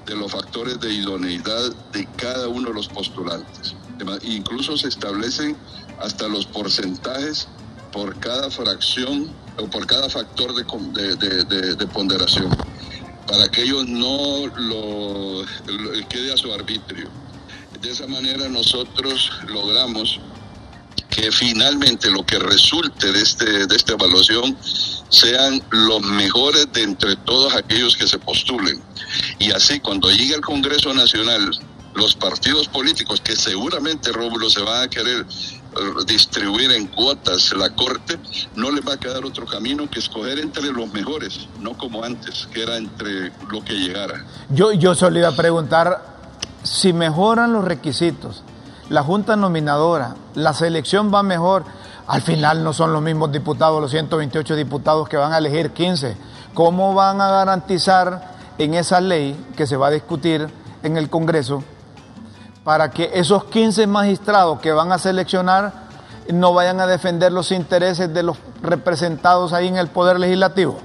de 0.07 0.17
los 0.17 0.33
factores 0.33 0.81
de 0.81 0.93
idoneidad 0.93 1.73
de 1.93 2.09
cada 2.17 2.49
uno 2.49 2.69
de 2.69 2.75
los 2.75 2.89
postulantes. 2.89 3.77
Incluso 4.23 4.77
se 4.77 4.89
establecen 4.89 5.57
hasta 6.01 6.27
los 6.27 6.47
porcentajes 6.47 7.49
por 7.93 8.19
cada 8.19 8.51
fracción 8.51 9.31
o 9.59 9.67
por 9.67 9.87
cada 9.87 10.09
factor 10.09 10.55
de 10.55 11.87
ponderación, 11.87 12.49
para 13.31 13.49
que 13.49 13.63
ellos 13.63 13.87
no 13.87 14.47
lo, 14.57 15.43
lo- 15.43 16.09
quede 16.09 16.33
a 16.33 16.37
su 16.37 16.53
arbitrio. 16.53 17.09
De 17.81 17.91
esa 17.91 18.07
manera 18.07 18.49
nosotros 18.49 19.31
logramos 19.49 20.21
que 21.09 21.31
finalmente 21.33 22.11
lo 22.11 22.25
que 22.25 22.39
resulte 22.39 23.11
de, 23.13 23.23
este, 23.23 23.67
de 23.67 23.77
esta 23.77 23.93
evaluación 23.95 24.57
sean 25.09 25.63
los 25.71 26.03
mejores 26.03 26.73
de 26.73 26.83
entre 26.83 27.17
todos 27.17 27.55
aquellos 27.55 27.97
que 27.97 28.07
se 28.07 28.19
postulen. 28.19 28.81
Y 29.39 29.51
así 29.53 29.81
cuando 29.81 30.11
llegue 30.11 30.35
al 30.35 30.41
Congreso 30.41 30.93
Nacional, 30.95 31.51
los 31.95 32.15
partidos 32.17 32.69
políticos 32.69 33.21
que 33.21 33.35
seguramente 33.35 34.13
Rómulo 34.13 34.49
se 34.51 34.61
van 34.61 34.83
a 34.85 34.89
querer 34.89 35.25
eh, 35.27 35.60
distribuir 36.07 36.73
en 36.73 36.87
cuotas 36.89 37.53
la 37.53 37.71
corte, 37.71 38.19
no 38.57 38.71
les 38.71 38.87
va 38.87 38.95
a 38.95 38.97
quedar 38.97 39.25
otro 39.25 39.47
camino 39.47 39.89
que 39.89 40.01
escoger 40.01 40.39
entre 40.39 40.65
los 40.73 40.93
mejores, 40.93 41.49
no 41.61 41.77
como 41.77 42.03
antes, 42.05 42.49
que 42.53 42.63
era 42.63 42.77
entre 42.77 43.33
lo 43.51 43.65
que 43.65 43.75
llegara. 43.75 44.25
Yo, 44.51 44.73
yo 44.73 44.95
solo 44.95 45.19
iba 45.19 45.29
a 45.29 45.37
preguntar 45.37 46.05
si 46.63 46.93
mejoran 46.93 47.53
los 47.53 47.65
requisitos, 47.65 48.43
la 48.89 49.03
junta 49.03 49.37
nominadora, 49.37 50.17
la 50.35 50.53
selección 50.53 51.15
va 51.15 51.23
mejor. 51.23 51.65
Al 52.09 52.23
final 52.23 52.65
no 52.65 52.73
son 52.73 52.93
los 52.93 53.01
mismos 53.01 53.31
diputados, 53.31 53.81
los 53.81 53.93
128 53.93 54.57
diputados 54.57 55.09
que 55.09 55.17
van 55.17 55.33
a 55.33 55.39
elegir 55.39 55.71
15. 55.71 56.17
¿Cómo 56.55 56.93
van 56.93 57.21
a 57.21 57.31
garantizar 57.31 58.35
en 58.59 58.75
esa 58.75 59.01
ley 59.01 59.37
que 59.57 59.69
se 59.69 59.77
va 59.77 59.87
a 59.87 59.91
discutir 59.91 60.49
en 60.83 60.97
el 60.97 61.09
Congreso 61.09 61.63
para 62.65 62.91
que 62.91 63.11
esos 63.15 63.45
15 63.45 63.87
magistrados 63.87 64.61
que 64.61 64.73
van 64.73 64.93
a 64.93 64.99
seleccionar 64.99 65.89
no 66.33 66.53
vayan 66.55 66.79
a 66.81 66.87
defender 66.87 67.33
los 67.33 67.51
intereses 67.53 68.13
de 68.13 68.23
los 68.23 68.37
representados 68.63 69.53
ahí 69.53 69.67
en 69.69 69.77
el 69.77 69.89
Poder 69.89 70.21
Legislativo? 70.21 70.79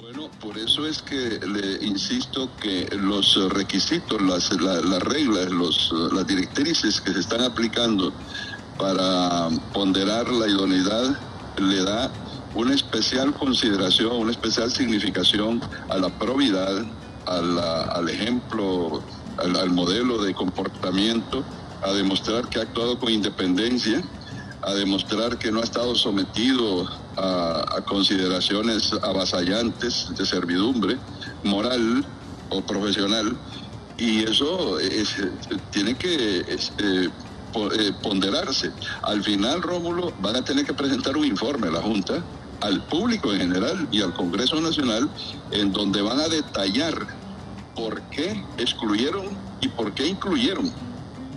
Bueno, 0.00 0.28
por 0.40 0.56
eso 0.58 0.86
es 0.86 1.02
que 1.02 1.40
le 1.46 1.84
insisto 1.84 2.50
que 2.60 2.88
los 2.96 3.36
requisitos, 3.52 4.20
las, 4.22 4.52
la- 4.60 4.80
las 4.80 5.02
reglas, 5.02 5.46
los, 5.50 5.92
las 6.12 6.26
directrices 6.26 7.00
que 7.00 7.12
se 7.12 7.20
están 7.20 7.42
aplicando 7.42 8.12
para 8.78 9.48
ponderar 9.72 10.28
la 10.28 10.46
idoneidad 10.46 11.16
le 11.58 11.82
da 11.82 12.10
una 12.54 12.74
especial 12.74 13.32
consideración, 13.34 14.12
una 14.16 14.30
especial 14.30 14.70
significación 14.70 15.60
a 15.88 15.96
la 15.98 16.08
probidad, 16.10 16.84
al 17.26 18.08
ejemplo, 18.08 19.02
al, 19.38 19.70
modelo 19.70 20.22
de 20.22 20.34
comportamiento, 20.34 21.44
a 21.82 21.92
demostrar 21.92 22.48
que 22.48 22.58
ha 22.58 22.62
actuado 22.62 22.98
con 22.98 23.10
independencia, 23.12 24.02
a 24.62 24.74
demostrar 24.74 25.38
que 25.38 25.52
no 25.52 25.60
ha 25.60 25.64
estado 25.64 25.94
sometido 25.94 26.88
a, 27.16 27.82
consideraciones 27.86 28.92
avasallantes 29.02 30.08
de 30.16 30.26
servidumbre 30.26 30.98
moral 31.44 32.04
o 32.50 32.60
profesional 32.62 33.36
y 33.96 34.24
eso 34.24 34.78
es- 34.78 35.16
tiene 35.70 35.96
que 35.96 36.44
po- 37.52 37.72
eh, 37.72 37.92
ponderarse. 38.02 38.72
Al 39.02 39.22
final, 39.22 39.62
Rómulo, 39.62 40.12
van 40.20 40.36
a 40.36 40.42
tener 40.44 40.64
que 40.66 40.74
presentar 40.74 41.16
un 41.16 41.24
informe 41.24 41.68
a 41.68 41.70
la 41.72 41.80
Junta, 41.82 42.22
al 42.60 42.84
público 42.86 43.32
en 43.32 43.40
general 43.40 43.88
y 43.92 44.02
al 44.02 44.12
Congreso 44.14 44.60
Nacional, 44.60 45.08
en 45.52 45.72
donde 45.72 46.02
van 46.02 46.18
a 46.20 46.28
detallar 46.28 46.94
por 47.78 48.02
qué 48.10 48.44
excluyeron 48.58 49.26
y 49.60 49.68
por 49.68 49.92
qué 49.92 50.08
incluyeron 50.08 50.68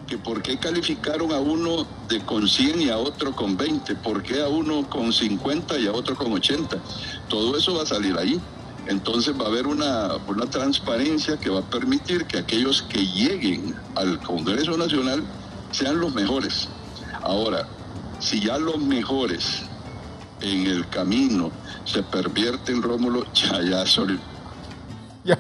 que 0.08 0.18
por 0.18 0.42
qué 0.42 0.58
calificaron 0.58 1.32
a 1.32 1.38
uno 1.38 1.86
de 2.10 2.20
con 2.26 2.46
100 2.46 2.82
y 2.82 2.90
a 2.90 2.98
otro 2.98 3.34
con 3.34 3.56
20, 3.56 3.96
por 3.96 4.22
qué 4.24 4.42
a 4.42 4.50
uno 4.50 4.90
con 4.90 5.14
50 5.14 5.80
y 5.80 5.88
a 5.88 5.94
otro 5.94 6.18
con 6.18 6.34
80. 6.34 6.78
Todo 7.30 7.56
eso 7.56 7.76
va 7.76 7.84
a 7.84 7.86
salir 7.86 8.18
ahí. 8.18 8.38
Entonces 8.88 9.40
va 9.40 9.46
a 9.46 9.48
haber 9.48 9.68
una, 9.68 10.16
una 10.28 10.48
transparencia 10.48 11.38
que 11.38 11.50
va 11.50 11.60
a 11.60 11.70
permitir 11.70 12.26
que 12.26 12.40
aquellos 12.40 12.82
que 12.82 13.06
lleguen 13.06 13.74
al 13.96 14.20
Congreso 14.20 14.76
Nacional 14.76 15.24
sean 15.72 16.02
los 16.02 16.14
mejores. 16.14 16.68
Ahora, 17.22 17.70
si 18.20 18.42
ya 18.42 18.58
los 18.58 18.80
mejores 18.80 19.62
en 20.42 20.68
el 20.68 20.90
camino 20.90 21.52
se 21.86 22.04
pervierten, 22.04 22.82
Rómulo, 22.82 23.26
ya, 23.34 23.62
ya 23.62 23.86
Ya, 25.24 25.38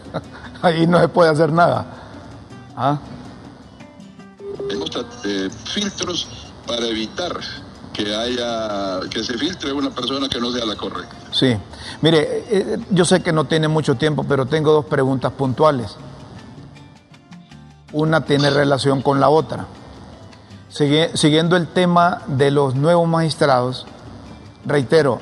ahí 0.61 0.85
no 0.85 0.99
se 0.99 1.07
puede 1.07 1.31
hacer 1.31 1.51
nada. 1.51 1.85
Ah, 2.75 2.99
tra- 4.89 5.05
eh, 5.25 5.49
filtros 5.65 6.27
para 6.67 6.85
evitar 6.87 7.31
que 7.91 8.15
haya 8.15 8.99
que 9.09 9.23
se 9.23 9.37
filtre 9.37 9.73
una 9.73 9.89
persona 9.89 10.29
que 10.29 10.39
no 10.39 10.51
sea 10.51 10.65
la 10.65 10.75
correcta. 10.75 11.15
sí. 11.31 11.57
Mire, 12.01 12.45
eh, 12.49 12.77
yo 12.91 13.05
sé 13.05 13.21
que 13.21 13.33
no 13.33 13.45
tiene 13.45 13.67
mucho 13.67 13.95
tiempo, 13.95 14.23
pero 14.23 14.45
tengo 14.45 14.71
dos 14.71 14.85
preguntas 14.85 15.31
puntuales. 15.33 15.95
Una 17.91 18.21
tiene 18.23 18.49
relación 18.49 19.01
con 19.01 19.19
la 19.19 19.29
otra. 19.29 19.65
Sigue- 20.69 21.11
siguiendo 21.17 21.57
el 21.57 21.67
tema 21.67 22.21
de 22.27 22.49
los 22.51 22.75
nuevos 22.75 23.07
magistrados, 23.07 23.85
reitero, 24.65 25.19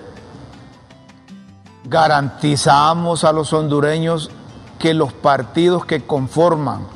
garantizamos 1.86 3.24
a 3.24 3.32
los 3.34 3.52
hondureños 3.54 4.30
que 4.80 4.94
los 4.94 5.14
partidos 5.14 5.86
que 5.86 6.06
conforman 6.06 6.88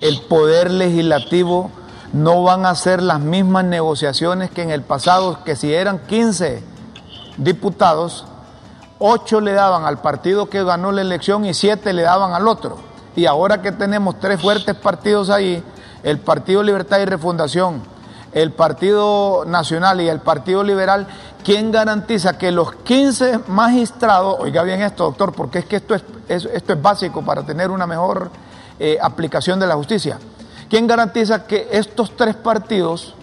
el 0.00 0.20
poder 0.22 0.70
legislativo 0.70 1.70
no 2.12 2.42
van 2.42 2.66
a 2.66 2.70
hacer 2.70 3.02
las 3.02 3.20
mismas 3.20 3.64
negociaciones 3.64 4.50
que 4.50 4.62
en 4.62 4.70
el 4.70 4.82
pasado, 4.82 5.44
que 5.44 5.56
si 5.56 5.72
eran 5.72 6.00
15 6.00 6.62
diputados, 7.38 8.26
8 8.98 9.40
le 9.40 9.52
daban 9.52 9.84
al 9.84 10.00
partido 10.00 10.50
que 10.50 10.62
ganó 10.64 10.92
la 10.92 11.00
elección 11.00 11.44
y 11.44 11.54
7 11.54 11.92
le 11.92 12.02
daban 12.02 12.34
al 12.34 12.48
otro. 12.48 12.76
Y 13.16 13.26
ahora 13.26 13.62
que 13.62 13.72
tenemos 13.72 14.18
tres 14.18 14.40
fuertes 14.40 14.74
partidos 14.74 15.30
ahí, 15.30 15.62
el 16.02 16.18
Partido 16.18 16.62
Libertad 16.62 17.00
y 17.00 17.04
Refundación, 17.04 17.82
el 18.32 18.52
Partido 18.52 19.44
Nacional 19.46 20.00
y 20.00 20.08
el 20.08 20.20
Partido 20.20 20.64
Liberal, 20.64 21.06
¿quién 21.44 21.70
garantiza 21.72 22.38
que 22.38 22.50
los 22.52 22.72
15 22.76 23.40
magistrados, 23.48 24.36
oiga 24.40 24.62
bien 24.62 24.82
esto, 24.82 25.04
doctor, 25.04 25.32
porque 25.32 25.60
es 25.60 25.64
que 25.66 25.76
esto 25.76 25.94
es, 25.94 26.02
es- 26.28 26.44
esto 26.46 26.72
es 26.72 26.80
básico 26.82 27.22
para 27.22 27.44
tener 27.44 27.70
una 27.70 27.86
mejor 27.86 28.30
eh, 28.78 28.98
aplicación 29.00 29.60
de 29.60 29.66
la 29.66 29.74
justicia, 29.74 30.18
¿quién 30.68 30.86
garantiza 30.86 31.46
que 31.46 31.68
estos 31.72 32.16
tres 32.16 32.34
partidos 32.34 33.14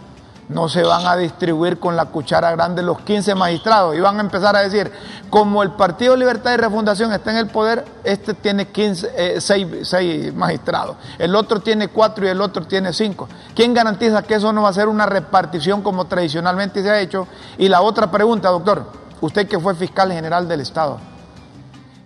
no 0.49 0.67
se 0.67 0.83
van 0.83 1.05
a 1.05 1.15
distribuir 1.15 1.79
con 1.79 1.95
la 1.95 2.05
cuchara 2.05 2.51
grande 2.51 2.81
los 2.81 2.99
15 3.01 3.35
magistrados 3.35 3.95
y 3.95 3.99
van 3.99 4.17
a 4.17 4.21
empezar 4.21 4.55
a 4.55 4.61
decir, 4.61 4.91
como 5.29 5.61
el 5.61 5.71
Partido 5.71 6.15
Libertad 6.15 6.53
y 6.53 6.57
Refundación 6.57 7.13
está 7.13 7.29
en 7.31 7.37
el 7.37 7.47
poder, 7.47 7.85
este 8.03 8.33
tiene 8.33 8.67
15, 8.67 9.39
6, 9.39 10.33
magistrados, 10.33 10.97
el 11.19 11.35
otro 11.35 11.59
tiene 11.59 11.87
4 11.87 12.25
y 12.25 12.29
el 12.29 12.41
otro 12.41 12.65
tiene 12.65 12.93
5. 12.93 13.29
¿Quién 13.55 13.75
garantiza 13.75 14.23
que 14.23 14.35
eso 14.35 14.51
no 14.51 14.63
va 14.63 14.69
a 14.69 14.73
ser 14.73 14.87
una 14.87 15.05
repartición 15.05 15.83
como 15.83 16.05
tradicionalmente 16.05 16.81
se 16.81 16.89
ha 16.89 16.99
hecho? 16.99 17.27
Y 17.59 17.69
la 17.69 17.81
otra 17.81 18.09
pregunta, 18.09 18.49
doctor, 18.49 18.91
usted 19.21 19.47
que 19.47 19.59
fue 19.59 19.75
fiscal 19.75 20.11
general 20.11 20.47
del 20.47 20.61
Estado, 20.61 20.97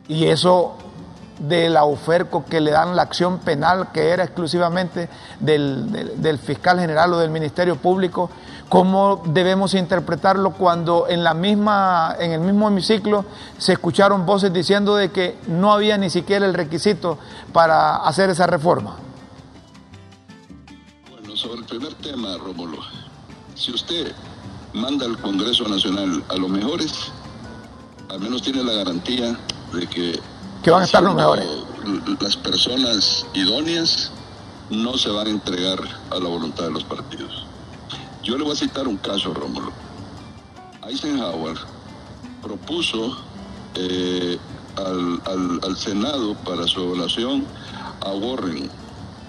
y 0.09 0.25
eso 0.25 0.75
de 1.39 1.69
la 1.69 1.85
UFERCO 1.85 2.45
que 2.45 2.61
le 2.61 2.71
dan 2.71 2.95
la 2.95 3.01
acción 3.01 3.39
penal 3.39 3.91
que 3.91 4.09
era 4.09 4.23
exclusivamente 4.23 5.09
del, 5.39 5.91
del- 5.91 6.21
del 6.21 6.37
fiscal 6.39 6.79
general 6.79 7.13
o 7.13 7.17
del 7.17 7.31
Ministerio 7.31 7.75
Público, 7.75 8.29
¿cómo 8.69 9.21
debemos 9.25 9.73
interpretarlo 9.73 10.51
cuando 10.51 11.07
en, 11.09 11.23
la 11.23 11.33
misma, 11.33 12.15
en 12.19 12.31
el 12.31 12.39
mismo 12.39 12.67
hemiciclo 12.67 13.25
se 13.57 13.73
escucharon 13.73 14.25
voces 14.25 14.53
diciendo 14.53 14.95
de 14.95 15.11
que 15.11 15.37
no 15.47 15.73
había 15.73 15.97
ni 15.97 16.09
siquiera 16.09 16.45
el 16.45 16.53
requisito 16.53 17.17
para 17.51 17.95
hacer 17.97 18.29
esa 18.29 18.45
reforma? 18.47 18.95
Bueno, 21.11 21.35
sobre 21.35 21.59
el 21.59 21.65
primer 21.65 21.93
tema, 21.95 22.37
Rómulo, 22.37 22.77
si 23.55 23.71
usted 23.71 24.11
manda 24.73 25.05
al 25.05 25.17
Congreso 25.19 25.67
Nacional 25.67 26.23
a 26.29 26.35
los 26.35 26.49
mejores, 26.49 27.11
al 28.09 28.19
menos 28.19 28.41
tiene 28.41 28.63
la 28.63 28.73
garantía 28.73 29.35
de 29.73 29.87
que 29.87 30.19
Que 30.63 30.71
van 30.71 30.81
a 30.81 30.85
estar 30.85 31.03
los 31.03 31.15
mejores. 31.15 31.45
Las 32.21 32.37
personas 32.37 33.25
idóneas 33.33 34.11
no 34.69 34.97
se 34.97 35.09
van 35.09 35.27
a 35.27 35.29
entregar 35.29 35.79
a 36.09 36.15
la 36.19 36.29
voluntad 36.29 36.63
de 36.65 36.71
los 36.71 36.83
partidos. 36.85 37.45
Yo 38.23 38.37
le 38.37 38.43
voy 38.43 38.53
a 38.53 38.55
citar 38.55 38.87
un 38.87 38.97
caso, 38.97 39.33
Rómulo. 39.33 39.71
Eisenhower 40.87 41.57
propuso 42.41 43.17
eh, 43.75 44.37
al, 44.77 45.21
al- 45.25 45.59
al 45.63 45.77
Senado 45.77 46.35
para 46.45 46.65
su 46.67 46.81
evaluación 46.81 47.45
a 48.05 48.11
Warren, 48.11 48.69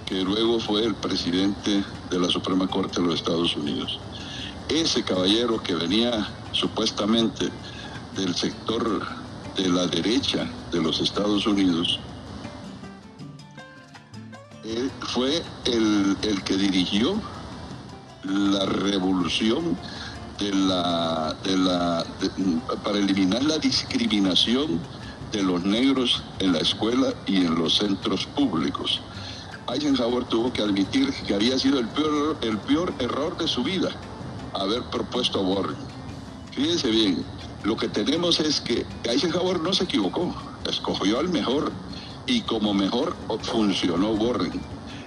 que 0.07 0.23
luego 0.23 0.61
fue 0.61 0.85
el 0.85 0.95
presidente 0.95 1.85
de 2.11 2.19
la 2.21 2.29
Suprema 2.29 2.69
Corte 2.69 3.01
de 3.01 3.07
los 3.09 3.17
Estados 3.17 3.57
Unidos. 3.57 3.99
Ese 4.69 5.03
caballero 5.03 5.61
que 5.63 5.75
venía 5.75 6.29
supuestamente 6.53 7.51
del 8.17 8.35
sector 8.37 9.03
de 9.57 9.69
la 9.69 9.87
derecha 9.87 10.47
de 10.73 10.83
los 10.83 11.01
Estados 11.01 11.47
Unidos, 11.47 11.99
eh, 14.65 14.89
fue 15.13 15.43
el, 15.67 16.17
el 16.23 16.43
que 16.43 16.57
dirigió 16.57 17.21
la 18.25 18.65
revolución 18.67 19.77
de 20.39 20.53
la, 20.55 21.37
de 21.45 21.57
la, 21.57 22.05
para 22.83 22.99
eliminar 22.99 23.43
la 23.45 23.59
discriminación 23.59 24.81
de 25.33 25.43
los 25.43 25.65
negros 25.65 26.23
en 26.39 26.53
la 26.53 26.59
escuela 26.59 27.13
y 27.27 27.37
en 27.45 27.55
los 27.55 27.77
centros 27.77 28.27
públicos. 28.27 29.01
Eisenhower 29.73 30.25
tuvo 30.25 30.53
que 30.53 30.63
admitir 30.63 31.13
que 31.27 31.35
había 31.35 31.59
sido 31.59 31.79
el 31.79 31.89
peor, 31.89 32.37
el 32.43 32.59
peor 32.59 32.95
error 32.99 33.37
de 33.37 33.49
su 33.49 33.63
vida 33.63 33.91
haber 34.55 34.83
propuesto 34.85 35.41
a 35.41 35.43
Warren. 35.43 35.77
Fíjense 36.53 36.89
bien, 36.91 37.25
lo 37.65 37.77
que 37.77 37.89
tenemos 37.89 38.41
es 38.41 38.61
que 38.61 38.87
Eisenhower 39.05 39.61
no 39.61 39.73
se 39.73 39.85
equivocó, 39.85 40.35
escogió 40.69 41.19
al 41.19 41.31
mejor 41.31 41.73
y 42.27 42.43
como 42.43 42.75
mejor 42.75 43.17
funcionó 43.43 44.11
Warren. 44.11 44.61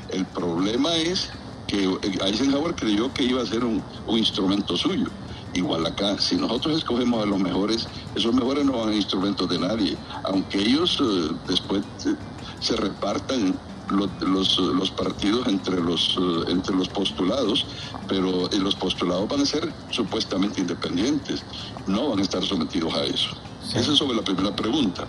El 0.10 0.26
problema 0.26 0.96
es 0.96 1.30
que 1.68 1.98
Eisenhower 2.26 2.74
creyó 2.76 3.14
que 3.14 3.24
iba 3.24 3.42
a 3.42 3.46
ser 3.46 3.64
un, 3.64 3.84
instrumento 4.08 4.76
suyo. 4.76 5.08
Igual 5.54 5.86
acá, 5.86 6.18
si 6.20 6.36
nosotros 6.36 6.78
escogemos 6.78 7.24
a 7.24 7.26
los 7.26 7.40
mejores, 7.40 7.88
esos 8.16 8.34
mejores 8.34 8.66
no 8.66 8.74
van 8.74 8.82
a 8.82 8.86
ser 8.86 8.96
instrumentos 8.96 9.50
de 9.50 9.60
nadie, 9.60 9.98
aunque 10.24 10.60
ellos 10.60 11.00
eh, 11.02 11.36
después 11.48 11.84
eh, 12.06 12.16
se 12.60 12.76
repartan 12.76 13.58
lo- 13.90 14.10
los, 14.28 14.58
los 14.60 14.92
partidos 14.92 15.48
entre 15.48 15.82
los, 15.82 16.18
eh, 16.20 16.52
entre 16.52 16.76
los 16.76 16.88
postulados, 16.90 17.66
pero 18.08 18.50
los 18.60 18.76
postulados 18.76 19.28
van 19.30 19.42
a 19.42 19.46
ser 19.46 19.72
supuestamente 19.92 20.62
independientes, 20.62 21.44
no 21.88 22.10
van 22.10 22.20
a 22.20 22.22
estar 22.22 22.44
sometidos 22.44 22.94
a 22.94 23.04
eso. 23.04 23.30
Eso 23.76 23.92
es 23.92 23.98
sobre 23.98 24.16
la 24.16 24.24
primera 24.24 24.56
pregunta. 24.56 25.06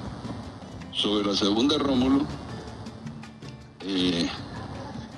Sobre 0.93 1.27
la 1.29 1.37
segunda, 1.37 1.79
Rómulo, 1.79 2.27
eh, 3.81 4.29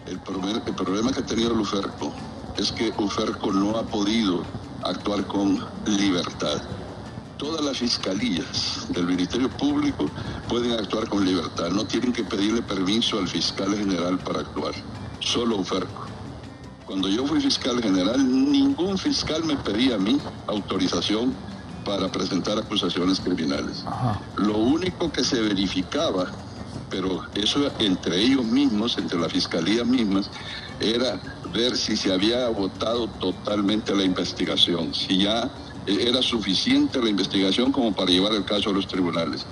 el, 0.06 0.18
problema, 0.20 0.62
el 0.66 0.74
problema 0.74 1.12
que 1.12 1.20
ha 1.20 1.26
tenido 1.26 1.52
el 1.52 1.60
UFERCO 1.60 2.12
es 2.58 2.70
que 2.72 2.92
UFERCO 2.98 3.52
no 3.52 3.76
ha 3.78 3.82
podido 3.82 4.42
actuar 4.82 5.26
con 5.26 5.64
libertad. 5.86 6.60
Todas 7.40 7.64
las 7.64 7.78
fiscalías 7.78 8.86
del 8.90 9.06
Ministerio 9.06 9.48
Público 9.48 10.10
pueden 10.46 10.72
actuar 10.72 11.08
con 11.08 11.24
libertad, 11.24 11.70
no 11.70 11.86
tienen 11.86 12.12
que 12.12 12.22
pedirle 12.22 12.60
permiso 12.60 13.18
al 13.18 13.28
fiscal 13.28 13.74
general 13.74 14.18
para 14.18 14.40
actuar, 14.40 14.74
solo 15.20 15.56
UFERCO. 15.56 16.04
Cuando 16.84 17.08
yo 17.08 17.26
fui 17.26 17.40
fiscal 17.40 17.82
general, 17.82 18.22
ningún 18.30 18.98
fiscal 18.98 19.42
me 19.44 19.56
pedía 19.56 19.94
a 19.94 19.98
mí 19.98 20.20
autorización 20.48 21.32
para 21.82 22.12
presentar 22.12 22.58
acusaciones 22.58 23.20
criminales. 23.20 23.84
Ajá. 23.86 24.20
Lo 24.36 24.58
único 24.58 25.10
que 25.10 25.24
se 25.24 25.40
verificaba, 25.40 26.26
pero 26.90 27.22
eso 27.34 27.72
entre 27.78 28.20
ellos 28.20 28.44
mismos, 28.44 28.98
entre 28.98 29.18
las 29.18 29.32
fiscalías 29.32 29.86
mismas, 29.86 30.28
era 30.78 31.18
ver 31.54 31.74
si 31.74 31.96
se 31.96 32.12
había 32.12 32.44
agotado 32.44 33.08
totalmente 33.08 33.94
la 33.94 34.04
investigación, 34.04 34.94
si 34.94 35.22
ya 35.22 35.50
era 35.86 36.22
suficiente 36.22 37.02
la 37.02 37.10
investigación 37.10 37.72
como 37.72 37.92
para 37.92 38.10
llevar 38.10 38.32
el 38.32 38.44
caso 38.44 38.70
a 38.70 38.72
los 38.72 38.86
tribunales. 38.86 39.46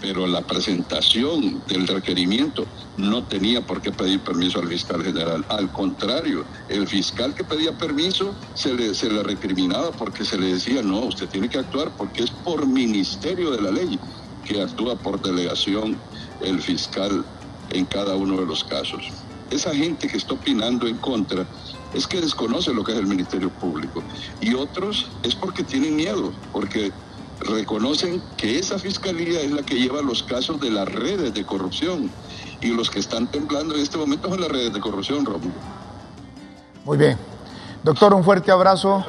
Pero 0.00 0.26
la 0.26 0.42
presentación 0.42 1.62
del 1.68 1.86
requerimiento 1.86 2.66
no 2.96 3.22
tenía 3.24 3.64
por 3.64 3.80
qué 3.80 3.92
pedir 3.92 4.20
permiso 4.20 4.58
al 4.58 4.68
fiscal 4.68 5.02
general. 5.02 5.44
Al 5.48 5.70
contrario, 5.72 6.44
el 6.68 6.88
fiscal 6.88 7.34
que 7.34 7.44
pedía 7.44 7.78
permiso 7.78 8.34
se 8.54 8.74
le, 8.74 8.94
se 8.94 9.08
le 9.10 9.22
recriminaba 9.22 9.92
porque 9.92 10.24
se 10.24 10.38
le 10.38 10.54
decía, 10.54 10.82
no, 10.82 11.00
usted 11.00 11.28
tiene 11.28 11.48
que 11.48 11.58
actuar 11.58 11.92
porque 11.96 12.24
es 12.24 12.30
por 12.30 12.66
ministerio 12.66 13.52
de 13.52 13.62
la 13.62 13.70
ley 13.70 13.98
que 14.44 14.60
actúa 14.60 14.96
por 14.96 15.22
delegación 15.22 15.96
el 16.40 16.60
fiscal 16.60 17.24
en 17.70 17.86
cada 17.86 18.16
uno 18.16 18.36
de 18.38 18.46
los 18.46 18.64
casos. 18.64 19.04
Esa 19.50 19.74
gente 19.74 20.08
que 20.08 20.16
está 20.16 20.34
opinando 20.34 20.86
en 20.88 20.96
contra 20.96 21.46
es 21.94 22.06
que 22.06 22.20
desconoce 22.20 22.72
lo 22.72 22.84
que 22.84 22.92
es 22.92 22.98
el 22.98 23.06
Ministerio 23.06 23.50
Público. 23.50 24.02
Y 24.40 24.54
otros 24.54 25.10
es 25.22 25.34
porque 25.34 25.62
tienen 25.62 25.96
miedo, 25.96 26.32
porque 26.52 26.92
reconocen 27.40 28.22
que 28.36 28.58
esa 28.58 28.78
fiscalía 28.78 29.40
es 29.40 29.50
la 29.50 29.62
que 29.62 29.74
lleva 29.74 30.00
los 30.02 30.22
casos 30.22 30.60
de 30.60 30.70
las 30.70 30.88
redes 30.88 31.34
de 31.34 31.44
corrupción. 31.44 32.10
Y 32.60 32.68
los 32.68 32.90
que 32.90 33.00
están 33.00 33.26
temblando 33.26 33.74
en 33.74 33.80
este 33.80 33.98
momento 33.98 34.28
son 34.28 34.40
las 34.40 34.50
redes 34.50 34.72
de 34.72 34.80
corrupción, 34.80 35.24
Rómulo. 35.24 35.52
Muy 36.84 36.96
bien. 36.96 37.18
Doctor, 37.82 38.14
un 38.14 38.24
fuerte 38.24 38.50
abrazo. 38.52 39.04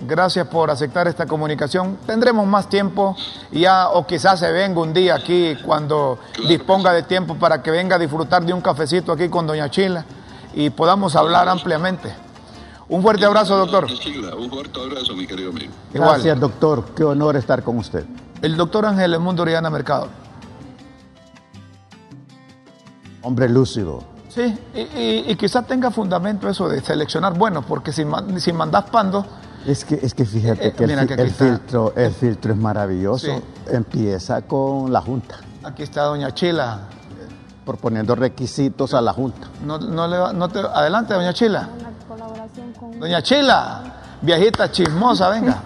Gracias 0.00 0.46
por 0.48 0.70
aceptar 0.70 1.06
esta 1.08 1.26
comunicación. 1.26 1.98
Tendremos 2.06 2.46
más 2.46 2.68
tiempo 2.68 3.16
y 3.52 3.60
ya, 3.60 3.88
o 3.90 4.06
quizás 4.06 4.40
se 4.40 4.50
venga 4.50 4.80
un 4.80 4.92
día 4.92 5.14
aquí 5.14 5.56
cuando 5.64 6.18
disponga 6.48 6.92
de 6.92 7.04
tiempo 7.04 7.36
para 7.36 7.62
que 7.62 7.70
venga 7.70 7.96
a 7.96 7.98
disfrutar 7.98 8.44
de 8.44 8.52
un 8.52 8.60
cafecito 8.60 9.12
aquí 9.12 9.28
con 9.28 9.46
Doña 9.46 9.70
Chila 9.70 10.04
y 10.52 10.70
podamos 10.70 11.16
hablar 11.16 11.48
ampliamente. 11.48 12.23
Un 12.88 13.02
fuerte 13.02 13.24
abrazo, 13.24 13.56
doctor. 13.56 13.86
Chila, 13.86 14.34
un 14.36 14.50
fuerte 14.50 14.78
abrazo, 14.80 15.14
mi 15.16 15.26
querido 15.26 15.50
amigo. 15.50 15.72
Igual. 15.94 16.10
Gracias, 16.10 16.38
doctor. 16.40 16.84
Qué 16.94 17.02
honor 17.04 17.36
estar 17.36 17.62
con 17.62 17.78
usted. 17.78 18.04
El 18.42 18.56
doctor 18.56 18.84
Ángel 18.84 19.18
Mundo 19.20 19.42
Oriana 19.42 19.70
Mercado. 19.70 20.08
Hombre 23.22 23.48
lúcido. 23.48 24.02
Sí, 24.28 24.54
y, 24.74 24.80
y- 24.80 25.24
y 25.28 25.36
quizás 25.36 25.66
tenga 25.66 25.90
fundamento 25.90 26.48
eso 26.48 26.68
de 26.68 26.80
seleccionar 26.82 27.38
buenos, 27.38 27.64
porque 27.64 27.92
si, 27.92 28.04
si 28.38 28.52
mandas 28.52 28.84
pando, 28.90 29.24
Es 29.66 29.84
que, 29.84 29.94
es 30.02 30.12
que 30.12 30.26
fíjate 30.26 30.68
Eh, 30.68 30.72
que 30.72 30.84
el, 30.84 31.06
que 31.06 31.26
filtro, 31.30 31.94
el 31.96 32.12
filtro 32.12 32.52
es 32.52 32.58
maravilloso. 32.58 33.26
Sí. 33.28 33.32
Empieza 33.72 34.42
con 34.42 34.92
la 34.92 35.00
Junta, 35.00 35.36
aquí 35.62 35.84
está 35.84 36.02
Doña 36.02 36.34
Chila. 36.34 36.80
proponiendo 37.64 38.14
requisitos 38.14 38.92
a 38.92 39.00
la 39.00 39.14
Junta. 39.14 39.46
No, 39.64 39.78
no 39.78 40.06
le 40.06 40.18
va- 40.18 40.32
no 40.34 40.48
te- 40.50 40.58
adelante, 40.58 41.14
Doña 41.14 41.32
Chila. 41.32 41.66
Doña 43.04 43.20
Chila, 43.20 43.80
viejita 44.22 44.70
chismosa, 44.70 45.28
venga. 45.28 45.58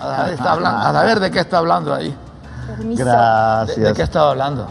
A 0.00 0.22
ver, 0.22 0.32
está 0.32 0.52
hablando, 0.52 0.98
a 0.98 1.02
ver 1.02 1.20
de 1.20 1.30
qué 1.30 1.40
está 1.40 1.58
hablando 1.58 1.92
ahí. 1.92 2.16
permiso, 2.66 3.04
¿De, 3.04 3.10
Gracias. 3.10 3.76
de 3.76 3.92
qué 3.92 4.02
estaba 4.02 4.30
hablando? 4.30 4.66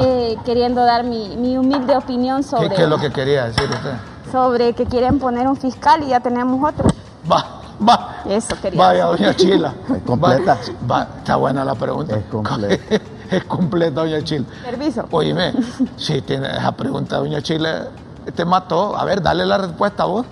eh, 0.00 0.36
queriendo 0.44 0.84
dar 0.84 1.02
mi, 1.02 1.34
mi 1.38 1.56
humilde 1.56 1.96
opinión 1.96 2.42
¿Qué, 2.42 2.48
sobre, 2.50 2.68
qué 2.68 2.82
es 2.82 2.88
lo 2.90 2.98
que 2.98 3.10
quería 3.10 3.46
decir 3.46 3.64
usted? 3.70 3.94
sobre 4.30 4.74
que 4.74 4.84
quieren 4.84 5.18
poner 5.18 5.48
un 5.48 5.56
fiscal 5.56 6.02
y 6.02 6.08
ya 6.08 6.20
tenemos 6.20 6.62
otro. 6.74 6.90
Va, 7.32 7.42
va. 7.88 8.16
Eso 8.28 8.54
quería 8.60 8.78
Vaya, 8.78 9.06
decir. 9.06 9.24
Doña 9.24 9.36
Chila. 9.38 9.74
¿Es 9.96 10.02
completa? 10.02 10.58
Va, 10.82 10.98
va, 10.98 11.08
está 11.20 11.36
buena 11.36 11.64
la 11.64 11.74
pregunta. 11.74 12.16
Es 12.16 12.24
completa. 12.26 12.96
es 13.30 13.44
completa, 13.44 14.02
Doña 14.02 14.22
Chila. 14.22 14.44
Permiso. 14.62 15.06
Oíme, 15.10 15.54
si 15.96 16.20
tiene 16.20 16.50
esa 16.54 16.72
pregunta, 16.72 17.16
Doña 17.16 17.40
Chila, 17.40 17.86
te 18.34 18.44
mató. 18.44 18.94
A 18.94 19.06
ver, 19.06 19.22
dale 19.22 19.46
la 19.46 19.56
respuesta 19.56 20.02
a 20.02 20.06
vos. 20.06 20.26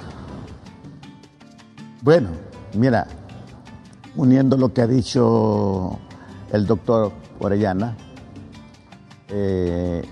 Bueno, 2.03 2.31
mira, 2.75 3.07
uniendo 4.17 4.57
lo 4.57 4.73
que 4.75 4.83
ha 4.83 4.89
dicho 4.89 6.01
el 6.51 6.67
doctor 6.67 7.13
Orellana 7.39 7.97
eh, 9.29 10.03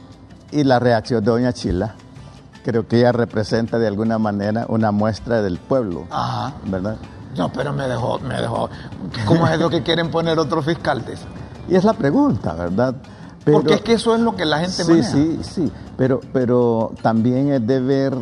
y 0.53 0.63
la 0.63 0.79
reacción 0.79 1.25
de 1.25 1.33
Doña 1.33 1.53
Chila, 1.53 1.97
creo 2.65 2.87
que 2.87 2.99
ella 2.99 3.11
representa 3.11 3.81
de 3.81 3.89
alguna 3.89 4.21
manera 4.21 4.67
una 4.69 4.93
muestra 4.93 5.43
del 5.43 5.59
pueblo, 5.59 6.07
Ajá. 6.11 6.55
¿verdad? 6.67 6.97
No, 7.37 7.53
pero 7.53 7.73
me 7.73 7.89
dejó, 7.89 8.21
me 8.21 8.41
dejó. 8.41 8.71
¿Cómo 9.27 9.49
es 9.49 9.59
lo 9.59 9.69
que 9.69 9.83
quieren 9.83 10.13
poner 10.13 10.39
otro 10.39 10.63
fiscal? 10.63 11.05
Dice? 11.05 11.25
Y 11.69 11.75
es 11.75 11.83
la 11.83 11.95
pregunta, 11.95 12.55
¿verdad? 12.55 12.95
Pero- 13.45 13.59
Porque 13.59 13.75
es 13.75 13.81
que 13.81 13.93
eso 13.95 14.15
es 14.15 14.21
lo 14.21 14.37
que 14.37 14.45
la 14.45 14.59
gente 14.61 14.85
sí, 14.85 14.91
maneja. 14.91 15.11
sí, 15.13 15.39
sí, 15.43 15.73
pero, 15.97 16.21
pero 16.33 16.93
también 17.03 17.51
es 17.53 17.67
deber 17.67 18.15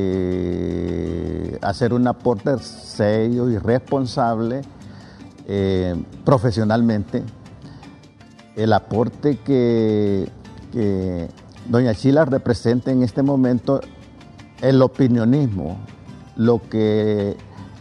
de 0.00 1.58
hacer 1.62 1.92
un 1.92 2.06
aporte 2.06 2.56
serio 2.58 3.50
y 3.50 3.58
responsable 3.58 4.62
eh, 5.46 5.94
profesionalmente. 6.24 7.22
El 8.56 8.72
aporte 8.72 9.38
que, 9.38 10.28
que 10.72 11.28
Doña 11.68 11.94
Chila 11.94 12.24
representa 12.24 12.90
en 12.92 13.02
este 13.02 13.22
momento, 13.22 13.80
el 14.60 14.80
opinionismo, 14.82 15.78
lo 16.36 16.60
que 16.68 17.36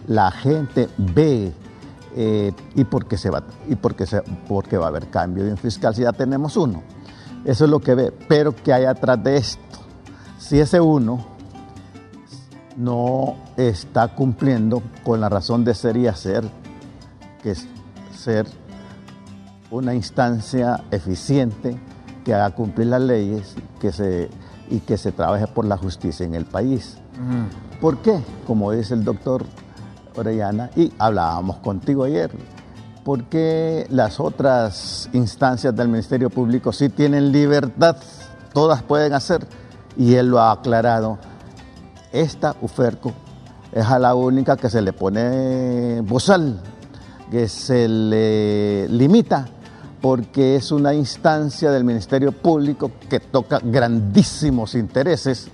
la 0.07 0.31
gente 0.31 0.89
ve 0.97 1.53
eh, 2.15 2.51
y 2.75 2.83
porque 2.85 3.17
se 3.17 3.29
va 3.29 3.43
y 3.67 3.75
porque 3.75 4.05
se, 4.05 4.21
porque 4.47 4.77
va 4.77 4.85
a 4.85 4.89
haber 4.89 5.09
cambio 5.09 5.43
de 5.43 5.51
un 5.51 5.57
fiscal 5.57 5.93
si 5.95 6.01
ya 6.01 6.11
tenemos 6.11 6.57
uno. 6.57 6.83
Eso 7.45 7.65
es 7.65 7.71
lo 7.71 7.79
que 7.79 7.95
ve, 7.95 8.13
pero 8.27 8.55
que 8.55 8.73
hay 8.73 8.85
atrás 8.85 9.23
de 9.23 9.37
esto. 9.37 9.79
Si 10.37 10.59
ese 10.59 10.81
uno 10.81 11.25
no 12.75 13.35
está 13.57 14.07
cumpliendo 14.15 14.81
con 15.03 15.21
la 15.21 15.29
razón 15.29 15.63
de 15.63 15.73
ser 15.73 15.97
y 15.97 16.07
hacer, 16.07 16.43
que 17.43 17.51
es 17.51 17.67
ser 18.15 18.47
una 19.71 19.93
instancia 19.93 20.83
eficiente 20.91 21.77
que 22.25 22.33
haga 22.33 22.51
cumplir 22.51 22.87
las 22.87 23.01
leyes 23.01 23.55
que 23.79 23.91
se, 23.91 24.29
y 24.69 24.79
que 24.79 24.97
se 24.97 25.11
trabaje 25.11 25.47
por 25.47 25.65
la 25.65 25.77
justicia 25.77 26.25
en 26.25 26.35
el 26.35 26.45
país. 26.45 26.97
¿Por 27.81 27.97
qué? 27.99 28.19
Como 28.47 28.71
dice 28.71 28.93
el 28.93 29.03
doctor 29.03 29.45
Orellana, 30.19 30.69
y 30.75 30.91
hablábamos 30.99 31.57
contigo 31.57 32.03
ayer, 32.03 32.31
porque 33.03 33.87
las 33.89 34.19
otras 34.19 35.09
instancias 35.13 35.75
del 35.75 35.87
Ministerio 35.87 36.29
Público 36.29 36.71
sí 36.71 36.89
tienen 36.89 37.31
libertad, 37.31 37.97
todas 38.53 38.83
pueden 38.83 39.13
hacer, 39.13 39.45
y 39.97 40.15
él 40.15 40.27
lo 40.29 40.39
ha 40.39 40.51
aclarado. 40.51 41.17
Esta 42.11 42.55
UFERCO 42.61 43.13
es 43.71 43.85
a 43.85 43.99
la 43.99 44.15
única 44.15 44.57
que 44.57 44.69
se 44.69 44.81
le 44.81 44.93
pone 44.93 46.01
bozal, 46.01 46.59
que 47.29 47.47
se 47.47 47.87
le 47.87 48.87
limita, 48.89 49.47
porque 50.01 50.55
es 50.55 50.71
una 50.71 50.93
instancia 50.93 51.71
del 51.71 51.83
Ministerio 51.83 52.31
Público 52.31 52.91
que 53.09 53.19
toca 53.19 53.59
grandísimos 53.61 54.73
intereses 54.75 55.49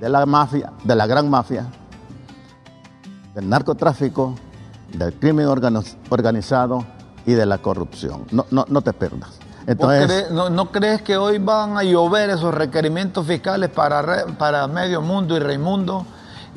de 0.00 0.08
la 0.08 0.24
mafia, 0.26 0.72
de 0.84 0.94
la 0.94 1.06
gran 1.06 1.28
mafia, 1.28 1.66
del 3.36 3.48
narcotráfico, 3.50 4.34
del 4.94 5.12
crimen 5.12 5.46
organizado 6.08 6.84
y 7.26 7.34
de 7.34 7.44
la 7.44 7.58
corrupción. 7.58 8.24
No, 8.32 8.46
no, 8.50 8.64
no 8.68 8.80
te 8.80 8.92
pierdas. 8.94 9.28
¿Vos 9.30 9.38
Entonces, 9.66 10.06
crees- 10.06 10.30
no, 10.30 10.48
no 10.48 10.72
crees 10.72 11.02
que 11.02 11.16
hoy 11.18 11.38
van 11.38 11.76
a 11.76 11.82
llover 11.82 12.30
esos 12.30 12.54
requerimientos 12.54 13.26
fiscales 13.26 13.68
para, 13.68 14.00
re- 14.00 14.24
para 14.38 14.66
medio 14.68 15.02
mundo 15.02 15.36
y 15.36 15.40
Raimundo? 15.40 16.06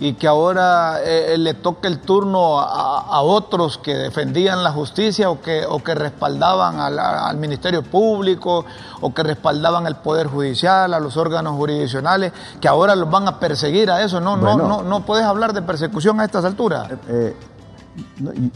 Y 0.02 0.14
que 0.14 0.28
ahora 0.28 1.00
eh, 1.04 1.36
le 1.38 1.54
toque 1.56 1.88
el 1.90 2.00
turno 2.00 2.58
a, 2.60 3.00
a 3.02 3.22
otros 3.22 3.78
que 3.78 3.94
defendían 3.96 4.64
la 4.64 4.72
justicia 4.72 5.30
o 5.30 5.42
que, 5.42 5.66
o 5.68 5.84
que 5.84 5.94
respaldaban 5.94 6.80
al 6.80 7.36
Ministerio 7.38 7.84
Público 7.84 8.64
o 9.02 9.14
que 9.14 9.24
respaldaban 9.24 9.86
al 9.86 10.02
Poder 10.02 10.28
Judicial, 10.28 10.94
a 10.94 11.00
los 11.02 11.18
órganos 11.18 11.58
jurisdiccionales, 11.58 12.32
que 12.62 12.68
ahora 12.70 12.96
los 12.96 13.10
van 13.12 13.28
a 13.28 13.40
perseguir 13.40 13.92
a 13.92 14.02
eso. 14.02 14.22
No, 14.22 14.38
no, 14.38 14.44
Bueno. 14.56 14.68
no, 14.70 14.84
no 14.84 15.06
puedes 15.06 15.26
hablar 15.26 15.52
de 15.52 15.62
persecución 15.64 16.22
a 16.22 16.26
estas 16.26 16.46
alturas. 16.46 16.90
eh, 17.10 17.36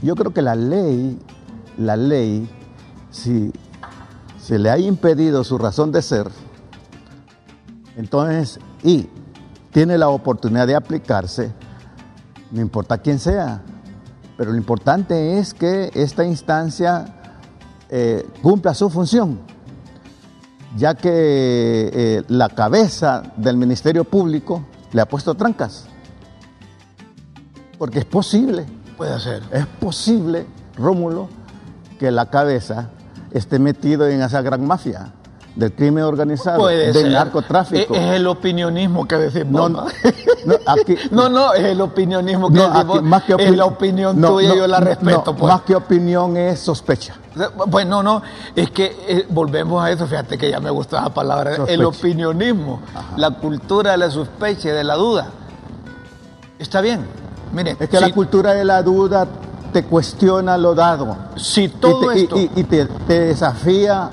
yo 0.02 0.16
creo 0.16 0.34
que 0.34 0.42
la 0.42 0.56
ley, 0.56 1.20
la 1.78 1.98
ley, 1.98 2.50
si 3.12 3.52
se 4.40 4.58
le 4.60 4.70
ha 4.70 4.78
impedido 4.78 5.44
su 5.44 5.58
razón 5.58 5.92
de 5.92 6.02
ser, 6.02 6.30
entonces, 7.98 8.60
y 8.84 9.10
tiene 9.74 9.98
la 9.98 10.08
oportunidad 10.10 10.68
de 10.68 10.76
aplicarse, 10.76 11.52
no 12.52 12.62
importa 12.62 13.00
quién 13.00 13.20
sea, 13.20 13.62
pero 14.38 14.52
lo 14.52 14.58
importante 14.58 15.40
es 15.40 15.54
que 15.54 15.92
esta 15.96 16.24
instancia 16.24 17.06
eh, 17.90 18.26
cumpla 18.42 18.76
su 18.76 18.90
función, 18.90 19.40
ya 20.78 20.94
que 20.94 21.92
eh, 21.94 22.24
la 22.28 22.50
cabeza 22.50 23.24
del 23.36 23.58
Ministerio 23.58 24.04
Público 24.04 24.64
le 24.92 25.02
ha 25.02 25.08
puesto 25.08 25.34
trancas, 25.34 25.88
porque 27.80 28.00
es 28.00 28.06
posible. 28.06 28.66
Puede 28.96 29.20
ser. 29.20 29.42
Es 29.52 29.66
posible, 29.66 30.46
Rómulo, 30.78 31.30
que 31.98 32.12
la 32.12 32.30
cabeza 32.30 32.92
esté 33.32 33.58
metido 33.58 34.08
en 34.08 34.22
esa 34.22 34.44
gran 34.44 34.66
mafia 34.66 35.14
del 35.56 35.72
crimen 35.74 36.04
organizado, 36.04 36.58
Puede 36.60 36.92
del 36.92 37.04
ser. 37.04 37.12
narcotráfico. 37.12 37.94
Es, 37.94 38.02
es 38.02 38.12
el 38.16 38.26
opinionismo 38.28 39.08
que 39.08 39.18
decimos. 39.18 39.52
No, 39.52 39.70
¿no? 39.70 39.86
no, 40.46 40.56
aquí- 40.66 40.98
No, 41.12 41.30
no, 41.30 41.54
es 41.54 41.64
el 41.66 41.80
opinionismo 41.82 42.50
que 42.52 42.60
decimos. 42.60 42.98
aquí 42.98 43.06
más 43.06 43.24
que 43.24 43.36
es 43.38 43.56
la 43.56 43.66
opinión 43.66 44.20
no, 44.20 44.30
tuya, 44.30 44.50
no, 44.50 44.56
yo 44.56 44.68
la 44.68 44.80
no, 44.80 44.86
respeto. 44.88 45.36
pues. 45.36 45.54
Más 45.54 45.62
que 45.62 45.76
opinión 45.76 46.36
es 46.38 46.60
sospecha. 46.60 47.16
Pues 47.70 47.86
no, 47.88 48.02
no, 48.04 48.22
es 48.56 48.72
que 48.72 48.96
eh, 49.08 49.26
volvemos 49.30 49.84
a 49.84 49.90
eso, 49.92 50.06
fíjate 50.08 50.38
que 50.38 50.50
ya 50.52 50.60
me 50.60 50.70
gusta 50.70 51.02
la 51.02 51.10
palabra, 51.14 51.56
el 51.68 51.84
opinionismo, 51.84 52.82
la 53.18 53.32
cultura 53.32 53.92
de 53.92 53.98
la 53.98 54.10
sospecha 54.12 54.70
y 54.70 54.72
de 54.72 54.84
la 54.84 54.96
duda. 54.96 55.28
Está 56.60 56.82
bien, 56.82 57.06
miren, 57.52 57.78
Es 57.80 57.90
que 57.90 57.98
si, 57.98 58.04
la 58.04 58.12
cultura 58.14 58.54
de 58.54 58.64
la 58.66 58.82
duda 58.84 59.28
te 59.72 59.84
cuestiona 59.84 60.58
lo 60.58 60.76
dado. 60.76 61.16
si 61.36 61.64
Y 61.64 61.68
todo 61.70 62.10
te, 62.10 62.20
y- 62.20 62.24
esto... 62.24 62.38
y- 62.38 62.52
y 62.56 62.64
te, 62.64 62.86
te 62.86 63.20
desafía 63.20 64.10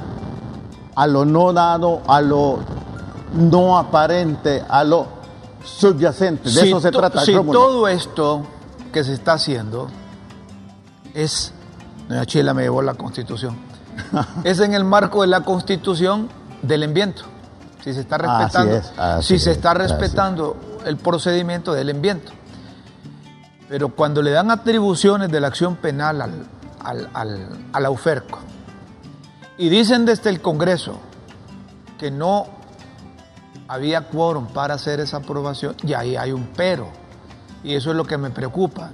a 0.94 1.06
lo 1.06 1.24
no 1.24 1.52
dado, 1.52 2.02
a 2.06 2.20
lo 2.20 2.58
no 3.34 3.78
aparente, 3.78 4.64
a 4.68 4.84
lo 4.84 5.06
subyacente. 5.64 6.44
De 6.44 6.60
si 6.60 6.68
eso 6.68 6.80
se 6.80 6.90
trata. 6.90 7.20
Si 7.20 7.34
Rómulo. 7.34 7.58
todo 7.58 7.88
esto 7.88 8.42
que 8.92 9.04
se 9.04 9.12
está 9.14 9.34
haciendo 9.34 9.88
es, 11.14 11.52
doña 12.08 12.26
Chila 12.26 12.54
me 12.54 12.62
llevó 12.62 12.82
la 12.82 12.94
constitución, 12.94 13.56
es 14.44 14.60
en 14.60 14.74
el 14.74 14.84
marco 14.84 15.22
de 15.22 15.28
la 15.28 15.42
constitución 15.42 16.28
del 16.62 16.82
enviento. 16.82 17.22
Si 17.84 17.94
se 17.94 18.00
está 18.00 18.16
Así 18.16 18.26
respetando, 18.26 18.76
es, 18.76 18.92
así 18.98 19.38
si 19.38 19.44
se 19.44 19.50
es, 19.52 19.56
está 19.56 19.72
es. 19.72 19.78
respetando 19.78 20.56
el 20.84 20.96
procedimiento 20.98 21.72
del 21.72 21.88
enviento. 21.88 22.32
Pero 23.68 23.88
cuando 23.94 24.20
le 24.20 24.32
dan 24.32 24.50
atribuciones 24.50 25.30
de 25.30 25.40
la 25.40 25.46
acción 25.46 25.76
penal 25.76 26.20
al, 26.20 26.46
al, 26.82 27.08
al, 27.14 27.48
a 27.72 27.80
la 27.80 27.90
UFERCO 27.90 28.38
y 29.60 29.68
dicen 29.68 30.06
desde 30.06 30.30
el 30.30 30.40
Congreso 30.40 30.98
que 31.98 32.10
no 32.10 32.46
había 33.68 34.08
quórum 34.08 34.46
para 34.46 34.72
hacer 34.72 35.00
esa 35.00 35.18
aprobación, 35.18 35.76
y 35.82 35.92
ahí 35.92 36.16
hay 36.16 36.32
un 36.32 36.48
pero. 36.56 36.88
Y 37.62 37.74
eso 37.74 37.90
es 37.90 37.96
lo 37.96 38.06
que 38.06 38.16
me 38.16 38.30
preocupa. 38.30 38.88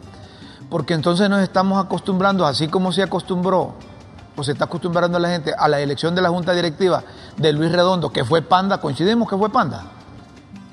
Porque 0.69 0.95
entonces 0.95 1.31
nos 1.31 1.41
estamos 1.41 1.83
acostumbrando, 1.83 2.45
así 2.45 2.67
como 2.67 2.91
se 2.91 3.05
acostumbró, 3.05 3.75
o 4.35 4.43
se 4.43 4.53
está 4.53 4.65
acostumbrando 4.65 5.19
a 5.19 5.21
la 5.21 5.29
gente 5.29 5.55
a 5.57 5.69
la 5.69 5.79
elección 5.79 6.17
de 6.17 6.23
la 6.23 6.31
Junta 6.31 6.53
Directiva 6.53 7.05
de 7.37 7.53
Luis 7.53 7.71
Redondo, 7.71 8.11
que 8.11 8.25
fue 8.25 8.43
Panda, 8.43 8.81
coincidimos 8.81 9.31
que 9.31 9.37
fue 9.37 9.51
Panda. 9.51 9.85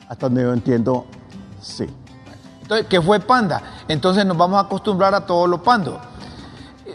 Hasta 0.10 0.26
donde 0.26 0.42
yo 0.42 0.54
entiendo, 0.54 1.06
sí. 1.62 1.88
Entonces, 2.64 2.88
que 2.88 3.00
fue 3.00 3.20
Panda. 3.20 3.62
Entonces 3.88 4.26
nos 4.26 4.38
vamos 4.38 4.58
a 4.58 4.62
acostumbrar 4.62 5.14
a 5.14 5.28
todos 5.28 5.48
los 5.48 5.60
pandos. 5.60 6.00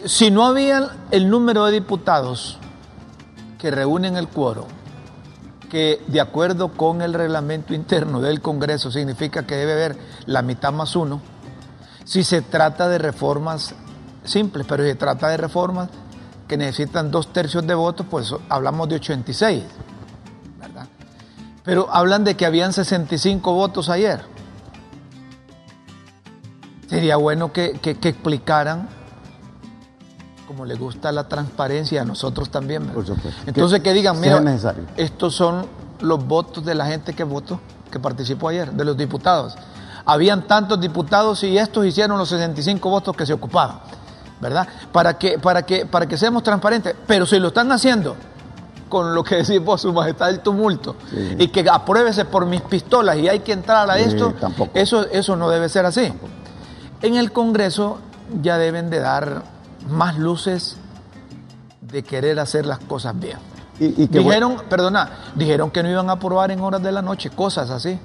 Si 0.04 0.32
no 0.32 0.44
había 0.44 0.90
el 1.12 1.30
número 1.30 1.64
de 1.66 1.72
diputados 1.72 2.57
que 3.58 3.70
reúnen 3.70 4.16
el 4.16 4.28
quórum, 4.28 4.66
que 5.68 6.02
de 6.06 6.20
acuerdo 6.20 6.68
con 6.68 7.02
el 7.02 7.12
reglamento 7.12 7.74
interno 7.74 8.20
del 8.20 8.40
Congreso 8.40 8.90
significa 8.90 9.44
que 9.44 9.56
debe 9.56 9.72
haber 9.72 9.98
la 10.26 10.42
mitad 10.42 10.72
más 10.72 10.96
uno, 10.96 11.20
si 12.04 12.24
se 12.24 12.40
trata 12.40 12.88
de 12.88 12.98
reformas 12.98 13.74
simples, 14.24 14.66
pero 14.66 14.84
si 14.84 14.90
se 14.90 14.96
trata 14.96 15.28
de 15.28 15.36
reformas 15.36 15.90
que 16.46 16.56
necesitan 16.56 17.10
dos 17.10 17.32
tercios 17.32 17.66
de 17.66 17.74
votos, 17.74 18.06
pues 18.08 18.34
hablamos 18.48 18.88
de 18.88 18.94
86, 18.94 19.64
¿verdad? 20.58 20.86
Pero 21.64 21.88
hablan 21.92 22.24
de 22.24 22.36
que 22.36 22.46
habían 22.46 22.72
65 22.72 23.52
votos 23.52 23.90
ayer. 23.90 24.22
Sería 26.88 27.16
bueno 27.16 27.52
que, 27.52 27.72
que, 27.72 27.96
que 27.96 28.08
explicaran 28.08 28.88
como 30.48 30.64
le 30.64 30.74
gusta 30.76 31.12
la 31.12 31.28
transparencia 31.28 32.00
a 32.02 32.04
nosotros 32.06 32.48
también. 32.50 32.86
Por 32.86 33.06
supuesto. 33.06 33.38
Entonces 33.46 33.80
que 33.80 33.92
digan, 33.92 34.18
mira, 34.18 34.40
necesario. 34.40 34.84
estos 34.96 35.34
son 35.34 35.66
los 36.00 36.24
votos 36.26 36.64
de 36.64 36.74
la 36.74 36.86
gente 36.86 37.12
que 37.12 37.22
votó, 37.22 37.60
que 37.92 38.00
participó 38.00 38.48
ayer, 38.48 38.72
de 38.72 38.84
los 38.84 38.96
diputados. 38.96 39.54
Habían 40.06 40.46
tantos 40.46 40.80
diputados 40.80 41.44
y 41.44 41.58
estos 41.58 41.84
hicieron 41.84 42.16
los 42.16 42.30
65 42.30 42.88
votos 42.88 43.14
que 43.14 43.26
se 43.26 43.34
ocupaban, 43.34 43.80
¿verdad? 44.40 44.66
Para 44.90 45.18
que, 45.18 45.38
para 45.38 45.62
que, 45.66 45.84
para 45.84 46.06
que 46.06 46.16
seamos 46.16 46.42
transparentes. 46.42 46.94
Pero 47.06 47.26
si 47.26 47.38
lo 47.38 47.48
están 47.48 47.70
haciendo 47.70 48.16
con 48.88 49.14
lo 49.14 49.22
que 49.22 49.36
decís 49.36 49.62
vos, 49.62 49.82
su 49.82 49.92
majestad 49.92 50.30
el 50.30 50.40
tumulto, 50.40 50.96
Sí. 51.10 51.36
y 51.40 51.48
que 51.48 51.68
apruébese 51.70 52.24
por 52.24 52.46
mis 52.46 52.62
pistolas 52.62 53.18
y 53.18 53.28
hay 53.28 53.40
que 53.40 53.52
entrar 53.52 53.90
a 53.90 53.96
Sí, 53.96 54.04
esto, 54.04 54.32
tampoco. 54.40 54.70
eso, 54.72 55.06
eso 55.10 55.36
no 55.36 55.50
debe 55.50 55.68
ser 55.68 55.84
así. 55.84 56.10
En 57.02 57.16
el 57.16 57.30
Congreso 57.32 57.98
ya 58.40 58.56
deben 58.56 58.88
de 58.88 59.00
dar 59.00 59.42
más 59.88 60.18
luces 60.18 60.76
de 61.80 62.02
querer 62.02 62.38
hacer 62.40 62.66
las 62.66 62.78
cosas 62.80 63.18
bien. 63.18 63.38
Y, 63.80 64.02
y 64.04 64.08
que 64.08 64.18
Dijeron, 64.18 64.56
perdona, 64.68 65.10
dijeron 65.36 65.70
que 65.70 65.82
no 65.82 65.90
iban 65.90 66.08
a 66.10 66.14
aprobar 66.14 66.50
en 66.50 66.60
horas 66.60 66.82
de 66.82 66.90
la 66.92 67.00
noche, 67.02 67.30
cosas 67.30 67.70
así, 67.70 67.98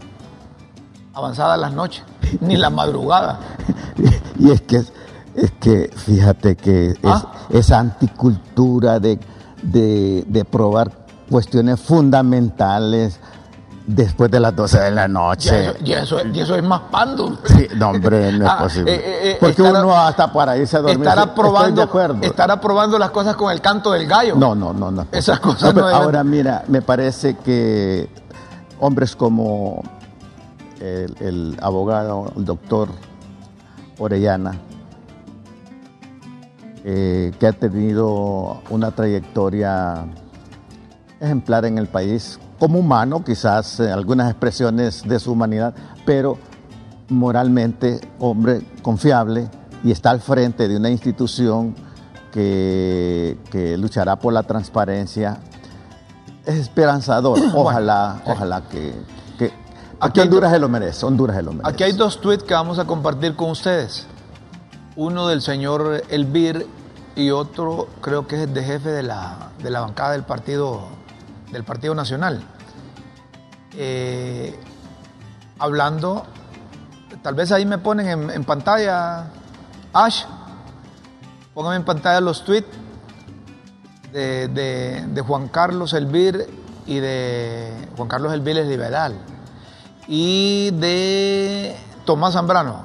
avanzadas 1.13 1.59
las 1.59 1.73
noches, 1.73 2.03
ni 2.41 2.57
la 2.57 2.69
madrugada. 2.69 3.39
Y 4.39 4.51
es 4.51 4.61
que, 4.61 4.77
es 5.35 5.51
que 5.59 5.91
fíjate 5.95 6.55
que 6.55 6.89
es- 6.91 6.97
Ah. 7.03 7.31
esa 7.49 7.79
anticultura 7.79 8.99
de, 8.99 9.19
de, 9.61 10.23
de 10.27 10.45
probar 10.45 10.91
cuestiones 11.29 11.79
fundamentales 11.81 13.19
después 13.85 14.31
de 14.31 14.39
las 14.39 14.55
12 14.55 14.79
de 14.79 14.91
la 14.91 15.01
Ya 15.03 15.07
noche. 15.07 15.63
eso, 15.69 15.77
ya 15.83 15.99
eso- 15.99 16.25
y 16.25 16.39
eso 16.39 16.55
es 16.55 16.63
más 16.63 16.81
pando. 16.91 17.37
Sí, 17.45 17.67
no, 17.75 17.89
hombre, 17.89 18.31
no 18.31 18.45
es 18.45 18.51
Ah, 18.51 18.57
posible. 18.59 18.93
eh, 18.93 19.01
eh, 19.03 19.31
eh, 19.31 19.37
Porque 19.39 19.61
uno 19.61 19.95
hasta 19.97 20.31
para 20.31 20.57
irse 20.57 20.77
a 20.77 20.81
dormir. 20.81 20.99
Estar 21.07 21.19
aprobando, 21.19 21.81
acuerdo. 21.81 22.21
estar 22.21 22.49
aprobando 22.49 22.97
las 22.97 23.11
cosas 23.11 23.35
con 23.35 23.51
el 23.51 23.59
canto 23.61 23.91
del 23.91 24.07
gallo. 24.07 24.35
No, 24.35 24.55
no, 24.55 24.73
no, 24.73 24.89
no. 24.91 25.07
Esas 25.11 25.39
cosas 25.39 25.73
No, 25.75 25.81
no 25.81 25.87
ahora 25.87 26.23
mira, 26.23 26.63
me 26.67 26.81
parece 26.81 27.35
que 27.37 28.09
hombres 28.79 29.15
como 29.15 29.81
el, 30.79 31.15
el 31.19 31.57
abogado, 31.61 32.31
el 32.37 32.45
doctor 32.45 32.89
Orellana, 33.99 34.53
eh, 36.85 37.31
que 37.39 37.47
ha 37.47 37.53
tenido 37.53 38.61
una 38.69 38.91
trayectoria 38.91 40.05
ejemplar 41.19 41.65
en 41.65 41.77
el 41.77 41.87
país, 41.87 42.39
como 42.59 42.79
humano, 42.79 43.23
quizás 43.23 43.79
eh, 43.79 43.91
algunas 43.91 44.29
expresiones 44.29 45.03
de 45.07 45.19
su 45.19 45.31
humanidad, 45.31 45.73
pero 46.05 46.37
moralmente 47.09 47.99
hombre 48.19 48.61
confiable 48.81 49.49
y 49.83 49.91
está 49.91 50.11
al 50.11 50.21
frente 50.21 50.67
de 50.67 50.77
una 50.77 50.89
institución 50.89 51.75
que, 52.31 53.37
que 53.51 53.77
luchará 53.77 54.17
por 54.17 54.33
la 54.33 54.43
transparencia. 54.43 55.39
Es 56.45 56.55
esperanzador. 56.55 57.39
Ojalá, 57.55 58.21
sí. 58.23 58.31
ojalá 58.31 58.61
que, 58.69 58.93
que 59.37 59.53
Aquí 59.99 60.19
Honduras 60.19 60.51
se 60.51 60.59
lo 60.59 60.67
merece. 60.67 61.05
Honduras 61.05 61.37
se 61.37 61.43
lo 61.43 61.51
merece. 61.53 61.69
Aquí 61.69 61.83
hay 61.83 61.93
dos 61.93 62.19
tweets 62.19 62.43
que 62.43 62.53
vamos 62.53 62.79
a 62.79 62.85
compartir 62.85 63.35
con 63.35 63.51
ustedes. 63.51 64.05
Uno 64.95 65.27
del 65.27 65.41
señor 65.41 66.03
Elvir 66.09 66.67
y 67.15 67.29
otro 67.31 67.87
creo 68.01 68.27
que 68.27 68.35
es 68.35 68.41
el 68.47 68.53
de 68.53 68.63
jefe 68.63 68.89
de 68.89 69.03
la, 69.03 69.51
de 69.61 69.69
la 69.69 69.81
bancada 69.81 70.11
del 70.11 70.23
Partido, 70.23 70.81
del 71.53 71.63
partido 71.63 71.95
Nacional. 71.95 72.43
Eh, 73.75 74.59
hablando, 75.59 76.25
tal 77.21 77.35
vez 77.35 77.51
ahí 77.51 77.65
me 77.65 77.77
ponen 77.77 78.29
en, 78.29 78.43
pantalla, 78.43 79.27
Ash, 79.93 80.23
póngame 81.53 81.77
en 81.77 81.85
pantalla 81.85 82.19
los 82.19 82.43
tweets 82.43 82.67
de, 84.11 84.47
de- 84.49 85.21
Juan 85.21 85.47
Carlos 85.47 85.93
Elvir 85.93 86.47
y 86.85 86.99
de 86.99 87.71
Juan 87.95 88.09
Carlos 88.09 88.33
Elvir 88.33 88.57
es 88.57 88.67
liberal 88.67 89.15
y 90.07 90.69
de 90.71 91.75
Tomás 92.05 92.33
Zambrano. 92.33 92.83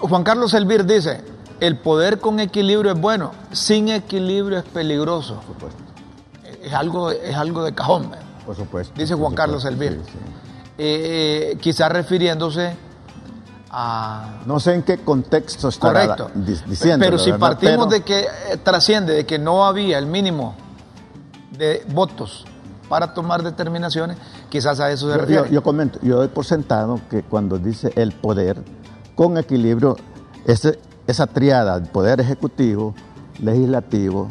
Juan 0.00 0.22
Carlos 0.24 0.52
Elvir 0.54 0.84
dice, 0.84 1.24
el 1.60 1.78
poder 1.78 2.18
con 2.18 2.40
equilibrio 2.40 2.92
es 2.92 3.00
bueno, 3.00 3.30
sin 3.52 3.88
equilibrio 3.88 4.58
es 4.58 4.64
peligroso. 4.64 5.36
Por 5.36 5.44
supuesto. 5.70 5.82
Es 6.62 6.72
algo, 6.72 7.10
es 7.10 7.34
algo 7.36 7.64
de 7.64 7.72
cajón. 7.74 8.10
¿verdad? 8.10 8.24
Por 8.46 8.56
supuesto. 8.56 8.92
Dice 8.96 9.14
Juan 9.14 9.34
Carlos 9.34 9.62
supuesto, 9.62 9.84
Elvir. 9.84 10.00
sí, 10.04 10.12
sí. 10.12 10.18
Eh, 10.78 11.58
quizás 11.60 11.90
refiriéndose 11.92 12.74
a... 13.70 14.40
No 14.46 14.60
sé 14.60 14.74
en 14.74 14.82
qué 14.82 14.98
contexto 14.98 15.68
estará 15.68 16.16
Correcto. 16.16 16.30
di- 16.34 16.56
diciendo. 16.66 17.04
Pero 17.04 17.18
si 17.18 17.30
¿verdad? 17.30 17.48
partimos 17.48 17.86
Pero- 17.86 17.90
de 17.90 18.02
que 18.02 18.20
eh, 18.20 18.56
trasciende, 18.62 19.12
de 19.14 19.26
que 19.26 19.38
no 19.38 19.64
había 19.64 19.98
el 19.98 20.06
mínimo 20.06 20.54
de 21.56 21.84
votos 21.92 22.44
para 22.88 23.14
tomar 23.14 23.42
determinaciones, 23.42 24.16
quizás 24.50 24.80
a 24.80 24.90
eso 24.90 25.06
se 25.08 25.14
Yo, 25.14 25.20
refiere. 25.20 25.42
yo- 25.48 25.50
yo 25.54 25.62
comento, 25.62 25.98
yo 26.02 26.16
doy 26.16 26.28
por 26.28 26.44
sentado 26.44 27.00
que 27.10 27.22
cuando 27.22 27.58
dice 27.58 27.92
el 27.96 28.12
poder 28.12 28.62
con 29.14 29.38
equilibrio, 29.38 29.96
ese- 30.46 30.78
esa 31.06 31.26
triada, 31.26 31.76
el 31.76 31.84
poder 31.84 32.20
ejecutivo, 32.20 32.94
legislativo 33.40 34.28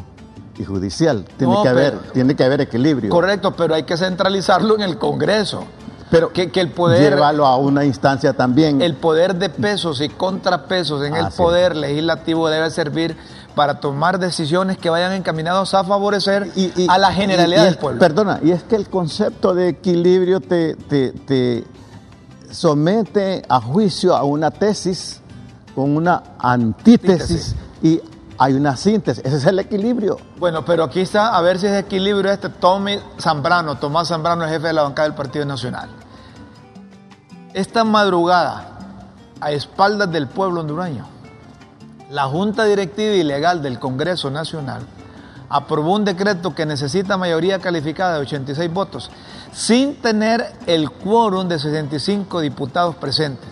y 0.62 0.64
judicial, 0.64 1.24
tiene, 1.36 1.52
No, 1.52 1.62
que, 1.62 1.68
haber, 1.68 1.98
pero- 1.98 2.12
tiene 2.12 2.34
que 2.36 2.44
haber 2.44 2.60
equilibrio. 2.62 3.10
Correcto, 3.10 3.52
pero 3.54 3.74
hay 3.74 3.82
que 3.82 3.96
centralizarlo 3.96 4.74
en 4.76 4.82
el 4.82 4.96
Congreso. 4.98 5.64
Pero 6.10 6.30
que, 6.30 6.50
que 6.50 6.60
el 6.60 6.68
poder, 6.70 7.14
Llévalo 7.14 7.46
a 7.46 7.56
una 7.56 7.84
instancia 7.86 8.34
también. 8.34 8.82
el 8.82 8.94
poder 8.96 9.34
de 9.36 9.48
pesos 9.48 10.00
y 10.02 10.10
contrapesos 10.10 11.02
en 11.04 11.16
el 11.16 11.26
Así 11.26 11.38
poder 11.38 11.74
legislativo 11.74 12.50
debe 12.50 12.70
servir 12.70 13.16
para 13.54 13.80
tomar 13.80 14.18
decisiones 14.18 14.76
que 14.76 14.90
vayan 14.90 15.12
encaminadas 15.12 15.72
a 15.72 15.84
favorecer 15.84 16.50
Y- 16.54 16.70
y- 16.76 16.86
a 16.90 16.98
la 16.98 17.12
generalidad 17.14 17.62
y- 17.62 17.64
del 17.66 17.78
pueblo. 17.78 17.98
Perdona, 17.98 18.40
y 18.42 18.50
es 18.50 18.62
que 18.62 18.76
el 18.76 18.88
concepto 18.90 19.54
de 19.54 19.68
equilibrio 19.68 20.40
te, 20.40 20.74
te- 20.74 21.12
te 21.12 21.64
somete 22.50 23.42
a 23.48 23.60
juicio 23.60 24.14
a 24.14 24.22
una 24.24 24.50
tesis 24.50 25.20
con 25.74 25.96
una 25.96 26.22
antítesis 26.38 27.54
y 27.82 28.00
hay 28.42 28.54
una 28.54 28.76
síntesis. 28.76 29.24
Ese 29.24 29.36
es 29.36 29.46
el 29.46 29.60
equilibrio. 29.60 30.18
Bueno, 30.38 30.64
pero 30.64 30.82
aquí 30.82 30.98
está, 30.98 31.36
a 31.36 31.40
ver 31.42 31.60
si 31.60 31.66
es 31.66 31.78
equilibrio 31.78 32.32
este 32.32 32.48
Tommy 32.48 32.98
Zambrano, 33.16 33.76
Tomás 33.78 34.08
Zambrano, 34.08 34.42
el 34.42 34.50
jefe 34.50 34.66
de 34.66 34.72
la 34.72 34.82
bancada 34.82 35.06
del 35.06 35.16
Partido 35.16 35.44
Nacional. 35.44 35.88
Esta 37.54 37.84
madrugada, 37.84 38.78
a 39.40 39.52
espaldas 39.52 40.10
del 40.10 40.26
pueblo 40.26 40.60
hondureño, 40.60 41.06
la 42.10 42.24
Junta 42.24 42.64
Directiva 42.64 43.12
y 43.12 43.22
Legal 43.22 43.62
del 43.62 43.78
Congreso 43.78 44.28
Nacional 44.28 44.82
aprobó 45.48 45.94
un 45.94 46.04
decreto 46.04 46.52
que 46.52 46.66
necesita 46.66 47.16
mayoría 47.16 47.60
calificada 47.60 48.14
de 48.14 48.22
86 48.22 48.72
votos, 48.72 49.10
sin 49.52 49.94
tener 49.94 50.52
el 50.66 50.90
quórum 50.90 51.46
de 51.46 51.60
65 51.60 52.40
diputados 52.40 52.96
presentes. 52.96 53.48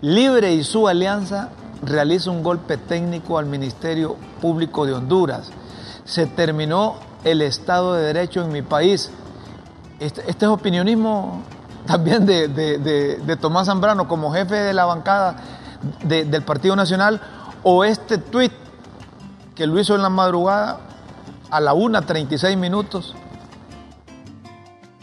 Libre 0.00 0.54
y 0.54 0.64
su 0.64 0.88
alianza 0.88 1.50
realiza 1.82 2.30
un 2.30 2.42
golpe 2.42 2.76
técnico 2.76 3.38
al 3.38 3.46
Ministerio 3.46 4.16
Público 4.40 4.86
de 4.86 4.94
Honduras. 4.94 5.50
Se 6.04 6.26
terminó 6.26 6.96
el 7.24 7.42
Estado 7.42 7.94
de 7.94 8.02
Derecho 8.04 8.42
en 8.42 8.52
mi 8.52 8.62
país. 8.62 9.10
Este, 10.00 10.22
este 10.28 10.44
es 10.46 10.50
opinionismo 10.50 11.42
también 11.86 12.26
de, 12.26 12.48
de- 12.48 12.78
de- 12.78 13.36
Tomás 13.36 13.66
Zambrano 13.66 14.06
como 14.08 14.32
jefe 14.32 14.54
de 14.54 14.72
la 14.72 14.84
bancada 14.84 15.36
de- 16.04 16.24
del 16.24 16.42
Partido 16.42 16.76
Nacional 16.76 17.20
o 17.64 17.84
este 17.84 18.18
tuit 18.18 18.52
que 19.54 19.66
lo 19.66 19.78
hizo 19.78 19.94
en 19.94 20.02
la 20.02 20.08
madrugada 20.08 20.80
a 21.50 21.60
la 21.60 21.74
1.36 21.74 22.56
minutos 22.56 23.14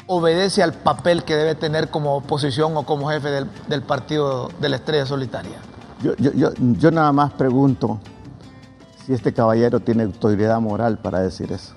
obedece 0.08 0.64
al 0.64 0.74
papel 0.74 1.24
que 1.24 1.36
debe 1.36 1.54
tener 1.56 1.90
como 1.90 2.16
oposición 2.16 2.76
o 2.76 2.84
como 2.84 3.10
jefe 3.10 3.30
del, 3.30 3.48
del 3.68 3.84
partido 3.84 4.50
de 4.60 4.70
la 4.70 4.78
Estrella 4.78 5.06
Solitaria. 5.06 5.58
Yo, 6.02 6.16
yo, 6.18 6.32
yo, 6.34 6.50
yo 6.58 6.92
nada 6.92 7.12
más 7.12 7.34
pregunto 7.34 8.00
si 9.06 9.14
este 9.14 9.34
caballero 9.34 9.80
tiene 9.80 10.04
autoridad 10.04 10.60
moral 10.62 10.98
para 11.00 11.20
decir 11.20 11.52
eso. 11.52 11.74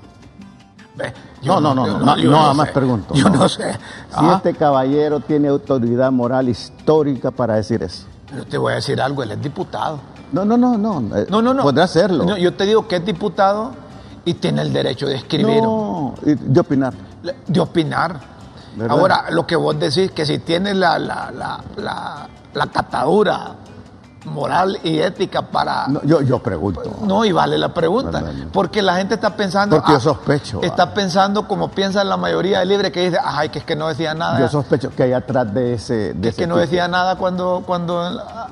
No, 1.43 1.61
no, 1.61 1.75
no, 1.75 1.87
yo 1.87 1.99
no, 1.99 2.17
yo 2.19 2.31
no, 2.31 2.37
nada 2.37 2.55
más 2.55 2.69
sé. 2.69 2.73
pregunto. 2.75 3.15
Yo 3.15 3.29
no. 3.31 3.37
no 3.39 3.49
sé. 3.49 3.73
Si 3.73 3.79
Ah, 4.15 4.35
este 4.37 4.55
caballero 4.55 5.21
tiene 5.21 5.49
autoridad 5.49 6.13
moral 6.13 6.49
histórica 6.49 7.31
para 7.31 7.55
decir 7.55 7.83
eso. 7.83 8.07
Pero 8.31 8.47
te 8.47 8.59
voy 8.59 8.73
a 8.73 8.77
decir 8.77 9.01
algo, 9.01 9.23
él 9.23 9.33
es 9.33 9.43
diputado. 9.43 9.99
No, 10.33 10.45
no, 10.45 10.57
no, 10.57 10.77
no. 10.79 11.17
eh, 11.17 11.27
No, 11.31 11.43
no, 11.43 11.53
no. 11.55 11.63
Podrá 11.63 11.85
hacerlo. 11.85 12.25
No, 12.25 12.37
yo 12.37 12.55
te 12.55 12.65
digo 12.67 12.87
que 12.87 12.97
es 12.97 13.05
diputado 13.05 13.73
y 14.25 14.35
tiene 14.35 14.63
el 14.63 14.73
derecho 14.73 15.07
de 15.07 15.17
escribir, 15.17 15.63
No, 15.63 16.15
de 16.23 16.61
opinar. 16.61 16.95
de 17.47 17.61
opinar. 17.61 18.21
¿Verdad? 18.77 18.97
Ahora, 18.99 19.25
lo 19.31 19.47
que 19.47 19.57
vos 19.57 19.79
decís, 19.79 20.13
que 20.13 20.25
si 20.25 20.39
tiene 20.39 20.75
la, 20.75 20.99
la, 20.99 21.31
la, 21.31 21.61
la, 21.77 22.29
la 22.55 22.67
catadura 22.69 23.57
moral 24.25 24.79
y 24.83 24.99
ética 24.99 25.43
para... 25.43 25.89
No, 25.89 26.03
yo, 26.03 26.21
yo 26.23 26.39
pregunto. 26.41 26.99
No, 27.03 27.25
y 27.25 27.33
vale 27.33 27.59
la 27.59 27.73
pregunta. 27.75 28.21
No, 28.21 28.33
no, 28.33 28.45
no. 28.45 28.53
Porque 28.53 28.83
la 28.83 28.97
gente 28.97 29.15
está 29.15 29.37
pensando. 29.37 29.77
Porque 29.77 29.93
yo 29.93 30.01
sospecho, 30.01 30.63
Está 30.63 30.85
ah. 30.85 30.95
pensando 30.95 31.49
como 31.49 31.71
piensa 31.71 32.05
la 32.05 32.17
mayoría 32.17 32.61
de 32.61 32.67
libre 32.67 32.93
que 32.93 33.05
dice, 33.05 33.19
ay, 33.23 33.49
que 33.49 33.59
es 33.59 33.65
que 33.65 33.77
no 33.77 33.89
decía 33.89 34.15
nada. 34.15 34.39
Yo 34.39 34.49
sospecho 34.49 34.91
que 34.91 35.05
hay 35.05 35.13
atrás 35.13 35.53
de 35.53 35.75
ese. 35.75 36.15
De 36.15 36.29
es 36.29 36.37
que 36.37 36.43
ese 36.43 36.47
no 36.47 36.55
tuit. 36.55 36.67
decía 36.67 36.89
nada 36.89 37.17
cuando, 37.17 37.63
cuando 37.67 38.01
ah, 38.01 38.49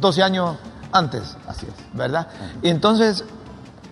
12 0.00 0.22
años 0.22 0.56
antes. 0.92 1.36
Así 1.46 1.66
es. 1.66 1.96
¿Verdad? 1.96 2.28
Y 2.62 2.68
entonces, 2.68 3.24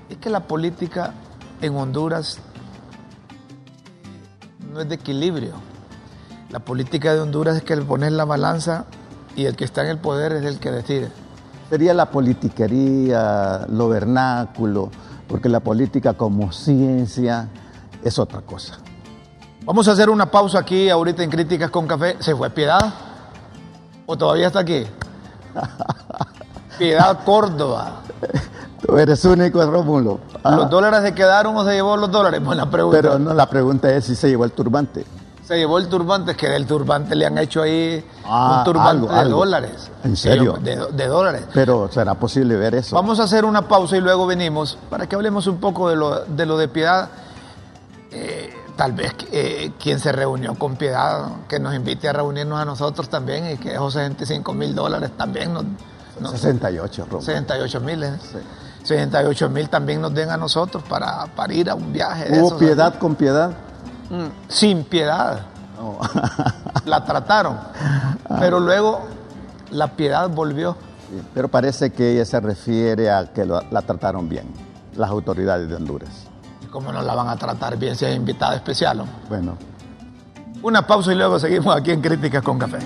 es 0.08 0.16
que 0.18 0.30
la 0.30 0.40
política 0.40 1.12
en 1.60 1.76
Honduras 1.76 2.38
no 4.72 4.80
es 4.80 4.88
de 4.88 4.94
equilibrio. 4.96 5.54
La 6.50 6.60
política 6.60 7.12
de 7.12 7.20
Honduras 7.20 7.56
es 7.56 7.62
que 7.62 7.74
le 7.74 7.82
pones 7.82 8.12
la 8.12 8.24
balanza 8.24 8.84
y 9.36 9.44
el 9.44 9.54
que 9.54 9.64
está 9.64 9.82
en 9.82 9.90
el 9.90 9.98
poder 9.98 10.32
es 10.32 10.44
el 10.44 10.58
que 10.58 10.70
decide. 10.70 11.10
Sería 11.68 11.94
la 11.94 12.10
politiquería, 12.10 13.66
lo 13.68 13.88
vernáculo, 13.88 14.90
porque 15.28 15.48
la 15.48 15.60
política 15.60 16.14
como 16.14 16.52
ciencia 16.52 17.48
es 18.02 18.18
otra 18.18 18.40
cosa. 18.40 18.78
Vamos 19.64 19.86
a 19.88 19.92
hacer 19.92 20.08
una 20.08 20.30
pausa 20.30 20.60
aquí 20.60 20.88
ahorita 20.88 21.22
en 21.22 21.30
Críticas 21.30 21.70
con 21.70 21.86
Café. 21.86 22.16
¿Se 22.20 22.34
fue 22.34 22.50
Piedad? 22.50 22.94
¿O 24.06 24.16
todavía 24.16 24.46
está 24.46 24.60
aquí? 24.60 24.86
Piedad 26.78 27.24
Córdoba. 27.24 28.02
Tú 28.86 28.96
eres 28.96 29.24
único, 29.24 29.64
Rómulo. 29.68 30.20
Ah, 30.44 30.54
¿Los 30.54 30.70
dólares 30.70 31.00
se 31.02 31.14
quedaron 31.14 31.56
o 31.56 31.64
se 31.64 31.72
llevó 31.72 31.96
los 31.96 32.10
dólares? 32.10 32.42
Buena 32.44 32.70
pregunta. 32.70 32.96
pero 32.96 33.18
no, 33.18 33.34
la 33.34 33.50
pregunta 33.50 33.92
es 33.92 34.04
si 34.04 34.14
se 34.14 34.28
llevó 34.28 34.44
el 34.44 34.52
turbante. 34.52 35.04
Se 35.46 35.56
llevó 35.56 35.78
el 35.78 35.88
turbante, 35.88 36.32
es 36.32 36.36
que 36.36 36.48
del 36.48 36.66
turbante 36.66 37.14
le 37.14 37.24
han 37.24 37.38
hecho 37.38 37.62
ahí 37.62 38.04
Ah, 38.24 38.56
un 38.58 38.64
turbante 38.64 38.90
algo, 38.90 39.06
de 39.08 39.18
algo. 39.20 39.38
dólares. 39.38 39.90
¿En 40.02 40.16
serio? 40.16 40.58
De, 40.60 40.76
de 40.92 41.06
dólares. 41.06 41.42
Pero 41.54 41.88
será 41.92 42.14
posible 42.14 42.56
ver 42.56 42.74
eso. 42.74 42.96
Vamos 42.96 43.20
a 43.20 43.24
hacer 43.24 43.44
una 43.44 43.68
pausa 43.68 43.96
y 43.96 44.00
luego 44.00 44.26
venimos 44.26 44.76
para 44.90 45.06
que 45.06 45.14
hablemos 45.14 45.46
un 45.46 45.58
poco 45.58 45.88
de 45.88 45.94
lo 45.96 46.24
de, 46.24 46.46
lo 46.46 46.56
de 46.58 46.66
Piedad. 46.66 47.08
Eh, 48.10 48.52
tal 48.76 48.92
vez 48.92 49.14
eh, 49.30 49.72
quien 49.80 50.00
se 50.00 50.10
reunió 50.10 50.54
con 50.56 50.74
Piedad, 50.76 51.26
que 51.48 51.60
nos 51.60 51.74
invite 51.74 52.08
a 52.08 52.12
reunirnos 52.12 52.58
a 52.58 52.64
nosotros 52.64 53.08
también 53.08 53.48
y 53.52 53.56
que 53.56 53.72
esos 53.72 53.92
65 53.92 54.52
mil 54.52 54.74
dólares 54.74 55.10
también 55.16 55.52
nos, 55.54 55.64
nos- 56.20 56.32
68, 56.32 57.04
Rómulo. 57.04 57.20
68 57.22 57.80
mil, 57.80 58.02
¿eh? 58.02 58.12
68 58.82 59.48
mil 59.50 59.68
también 59.68 60.00
nos 60.00 60.12
den 60.12 60.30
a 60.30 60.36
nosotros 60.36 60.82
para, 60.88 61.26
para 61.36 61.52
ir 61.54 61.70
a 61.70 61.74
un 61.74 61.92
viaje. 61.92 62.24
de 62.28 62.38
¿Hubo 62.40 62.48
esos, 62.48 62.58
piedad 62.58 62.94
con 62.98 63.14
piedad? 63.14 63.50
Sin 64.48 64.84
piedad. 64.84 65.40
No. 65.78 65.98
La 66.84 67.04
trataron. 67.04 67.58
Pero 68.38 68.60
luego 68.60 69.06
la 69.70 69.88
piedad 69.88 70.28
volvió. 70.30 70.76
Sí, 71.10 71.20
Pero 71.34 71.48
parece 71.48 71.90
que 71.92 72.12
ella 72.12 72.24
se 72.24 72.38
refiere 72.40 73.10
a 73.10 73.32
que 73.32 73.44
lo- 73.44 73.60
la 73.70 73.82
trataron 73.82 74.28
bien, 74.28 74.46
las 74.96 75.10
autoridades 75.10 75.68
de 75.68 75.74
Honduras. 75.74 76.10
¿Y 76.62 76.66
¿Cómo 76.66 76.92
no 76.92 77.02
la 77.02 77.14
van 77.14 77.28
a 77.28 77.36
tratar 77.36 77.76
bien 77.76 77.94
si 77.96 78.04
es 78.04 78.14
invitada 78.16 78.54
especial? 78.56 79.00
hombre? 79.00 79.16
Bueno, 79.28 79.56
Una 80.62 80.86
pausa 80.86 81.12
y 81.12 81.16
luego 81.16 81.38
seguimos 81.38 81.74
aquí 81.76 81.90
en 81.92 82.00
Críticas 82.00 82.42
con 82.42 82.58
Café. 82.58 82.78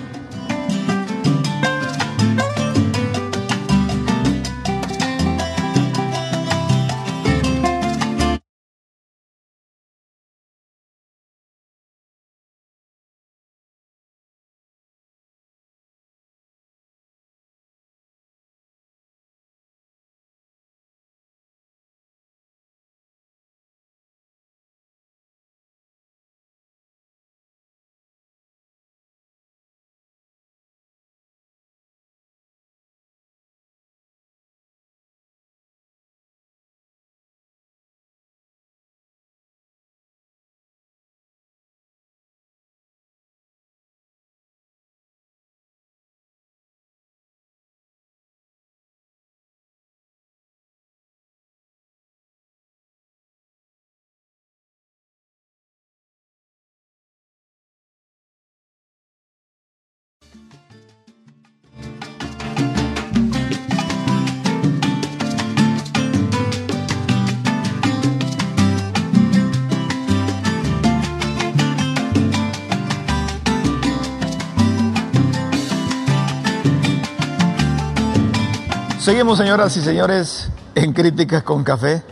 Seguimos, 79.01 79.39
señoras 79.39 79.75
y 79.79 79.81
señores, 79.81 80.51
en 80.75 80.93
Críticas 80.93 81.43
con 81.43 81.65
Café. 81.65 82.03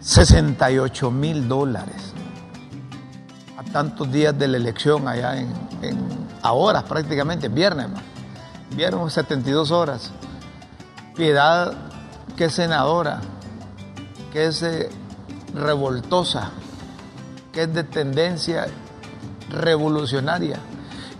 68 0.00 1.10
mil 1.10 1.46
dólares. 1.46 2.14
A 3.58 3.62
tantos 3.64 4.10
días 4.10 4.36
de 4.38 4.48
la 4.48 4.56
elección 4.56 5.06
allá 5.06 5.38
en, 5.38 5.52
en 5.82 5.98
horas 6.42 6.84
prácticamente, 6.84 7.48
viernes, 7.48 7.90
ma. 7.90 8.00
viernes 8.74 9.12
72 9.12 9.70
horas. 9.70 10.10
Piedad, 11.14 11.74
que 12.38 12.48
senadora, 12.48 13.20
que 14.32 14.46
es 14.46 14.62
eh, 14.62 14.88
revoltosa, 15.54 16.52
que 17.52 17.64
es 17.64 17.74
de 17.74 17.84
tendencia 17.84 18.66
revolucionaria, 19.50 20.58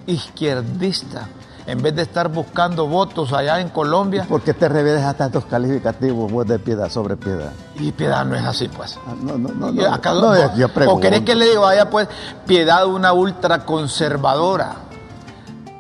izquierdista, 0.07 1.29
en 1.69 1.83
vez 1.83 1.95
de 1.95 2.01
estar 2.03 2.29
buscando 2.29 2.87
votos 2.87 3.33
allá 3.35 3.61
en 3.61 3.69
Colombia, 3.69 4.25
¿por 4.27 4.41
qué 4.41 4.55
te 4.55 4.69
reveres 4.71 5.05
a 5.05 5.13
tantos 5.13 5.45
calificativos 5.45 6.33
vos 6.33 6.47
de 6.47 6.59
piedad 6.59 6.89
sobre 6.89 7.15
piedad? 7.17 7.53
y 7.79 7.93
piedad 7.93 8.25
no 8.25 8.35
es 8.37 8.45
así, 8.45 8.69
pues. 8.69 8.99
Ah, 9.07 9.13
No, 9.21 9.37
no, 9.37 9.49
no. 9.51 9.71
No, 9.71 9.93
acá- 9.95 10.15
no, 10.15 10.31
o- 10.31 10.55
yo 10.57 10.67
¿O 10.89 10.99
querés 10.99 11.21
que 11.23 11.35
le 11.35 11.45
diga, 11.47 11.61
vaya 11.61 11.91
pues, 11.91 12.09
piedad 12.47 12.87
una 12.87 13.13
ultraconservadora, 13.13 14.77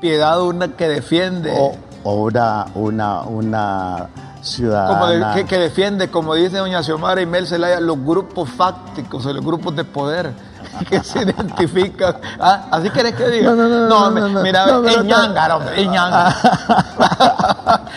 piedad 0.01 0.43
una 0.43 0.69
que 0.77 0.89
defiende, 0.89 1.53
O, 1.59 1.73
o 2.05 2.15
una, 2.25 2.67
una, 2.75 3.23
una 3.23 4.09
como 4.09 4.37
de- 4.37 4.45
ciudadana. 4.45 5.35
que, 5.35 5.45
que 5.47 5.59
defiende, 5.59 6.11
como 6.11 6.35
dice 6.35 6.59
doña 6.59 6.83
Xiomara 6.83 7.21
y 7.23 7.27
Mel 7.27 7.47
Zelaya, 7.47 7.81
los 7.81 7.99
grupos 8.05 8.49
fácticos, 8.51 9.25
o 9.27 9.33
los 9.33 9.45
grupos 9.45 9.75
de 9.75 9.85
poder 9.85 10.33
que 10.91 11.03
se 11.03 11.23
identifican. 11.23 12.17
Ah, 12.41 12.67
¿Así 12.71 12.91
querés 12.91 13.15
que 13.15 13.29
diga? 13.29 13.51
No, 13.51 13.57
no, 13.57 13.69
no, 13.69 13.89
no, 13.89 14.11
me- 14.11 14.21
no, 14.21 14.29
no. 14.29 14.41
mira, 14.43 14.67
No, 14.67 14.87
es 14.89 14.97
no. 14.99 15.03
ñángara, 15.05 15.57
hombre, 15.57 15.83
es 15.83 15.89
ñángara. 15.89 16.35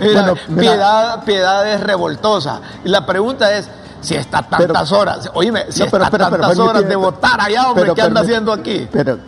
Mira, 0.00 0.22
Bueno, 0.22 0.34
mira. 0.48 0.60
piedad, 0.72 1.24
piedad 1.24 1.68
es 1.72 1.80
revoltosa. 1.80 2.60
Y 2.84 2.88
la 2.88 3.04
pregunta 3.04 3.52
es, 3.52 3.68
si 4.00 4.14
está 4.14 4.42
tantas 4.42 4.88
Pero- 4.88 5.00
horas, 5.00 5.30
oíme, 5.34 5.66
si 5.70 5.82
pero, 5.84 6.04
está 6.04 6.10
pero, 6.10 6.30
tantas 6.30 6.58
horas 6.58 6.86
de 6.88 6.94
votar 6.96 7.40
allá, 7.40 7.68
hombre, 7.70 7.92
¿qué 7.94 8.02
anda 8.02 8.20
haciendo 8.20 8.52
aquí? 8.52 8.88
Pero 8.92 9.18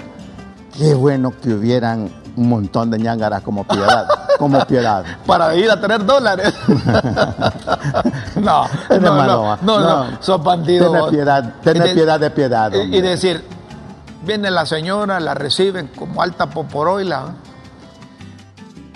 qué 0.77 0.95
bueno 0.95 1.33
que 1.43 1.53
hubieran 1.55 2.09
un 2.37 2.49
montón 2.49 2.91
de 2.91 2.99
ñángaras 2.99 3.43
como 3.43 3.65
piedad. 3.65 4.07
como 4.39 4.64
piedad. 4.66 5.05
para 5.26 5.55
ir 5.55 5.70
a 5.70 5.81
tener 5.81 6.05
dólares. 6.05 6.55
no, 8.37 8.66
no, 8.89 8.99
no, 9.01 9.57
no, 9.62 9.81
no, 9.81 10.22
sos 10.22 10.43
bandido. 10.43 10.91
Tener 10.91 11.11
piedad, 11.11 11.55
tener 11.62 11.95
piedad 11.95 12.20
de 12.20 12.31
piedad. 12.31 12.72
y- 12.72 13.01
decir, 13.01 13.45
viene 14.24 14.51
la 14.51 14.66
señora, 14.66 15.20
la 15.20 15.35
reciben 15.35 15.89
como 15.89 16.22
alta 16.22 16.47
poporoila, 16.47 17.35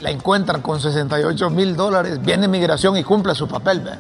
la 0.01 0.11
encuentran 0.11 0.61
con 0.61 0.81
68 0.81 1.51
mil 1.51 1.77
dólares, 1.77 2.21
viene 2.23 2.49
migración 2.49 2.97
y 2.97 3.05
cumple 3.05 3.35
su 3.35 3.49
papel. 3.49 3.81
¿ve? 3.81 3.93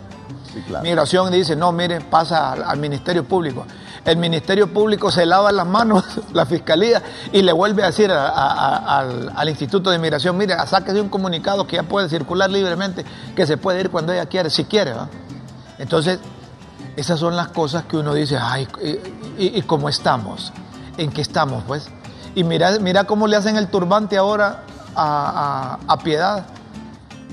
Sí, 0.52 0.62
claro. 0.66 0.82
Migración 0.82 1.30
dice, 1.32 1.56
no, 1.56 1.72
mire, 1.72 2.00
pasa 2.02 2.52
al, 2.52 2.62
al 2.62 2.78
Ministerio 2.78 3.24
Público. 3.24 3.64
El 4.04 4.18
Ministerio 4.18 4.72
Público 4.72 5.10
se 5.10 5.24
lava 5.24 5.50
las 5.50 5.66
manos, 5.66 6.04
la 6.32 6.44
Fiscalía, 6.46 7.02
y 7.32 7.42
le 7.42 7.52
vuelve 7.52 7.82
a 7.82 7.86
decir 7.86 8.10
al, 8.10 9.48
Instituto 9.48 9.90
de 9.90 9.98
Migración, 9.98 10.36
mire, 10.36 10.54
sáquese 10.66 11.00
un 11.00 11.08
comunicado 11.08 11.66
que 11.66 11.76
ya 11.76 11.82
puede 11.84 12.08
circular 12.08 12.50
libremente, 12.50 13.04
que 13.34 13.46
se 13.46 13.56
puede 13.56 13.80
ir 13.80 13.90
cuando 13.90 14.12
ella 14.12 14.26
quiere, 14.26 14.50
si 14.50 14.64
quiere. 14.64 14.92
¿va? 14.92 15.08
Entonces, 15.78 16.18
esas 16.96 17.18
son 17.18 17.34
las 17.36 17.48
cosas 17.48 17.84
que 17.84 17.96
uno 17.96 18.14
dice, 18.14 18.36
ay, 18.40 18.68
¿y, 19.38 19.62
cómo 19.62 19.88
estamos? 19.88 20.52
¿En 20.98 21.10
qué 21.10 21.22
estamos, 21.22 21.64
pues? 21.66 21.88
Y 22.34 22.44
mira, 22.44 22.78
mira 22.80 23.04
cómo 23.04 23.26
le 23.26 23.36
hacen 23.36 23.56
el 23.56 23.68
turbante 23.68 24.16
ahora 24.16 24.64
a 24.94 25.98
Piedad. 26.04 26.44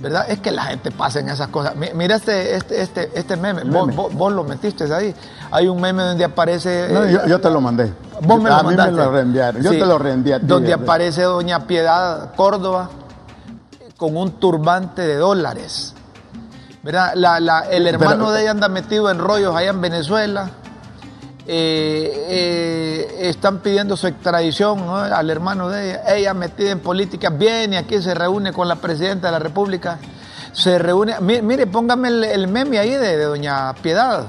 ¿Verdad? 0.01 0.25
Es 0.29 0.39
que 0.39 0.49
la 0.51 0.63
gente 0.63 0.89
pasa 0.89 1.19
en 1.19 1.29
esas 1.29 1.49
cosas. 1.49 1.75
Mi- 1.75 1.91
Mira 1.93 2.15
este, 2.15 2.55
este, 2.55 2.81
este, 2.81 3.11
este 3.13 3.37
meme. 3.37 3.63
Vos, 3.63 3.85
Meme. 3.87 3.95
vos- 3.95 4.13
vos 4.13 4.33
lo 4.33 4.43
metiste 4.43 4.91
ahí. 4.93 5.13
Hay 5.51 5.67
un 5.67 5.79
meme 5.79 6.01
donde 6.03 6.25
aparece. 6.25 6.87
No, 6.91 7.03
eh, 7.03 7.11
yo, 7.11 7.25
yo 7.27 7.39
te 7.39 7.49
lo 7.51 7.61
mandé. 7.61 7.93
Vos 8.21 8.41
me 8.41 8.49
lo 8.49 8.55
a 8.55 8.63
mí 8.63 8.75
me 8.75 8.91
lo 8.91 9.11
reenviaron. 9.11 9.61
Yo 9.61 9.71
Sí, 9.71 9.79
te 9.79 9.85
lo 9.85 9.99
reenvié 9.99 10.33
a 10.35 10.39
ti. 10.39 10.45
Donde 10.47 10.73
aparece 10.73 11.21
doña 11.23 11.67
Piedad 11.67 12.33
Córdoba 12.35 12.89
con 13.97 14.17
un 14.17 14.31
turbante 14.39 15.03
de 15.03 15.15
dólares. 15.17 15.93
¿Verdad? 16.83 17.11
La- 17.13 17.39
la- 17.39 17.59
el 17.69 17.85
hermano 17.85 18.25
Pero- 18.25 18.31
de 18.31 18.41
ella 18.41 18.51
anda 18.51 18.67
metido 18.69 19.11
en 19.11 19.19
rollos 19.19 19.55
allá 19.55 19.69
en 19.69 19.81
Venezuela. 19.81 20.49
Eh, 21.47 22.25
eh, 22.29 23.29
están 23.29 23.59
pidiendo 23.59 23.97
su 23.97 24.07
extradición 24.07 24.85
¿no? 24.85 24.95
al 24.97 25.29
hermano 25.29 25.69
de 25.69 25.89
ella. 25.91 26.15
Ella 26.15 26.33
metida 26.33 26.71
en 26.71 26.79
política, 26.79 27.29
viene 27.29 27.77
aquí, 27.77 28.01
se 28.01 28.13
reúne 28.13 28.53
con 28.53 28.67
la 28.67 28.75
presidenta 28.75 29.27
de 29.27 29.31
la 29.33 29.39
República. 29.39 29.97
Se 30.53 30.77
reúne. 30.77 31.19
mi- 31.21 31.41
Mire, 31.41 31.65
póngame 31.67 32.09
el, 32.09 32.23
el 32.25 32.47
meme 32.47 32.77
ahí 32.79 32.91
de, 32.91 33.17
de 33.17 33.23
doña 33.23 33.73
Piedad. 33.81 34.25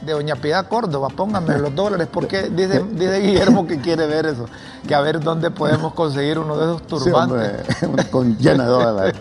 De 0.00 0.12
doña 0.12 0.36
Piedad 0.36 0.68
Córdoba, 0.68 1.08
póngame 1.14 1.58
los 1.58 1.74
dólares, 1.74 2.06
porque 2.10 2.42
dice, 2.50 2.84
dice 2.92 3.18
Guillermo 3.18 3.66
que 3.66 3.80
quiere 3.80 4.06
ver 4.06 4.26
eso, 4.26 4.46
que 4.86 4.94
a 4.94 5.00
ver 5.00 5.18
dónde 5.18 5.50
podemos 5.50 5.92
conseguir 5.92 6.38
uno 6.38 6.56
de 6.56 6.64
esos 6.66 6.80
Sí, 6.82 6.86
turbantes 7.10 7.82
hombre, 7.82 8.04
con 8.08 8.38
llena 8.38 8.62
de 8.64 8.70
dólares. 8.70 9.14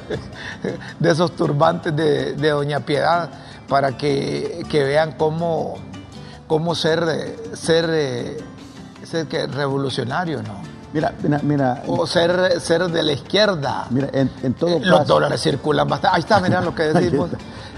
de 0.99 1.11
esos 1.11 1.35
turbantes 1.35 1.95
de, 1.95 2.33
de 2.33 2.49
Doña 2.51 2.79
Piedad 2.81 3.27
para 3.67 3.97
que, 3.97 4.63
que 4.69 4.83
vean 4.83 5.13
cómo, 5.17 5.79
cómo 6.47 6.73
ser, 6.75 7.03
eh, 7.09 7.35
ser, 7.53 7.85
eh, 7.91 8.37
ser 9.03 9.27
que 9.27 9.47
revolucionario, 9.47 10.41
¿no? 10.43 10.65
Mira, 10.93 11.13
mira, 11.21 11.39
mira, 11.43 11.83
O 11.87 12.07
ser, 12.07 12.59
ser 12.61 12.87
de 12.87 13.03
la 13.03 13.11
izquierda. 13.11 13.85
mira 13.89 14.07
en, 14.13 14.31
en 14.41 14.53
todo 14.53 14.79
Los 14.79 14.99
caso- 15.01 15.13
dólares 15.15 15.41
circulan 15.41 15.87
bastante. 15.87 16.15
Ahí 16.15 16.21
está, 16.21 16.39
mirá 16.39 16.61
lo 16.61 16.73
que 16.73 16.83
decimos. 16.93 17.29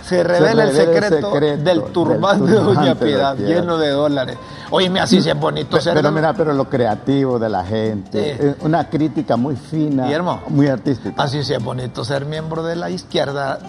Se 0.04 0.24
revela 0.24 0.64
el 0.64 0.70
revela 0.70 0.70
el 0.70 0.76
secreto, 1.10 1.32
secreto 1.34 1.64
del 1.64 1.84
turbante 1.92 2.52
de 2.52 2.58
Doña 2.60 2.96
Piedad, 2.96 3.36
lleno 3.36 3.78
de 3.78 3.90
dólares. 3.90 4.38
Oye, 4.72 4.90
me 4.90 5.00
así 5.02 5.22
sí 5.22 5.30
es 5.30 5.38
bonito 5.40 5.76
Pe- 5.78 5.82
ser. 5.82 5.94
Pero 5.96 6.12
mira, 6.12 6.34
pero 6.34 6.54
lo 6.54 6.70
creativo 6.70 7.38
de 7.40 7.50
la 7.50 7.66
gente, 7.66 8.36
Sí. 8.40 8.46
eh, 8.48 8.56
una 8.62 8.88
crítica 8.90 9.36
muy 9.36 9.56
fina, 9.56 10.04
Guillermo, 10.04 10.42
muy 10.48 10.68
artística. 10.68 11.22
Así 11.22 11.44
sí 11.44 11.54
es 11.54 11.62
bonito 11.64 12.06
ser 12.06 12.26
miembro 12.26 12.64
de 12.64 12.76
la 12.78 12.90
izquierda 12.92 13.60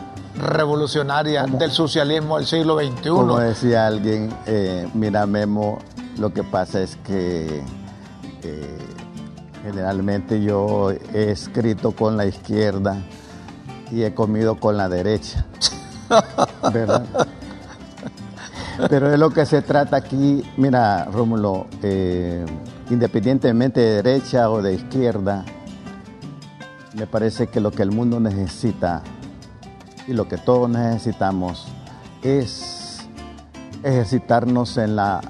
revolucionaria 0.40 1.44
del 1.44 1.70
socialismo 1.70 2.36
del 2.36 2.46
siglo 2.46 2.78
XXI. 2.78 3.10
Como 3.10 3.38
decía 3.38 3.86
alguien, 3.86 4.30
eh, 4.46 4.88
mira 4.94 5.26
Memo, 5.26 5.78
lo 6.18 6.32
que 6.32 6.42
pasa 6.42 6.80
es 6.80 6.96
que 7.04 7.62
eh, 8.42 8.78
generalmente 9.62 10.42
yo 10.42 10.90
he 10.90 11.30
escrito 11.30 11.92
con 11.92 12.16
la 12.16 12.26
izquierda 12.26 12.98
y 13.90 14.02
he 14.02 14.14
comido 14.14 14.58
con 14.58 14.76
la 14.76 14.88
derecha. 14.88 15.46
¿Verdad? 16.72 17.04
Pero 18.88 19.10
de 19.10 19.18
lo 19.18 19.30
que 19.30 19.44
se 19.44 19.62
trata 19.62 19.96
aquí, 19.96 20.42
mira, 20.56 21.04
Rómulo, 21.04 21.66
eh, 21.82 22.44
independientemente 22.88 23.80
de 23.80 24.02
derecha 24.02 24.50
o 24.50 24.62
de 24.62 24.74
izquierda, 24.74 25.44
me 26.94 27.06
parece 27.06 27.48
que 27.48 27.60
lo 27.60 27.70
que 27.70 27.82
el 27.82 27.90
mundo 27.90 28.18
necesita 28.20 29.02
y 30.06 30.12
lo 30.12 30.28
que 30.28 30.36
todos 30.38 30.68
necesitamos 30.68 31.66
es 32.22 33.00
ejercitarnos 33.82 34.76
en 34.76 34.96
la 34.96 35.20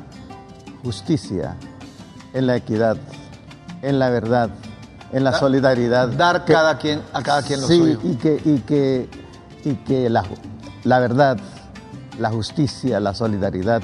justicia, 0.82 1.56
en 2.32 2.46
la 2.46 2.56
equidad, 2.56 2.96
en 3.82 3.98
la 3.98 4.10
verdad, 4.10 4.50
en 5.12 5.24
la 5.24 5.32
Da- 5.32 5.38
solidaridad. 5.38 6.08
Dar 6.08 6.44
Que- 6.44 6.52
cada 6.52 6.78
quien, 6.78 7.00
a 7.12 7.22
cada 7.22 7.42
quien 7.42 7.60
lo 7.60 7.66
sí, 7.66 7.78
suyo. 7.78 8.00
y 8.04 8.14
que, 8.16 8.40
y 8.44 8.58
que, 8.60 9.08
y 9.64 9.74
que 9.76 10.08
la, 10.10 10.24
la 10.84 10.98
verdad, 10.98 11.38
la 12.18 12.30
justicia, 12.30 13.00
la 13.00 13.14
solidaridad 13.14 13.82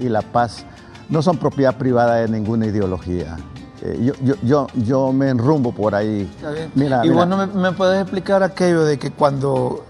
y 0.00 0.08
la 0.08 0.22
paz 0.22 0.64
no 1.08 1.22
son 1.22 1.36
propiedad 1.38 1.76
privada 1.76 2.16
de 2.16 2.28
ninguna 2.28 2.66
ideología. 2.66 3.36
Eh, 3.82 4.00
yo, 4.02 4.14
yo, 4.22 4.34
yo, 4.42 4.66
yo 4.74 5.12
me 5.12 5.28
enrumbo 5.28 5.72
por 5.72 5.94
ahí. 5.94 6.22
Está 6.36 6.50
bien. 6.50 6.70
Mira, 6.74 7.04
y 7.04 7.08
mira, 7.10 7.20
vos 7.20 7.28
no 7.28 7.36
me, 7.36 7.46
me 7.46 7.72
puedes 7.72 8.00
explicar 8.00 8.42
aquello 8.42 8.84
de 8.84 8.98
que 8.98 9.10
cuando 9.10 9.84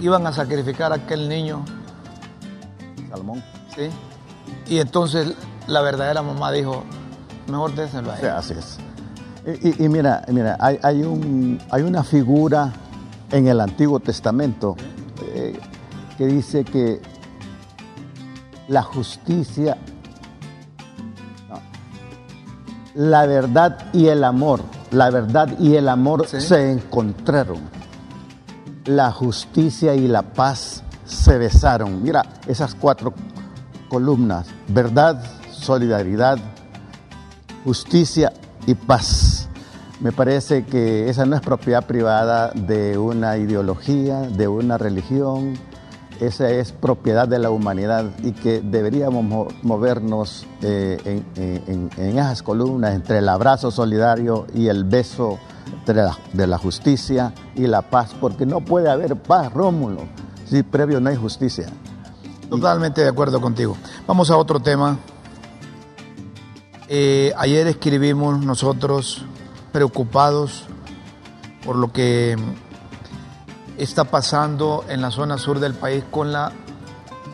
iban 0.00 0.26
a 0.26 0.32
sacrificar 0.32 0.92
a 0.92 0.96
aquel 0.96 1.28
niño, 1.28 1.64
Salomón. 3.10 3.42
¿sí? 3.74 3.88
Y 4.66 4.78
entonces 4.78 5.32
la 5.66 5.80
verdadera 5.82 6.22
mamá 6.22 6.50
dijo, 6.52 6.84
mejor 7.48 7.74
déselo 7.74 8.12
a 8.12 8.16
Sí, 8.16 8.24
él. 8.26 8.30
así 8.30 8.54
es. 8.54 8.78
Y, 9.62 9.68
y- 9.82 9.84
y 9.84 9.88
mira, 9.88 10.24
mira 10.28 10.56
hay, 10.58 10.78
hay, 10.82 11.02
un, 11.02 11.60
hay 11.70 11.82
una 11.82 12.02
figura 12.02 12.72
en 13.30 13.46
el 13.48 13.60
Antiguo 13.60 14.00
Testamento 14.00 14.74
eh, 15.22 15.58
que 16.16 16.26
dice 16.26 16.64
que 16.64 17.00
la 18.68 18.82
justicia, 18.82 19.76
no, 21.50 21.60
la 22.94 23.26
verdad 23.26 23.78
y 23.92 24.06
el 24.06 24.24
amor, 24.24 24.62
la 24.90 25.10
verdad 25.10 25.58
y 25.58 25.74
el 25.76 25.88
amor 25.88 26.26
Sí. 26.26 26.40
se 26.40 26.72
encontraron. 26.72 27.58
La 28.86 29.10
justicia 29.12 29.94
y 29.94 30.06
la 30.08 30.22
paz 30.22 30.82
se 31.06 31.38
besaron. 31.38 32.02
Mira, 32.02 32.22
esas 32.46 32.74
cuatro 32.74 33.14
columnas, 33.88 34.46
verdad, 34.68 35.22
solidaridad, 35.50 36.38
justicia 37.64 38.32
y 38.66 38.74
paz. 38.74 39.48
Me 40.00 40.12
parece 40.12 40.64
que 40.66 41.08
esa 41.08 41.24
no 41.24 41.36
es 41.36 41.40
propiedad 41.40 41.86
privada 41.86 42.50
de 42.50 42.98
una 42.98 43.36
ideología, 43.38 44.20
de 44.22 44.48
una 44.48 44.76
religión, 44.76 45.54
esa 46.20 46.50
es 46.50 46.72
propiedad 46.72 47.26
de 47.26 47.38
la 47.38 47.50
humanidad 47.50 48.04
y 48.22 48.32
que 48.32 48.60
deberíamos 48.60 49.24
mo- 49.24 49.48
movernos 49.62 50.46
eh, 50.62 50.98
en, 51.36 51.62
en- 51.66 51.90
en 51.96 52.18
esas 52.18 52.42
columnas 52.42 52.94
entre 52.94 53.18
el 53.18 53.28
abrazo 53.28 53.70
solidario 53.70 54.46
y 54.54 54.68
el 54.68 54.84
beso 54.84 55.38
de 55.86 56.46
la, 56.46 56.58
justicia 56.58 57.32
y 57.54 57.66
la 57.66 57.82
paz, 57.82 58.14
porque 58.20 58.46
no 58.46 58.60
puede 58.60 58.90
haber 58.90 59.16
paz, 59.16 59.52
Rómulo, 59.52 60.02
si 60.46 60.62
previo 60.62 61.00
no 61.00 61.10
hay 61.10 61.16
justicia. 61.16 61.66
Totalmente 62.48 63.02
de 63.02 63.08
acuerdo 63.08 63.40
contigo. 63.40 63.76
Vamos 64.06 64.30
a 64.30 64.36
otro 64.36 64.60
tema. 64.60 64.98
Eh, 66.88 67.32
ayer 67.36 67.66
escribimos 67.66 68.44
nosotros 68.44 69.24
preocupados 69.72 70.66
por 71.64 71.76
lo 71.76 71.92
que 71.92 72.36
está 73.78 74.04
pasando 74.04 74.84
en 74.88 75.00
la 75.00 75.10
zona 75.10 75.38
sur 75.38 75.58
del 75.60 75.74
país 75.74 76.04
con 76.10 76.32
la 76.32 76.52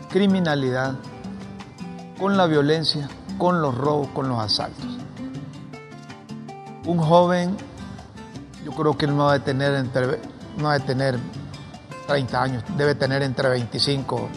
criminalidad, 0.09 0.95
con 2.19 2.37
la 2.37 2.47
violencia, 2.47 3.09
con 3.37 3.61
los 3.61 3.75
robos, 3.77 4.07
con 4.09 4.29
los 4.29 4.39
asaltos. 4.39 4.85
Un 6.85 6.97
joven, 6.97 7.55
yo 8.63 8.71
creo 8.71 8.97
que 8.97 9.07
no 9.07 9.31
debe 9.31 9.43
tener 9.43 9.73
entre, 9.75 10.19
no 10.57 10.69
debe 10.69 10.85
tener 10.85 11.19
30 12.07 12.41
años, 12.41 12.63
debe 12.77 12.95
tener 12.95 13.21
entre 13.23 13.49
25, 13.49 14.29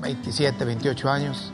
27, 0.00 0.64
28 0.64 1.10
años. 1.10 1.52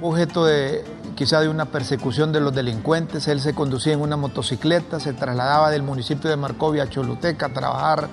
Objeto 0.00 0.44
de 0.44 0.84
quizá 1.14 1.40
de 1.40 1.48
una 1.48 1.66
persecución 1.66 2.32
de 2.32 2.40
los 2.40 2.54
delincuentes, 2.54 3.28
él 3.28 3.40
se 3.40 3.54
conducía 3.54 3.92
en 3.92 4.00
una 4.00 4.16
motocicleta, 4.16 5.00
se 5.00 5.12
trasladaba 5.12 5.70
del 5.70 5.82
municipio 5.82 6.30
de 6.30 6.36
Marcovia 6.36 6.84
a 6.84 6.88
Choluteca 6.88 7.46
a 7.46 7.52
trabajar 7.52 8.08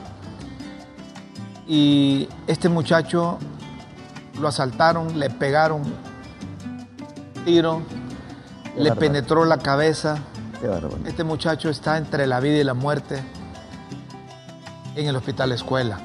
y 1.68 2.28
este 2.48 2.70
muchacho 2.70 3.38
lo 4.40 4.48
asaltaron, 4.48 5.20
le 5.20 5.30
pegaron 5.30 5.84
tiro, 7.46 7.82
le 8.78 8.92
penetró 8.94 9.46
la 9.46 9.58
cabeza. 9.58 10.18
Qué 10.62 10.68
bárbaro. 10.68 10.98
Este 11.06 11.24
muchacho 11.24 11.70
está 11.70 11.98
entre 11.98 12.26
la 12.28 12.40
vida 12.40 12.58
y 12.58 12.64
la 12.64 12.74
muerte. 12.74 13.22
en 14.96 15.06
el 15.08 15.16
hospital 15.16 15.52
escuela. 15.52 16.00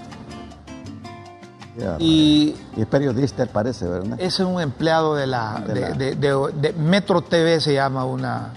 Y 1.99 2.55
y 2.77 2.81
es 2.83 2.87
periodista, 2.87 3.47
parece, 3.47 3.89
¿verdad? 3.89 4.21
es 4.21 4.39
un 4.41 4.61
empleado 4.61 5.15
de 5.15 5.27
la, 5.27 5.63
De 5.67 5.73
de, 5.75 5.81
la- 5.81 5.91
de- 5.93 6.15
de- 6.17 6.53
de 6.61 6.73
Metro 6.75 7.23
TV, 7.23 7.59
se 7.61 7.73
llama 7.73 8.05
una 8.05 8.51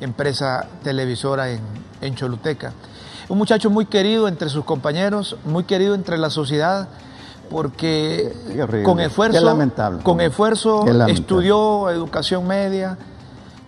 empresa 0.00 0.66
televisora 0.82 1.50
en, 1.50 1.60
en 2.00 2.16
Choluteca. 2.16 2.72
Un 3.28 3.38
muchacho 3.38 3.70
muy 3.70 3.86
querido 3.86 4.26
entre 4.26 4.48
sus 4.48 4.64
compañeros, 4.64 5.36
muy 5.44 5.62
querido 5.62 5.94
entre 5.94 6.18
la 6.18 6.30
sociedad, 6.30 6.88
porque 7.48 8.32
Qué 8.48 8.82
con 8.82 8.98
esfuerzo, 8.98 9.38
Qué 9.38 9.44
lamentable. 9.44 10.02
con 10.02 10.20
esfuerzo 10.20 10.78
lamentable. 10.84 11.12
estudió 11.12 11.88
educación 11.90 12.44
media, 12.48 12.98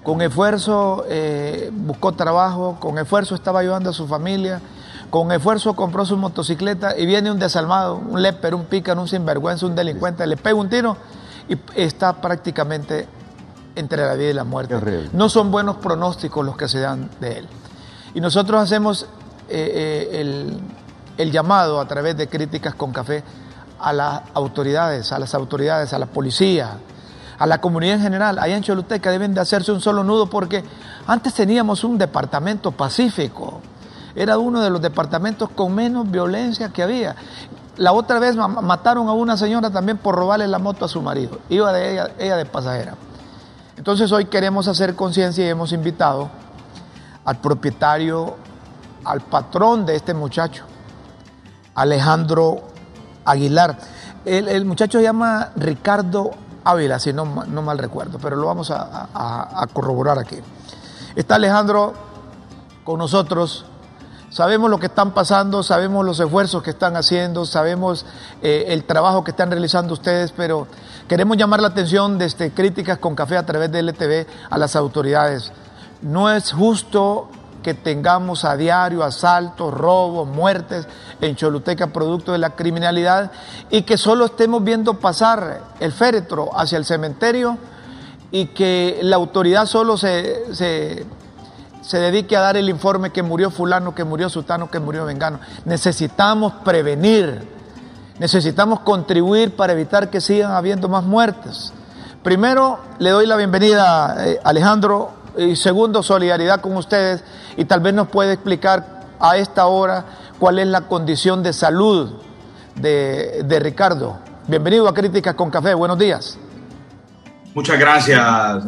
con 0.09 0.23
esfuerzo 0.23 1.05
eh, 1.07 1.71
buscó 1.71 2.13
trabajo, 2.13 2.79
con 2.81 2.97
esfuerzo 2.97 3.35
estaba 3.35 3.61
ayudando 3.61 3.91
a 3.91 3.93
su 3.93 4.07
familia, 4.07 4.59
con 5.11 5.31
esfuerzo 5.33 5.77
compró 5.77 6.07
su 6.07 6.17
motocicleta 6.17 6.99
y 6.99 7.05
viene 7.05 7.31
un 7.31 7.39
desalmado, 7.39 7.97
un 7.97 8.23
léper, 8.23 8.55
un 8.55 8.65
pícaro, 8.65 9.03
un 9.03 9.07
sinvergüenza, 9.07 9.67
un 9.67 9.75
delincuente, 9.75 10.27
le 10.27 10.39
pega 10.39 10.55
un 10.55 10.71
tiro 10.71 10.97
y 11.47 11.59
está 11.75 12.23
prácticamente 12.23 13.07
entre 13.75 14.07
la 14.07 14.15
vida 14.15 14.31
y 14.31 14.33
la 14.33 14.45
muerte. 14.45 15.11
No 15.13 15.29
son 15.29 15.51
buenos 15.51 15.77
pronósticos 15.77 16.43
los 16.43 16.57
que 16.57 16.69
se 16.69 16.81
dan 16.81 17.11
de 17.21 17.41
él. 17.41 17.49
Y 18.15 18.23
nosotros 18.23 18.63
hacemos 18.63 19.03
eh, 19.51 20.09
eh, 20.11 20.21
el, 20.23 20.59
el 21.19 21.31
llamado 21.31 21.83
a 21.83 21.87
través 21.87 22.17
de 22.17 22.29
críticas 22.29 22.75
con 22.75 22.93
café 22.93 23.23
a 23.79 23.93
las 23.93 24.23
autoridades, 24.33 25.13
a 25.13 25.19
las 25.19 25.35
autoridades, 25.35 25.93
a 25.93 25.99
la 25.99 26.07
policía, 26.07 26.79
a 27.39 27.47
la 27.47 27.61
comunidad 27.61 27.97
en 27.97 28.03
general. 28.03 28.39
Allá 28.39 28.57
en 28.57 28.63
Choluteca 28.63 29.11
deben 29.11 29.35
de 29.35 29.41
hacerse 29.41 29.73
un 29.73 29.81
solo 29.81 30.03
nudo 30.05 30.29
porque 30.29 30.65
antes 31.07 31.35
teníamos 31.35 31.85
un 31.85 31.99
departamento 31.99 32.73
pacífico. 32.73 33.61
Era 34.15 34.39
uno 34.39 34.61
de 34.61 34.71
los 34.71 34.81
departamentos 34.83 35.49
con 35.51 35.75
menos 35.75 36.11
violencia 36.11 36.71
que 36.71 36.83
había. 36.83 37.15
La 37.77 37.93
otra 37.93 38.19
vez 38.19 38.35
ma- 38.35 38.49
mataron 38.49 39.09
a 39.09 39.13
una 39.13 39.37
señora 39.37 39.71
también 39.71 39.99
por 39.99 40.17
robarle 40.17 40.49
la 40.49 40.59
moto 40.59 40.85
a 40.85 40.89
su 40.89 41.01
marido. 41.01 41.39
Iba 41.49 41.73
de 41.73 41.93
ella, 41.93 42.11
ella 42.19 42.37
de 42.37 42.45
pasajera. 42.45 42.95
Entonces 43.77 44.11
hoy 44.11 44.25
queremos 44.25 44.67
hacer 44.67 44.97
conciencia 44.97 45.47
y 45.47 45.49
hemos 45.49 45.73
invitado 45.73 46.29
al 47.25 47.37
propietario, 47.37 48.35
al 49.05 49.21
patrón 49.21 49.87
de 49.87 49.95
este 49.95 50.15
muchacho, 50.15 50.65
Alejandro 51.77 52.63
Aguilar. 53.25 53.79
El, 54.25 54.49
el 54.49 54.65
muchacho 54.65 54.99
se 54.99 55.05
llama 55.05 55.51
Ricardo 55.55 56.31
Ávila, 56.71 56.99
si 56.99 57.13
no, 57.13 57.25
no 57.25 57.63
mal 57.63 57.79
recuerdo, 57.79 58.19
pero 58.19 58.37
lo 58.37 58.47
vamos 58.47 58.71
a 58.71 59.67
corroborar 59.73 60.19
aquí. 60.19 60.37
Está 61.17 61.35
Alejandro 61.35 61.95
con 62.85 62.99
nosotros. 62.99 63.65
Sabemos 64.31 64.71
lo 64.71 64.79
que 64.79 64.87
están 64.87 65.13
pasando, 65.13 65.63
sabemos 65.63 66.05
los 66.05 66.21
esfuerzos 66.21 66.63
que 66.63 66.71
están 66.71 66.97
haciendo, 66.97 67.45
sabemos 67.47 68.07
eh, 68.43 68.67
el 68.69 68.85
trabajo 68.85 69.25
que 69.25 69.31
están 69.31 69.51
realizando 69.51 69.95
ustedes, 69.95 70.33
pero 70.33 70.67
queremos 71.09 71.37
llamar 71.37 71.61
la 71.61 71.69
atención 71.69 72.19
desde 72.19 72.53
Críticas 72.53 72.99
con 72.99 73.15
Café 73.15 73.39
a 73.39 73.47
través 73.47 73.73
de 73.73 73.83
LTV 73.83 74.27
a 74.51 74.59
las 74.59 74.77
autoridades. 74.77 75.51
No 76.03 76.31
es 76.31 76.53
justo 76.53 77.31
que 77.69 77.75
tengamos 77.75 78.47
a 78.47 78.57
diario 78.57 79.05
asaltos, 79.05 79.75
robos, 79.75 80.27
muertes 80.27 80.89
en 81.21 81.37
Choluteca 81.37 81.89
producto 81.89 82.33
de 82.33 82.39
la 82.39 82.57
criminalidad 82.57 83.31
y 83.69 83.83
que 83.83 83.99
solo 83.99 84.25
estemos 84.25 84.65
viendo 84.65 84.95
pasar 84.95 85.61
el 85.79 85.93
féretro 85.93 86.49
hacia 86.59 86.79
el 86.79 86.87
cementerio 86.87 87.59
y 88.31 88.47
que 88.47 89.01
la 89.03 89.17
autoridad 89.17 89.67
solo 89.67 89.99
se, 89.99 90.55
se, 90.55 91.05
se 91.83 91.99
dedique 91.99 92.39
a 92.39 92.41
dar 92.41 92.57
el 92.57 92.71
informe 92.71 93.11
que 93.11 93.23
murió 93.23 93.51
fulano, 93.51 93.95
que 93.95 94.05
murió 94.05 94.31
sutano, 94.31 94.71
que 94.71 94.81
murió 94.81 95.05
vengano. 95.05 95.39
Necesitamos 95.67 96.55
prevenir, 96.65 97.47
necesitamos 98.19 98.81
contribuir 98.81 99.55
para 99.57 99.75
evitar 99.75 100.09
que 100.09 100.23
sigan 100.23 100.53
habiendo 100.53 100.89
más 100.89 101.05
muertes. 101.05 101.75
Primero, 102.23 102.79
le 102.99 103.11
doy 103.11 103.27
la 103.27 103.37
bienvenida 103.37 104.27
eh, 104.27 104.41
Alejandro 104.43 105.18
y 105.39 105.57
segundo, 105.57 106.03
solidaridad 106.03 106.61
con 106.61 106.77
ustedes 106.77 107.23
y 107.57 107.65
tal 107.65 107.81
vez 107.81 107.95
nos 107.95 108.09
puede 108.09 108.35
explicar 108.35 109.07
a 109.21 109.37
esta 109.37 109.67
hora 109.67 110.05
cuál 110.39 110.59
es 110.59 110.67
la 110.67 110.83
condición 110.83 111.43
de 111.43 111.53
salud 111.53 112.11
de, 112.75 113.43
de 113.45 113.61
Ricardo. 113.61 114.19
Bienvenido 114.47 114.89
a 114.89 114.95
Críticas 114.95 115.35
con 115.35 115.51
Café, 115.51 115.75
buenos 115.75 115.99
días. 115.99 116.39
Muchas 117.59 117.79
gracias, 117.79 118.23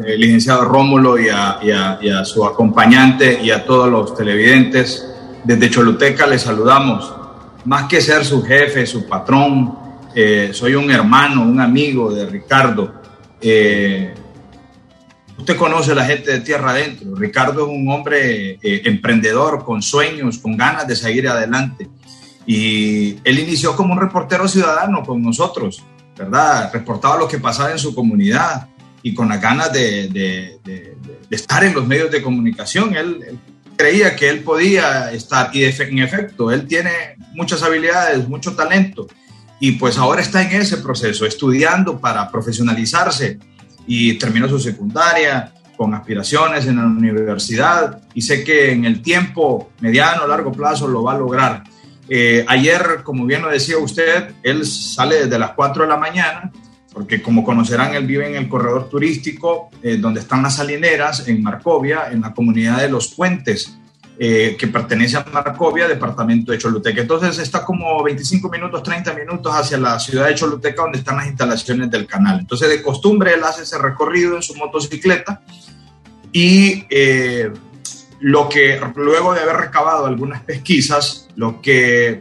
eh, 0.05 0.17
licenciado 0.17 0.65
Rómulo, 0.65 1.17
y 1.17 1.29
a, 1.29 2.25
su 2.25 2.45
acompañante 2.45 3.41
y 3.41 3.51
a 3.51 3.65
todos 3.65 3.89
los 3.89 4.17
televidentes. 4.17 5.07
Desde 5.45 5.71
Choluteca 5.71 6.27
les 6.27 6.43
saludamos. 6.43 7.15
Más 7.67 7.85
que 7.85 8.01
ser 8.01 8.25
su 8.25 8.43
jefe, 8.43 8.87
su 8.87 9.07
patrón, 9.07 9.79
eh, 10.13 10.51
soy 10.53 10.75
un 10.75 10.91
hermano, 10.91 11.43
un 11.43 11.61
amigo 11.61 12.13
de 12.13 12.27
Ricardo. 12.27 12.93
Eh, 13.41 14.13
usted 15.41 15.57
conoce 15.57 15.93
a 15.93 15.95
la 15.95 16.05
gente 16.05 16.31
de 16.31 16.41
Tierra 16.41 16.71
Adentro. 16.71 17.15
Ricardo 17.15 17.67
es 17.67 17.73
un 17.73 17.89
hombre 17.91 18.59
eh, 18.63 18.83
emprendedor, 18.85 19.65
con 19.65 19.83
sueños, 19.83 20.39
con 20.39 20.57
ganas 20.57 20.87
de 20.87 20.97
seguir 20.97 21.29
adelante. 21.29 21.89
Y 22.47 23.17
él 23.25 23.39
inició 23.39 23.77
como 23.77 23.93
un 23.95 24.01
reportero 24.01 24.49
ciudadano 24.49 25.03
con 25.03 25.23
nosotros, 25.23 25.83
¿verdad? 26.17 26.71
Reportaba 26.73 27.19
lo 27.19 27.29
que 27.29 27.39
pasaba 27.39 27.71
en 27.73 27.79
su 27.79 27.95
comunidad 27.95 28.69
y 29.03 29.15
con 29.15 29.29
las 29.29 29.41
ganas 29.41 29.73
de, 29.73 30.09
de- 30.09 30.59
de- 30.65 30.97
de 31.29 31.37
estar 31.37 31.63
en 31.65 31.75
los 31.75 31.87
medios 31.87 32.11
de 32.11 32.23
comunicación. 32.23 32.95
Él, 32.97 33.21
él 33.29 33.39
creía 33.77 34.17
que 34.17 34.29
él 34.29 34.41
podía 34.41 35.11
estar 35.13 35.51
y 35.55 35.65
en 35.65 35.99
efecto, 36.01 36.51
él 36.51 36.67
tiene 36.67 36.91
muchas 37.35 37.63
habilidades, 37.63 38.29
mucho 38.29 38.55
talento 38.55 39.07
y 39.61 39.73
pues 39.73 39.97
ahora 39.97 40.21
está 40.21 40.43
en 40.43 40.61
ese 40.61 40.79
proceso, 40.79 41.25
estudiando 41.25 41.99
para 42.01 42.31
profesionalizarse 42.31 43.39
y 43.87 44.15
terminó 44.15 44.49
su 44.49 44.59
secundaria 44.59 45.53
con 45.77 45.95
aspiraciones 45.95 46.67
en 46.67 46.77
la 46.77 46.85
universidad 46.85 48.03
y 48.13 48.21
sé 48.21 48.45
que 48.45 48.73
en 48.73 48.85
el 48.85 49.01
tiempo 49.01 49.71
mediano, 49.81 50.27
largo 50.27 50.53
plazo 50.53 50.87
lo 50.87 51.03
va 51.03 51.15
a 51.15 51.19
lograr. 51.19 51.65
Eh, 52.09 52.45
ayer, 52.49 53.01
como 53.03 53.25
bien 53.25 53.41
lo 53.41 53.49
decía 53.49 53.79
usted, 53.79 54.35
él 54.43 54.67
sale 54.67 55.25
desde 55.25 55.39
las 55.39 55.53
4 55.53 55.85
de 55.85 55.89
la 55.89 55.97
mañana, 55.97 56.53
porque 56.93 57.23
como 57.23 57.45
conocerán, 57.45 57.95
él 57.95 58.07
vive 58.07 58.29
en 58.29 58.37
el 58.37 58.49
corredor 58.49 58.89
turístico 58.91 59.71
eh, 59.83 59.97
donde 59.97 60.21
están 60.21 60.43
las 60.43 60.57
salineras, 60.57 61.27
en 61.29 61.43
Marcovia, 61.43 62.11
en 62.11 62.21
la 62.21 62.35
comunidad 62.35 62.79
de 62.79 62.91
Los 62.91 63.15
Puentes, 63.15 63.79
eh, 64.23 64.55
que 64.59 64.67
pertenece 64.67 65.17
a 65.17 65.25
Marcovia, 65.33 65.89
departamento 65.89 66.53
de 66.53 66.59
Choluteca. 66.59 67.01
Entonces 67.01 67.39
está 67.39 67.65
como 67.65 68.03
25 68.03 68.51
minutos, 68.51 68.83
30 68.83 69.15
minutos 69.15 69.51
hacia 69.57 69.79
la 69.79 69.99
ciudad 69.99 70.27
de 70.27 70.35
Choluteca, 70.35 70.83
donde 70.83 70.99
están 70.99 71.17
las 71.17 71.29
instalaciones 71.29 71.91
del 71.91 72.07
canal. 72.07 72.41
Entonces, 72.41 72.69
de 72.69 72.83
costumbre, 72.83 73.33
él 73.33 73.43
hace 73.43 73.63
ese 73.63 73.79
recorrido 73.79 74.37
en 74.37 74.43
su 74.43 74.55
motocicleta 74.57 75.41
y 76.33 76.85
eh, 76.91 77.51
lo 78.21 78.47
que 78.51 78.79
luego 78.95 79.33
de 79.33 79.41
haber 79.41 79.57
recabado 79.57 80.05
algunas 80.05 80.43
pesquisas, 80.43 81.27
lo 81.37 81.63
que 81.63 82.21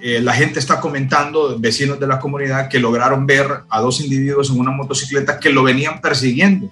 eh, 0.00 0.20
la 0.22 0.32
gente 0.32 0.58
está 0.58 0.80
comentando, 0.80 1.58
vecinos 1.58 2.00
de 2.00 2.06
la 2.06 2.18
comunidad, 2.18 2.70
que 2.70 2.80
lograron 2.80 3.26
ver 3.26 3.46
a 3.68 3.82
dos 3.82 4.00
individuos 4.00 4.48
en 4.48 4.58
una 4.58 4.70
motocicleta 4.70 5.38
que 5.38 5.50
lo 5.50 5.62
venían 5.62 6.00
persiguiendo. 6.00 6.70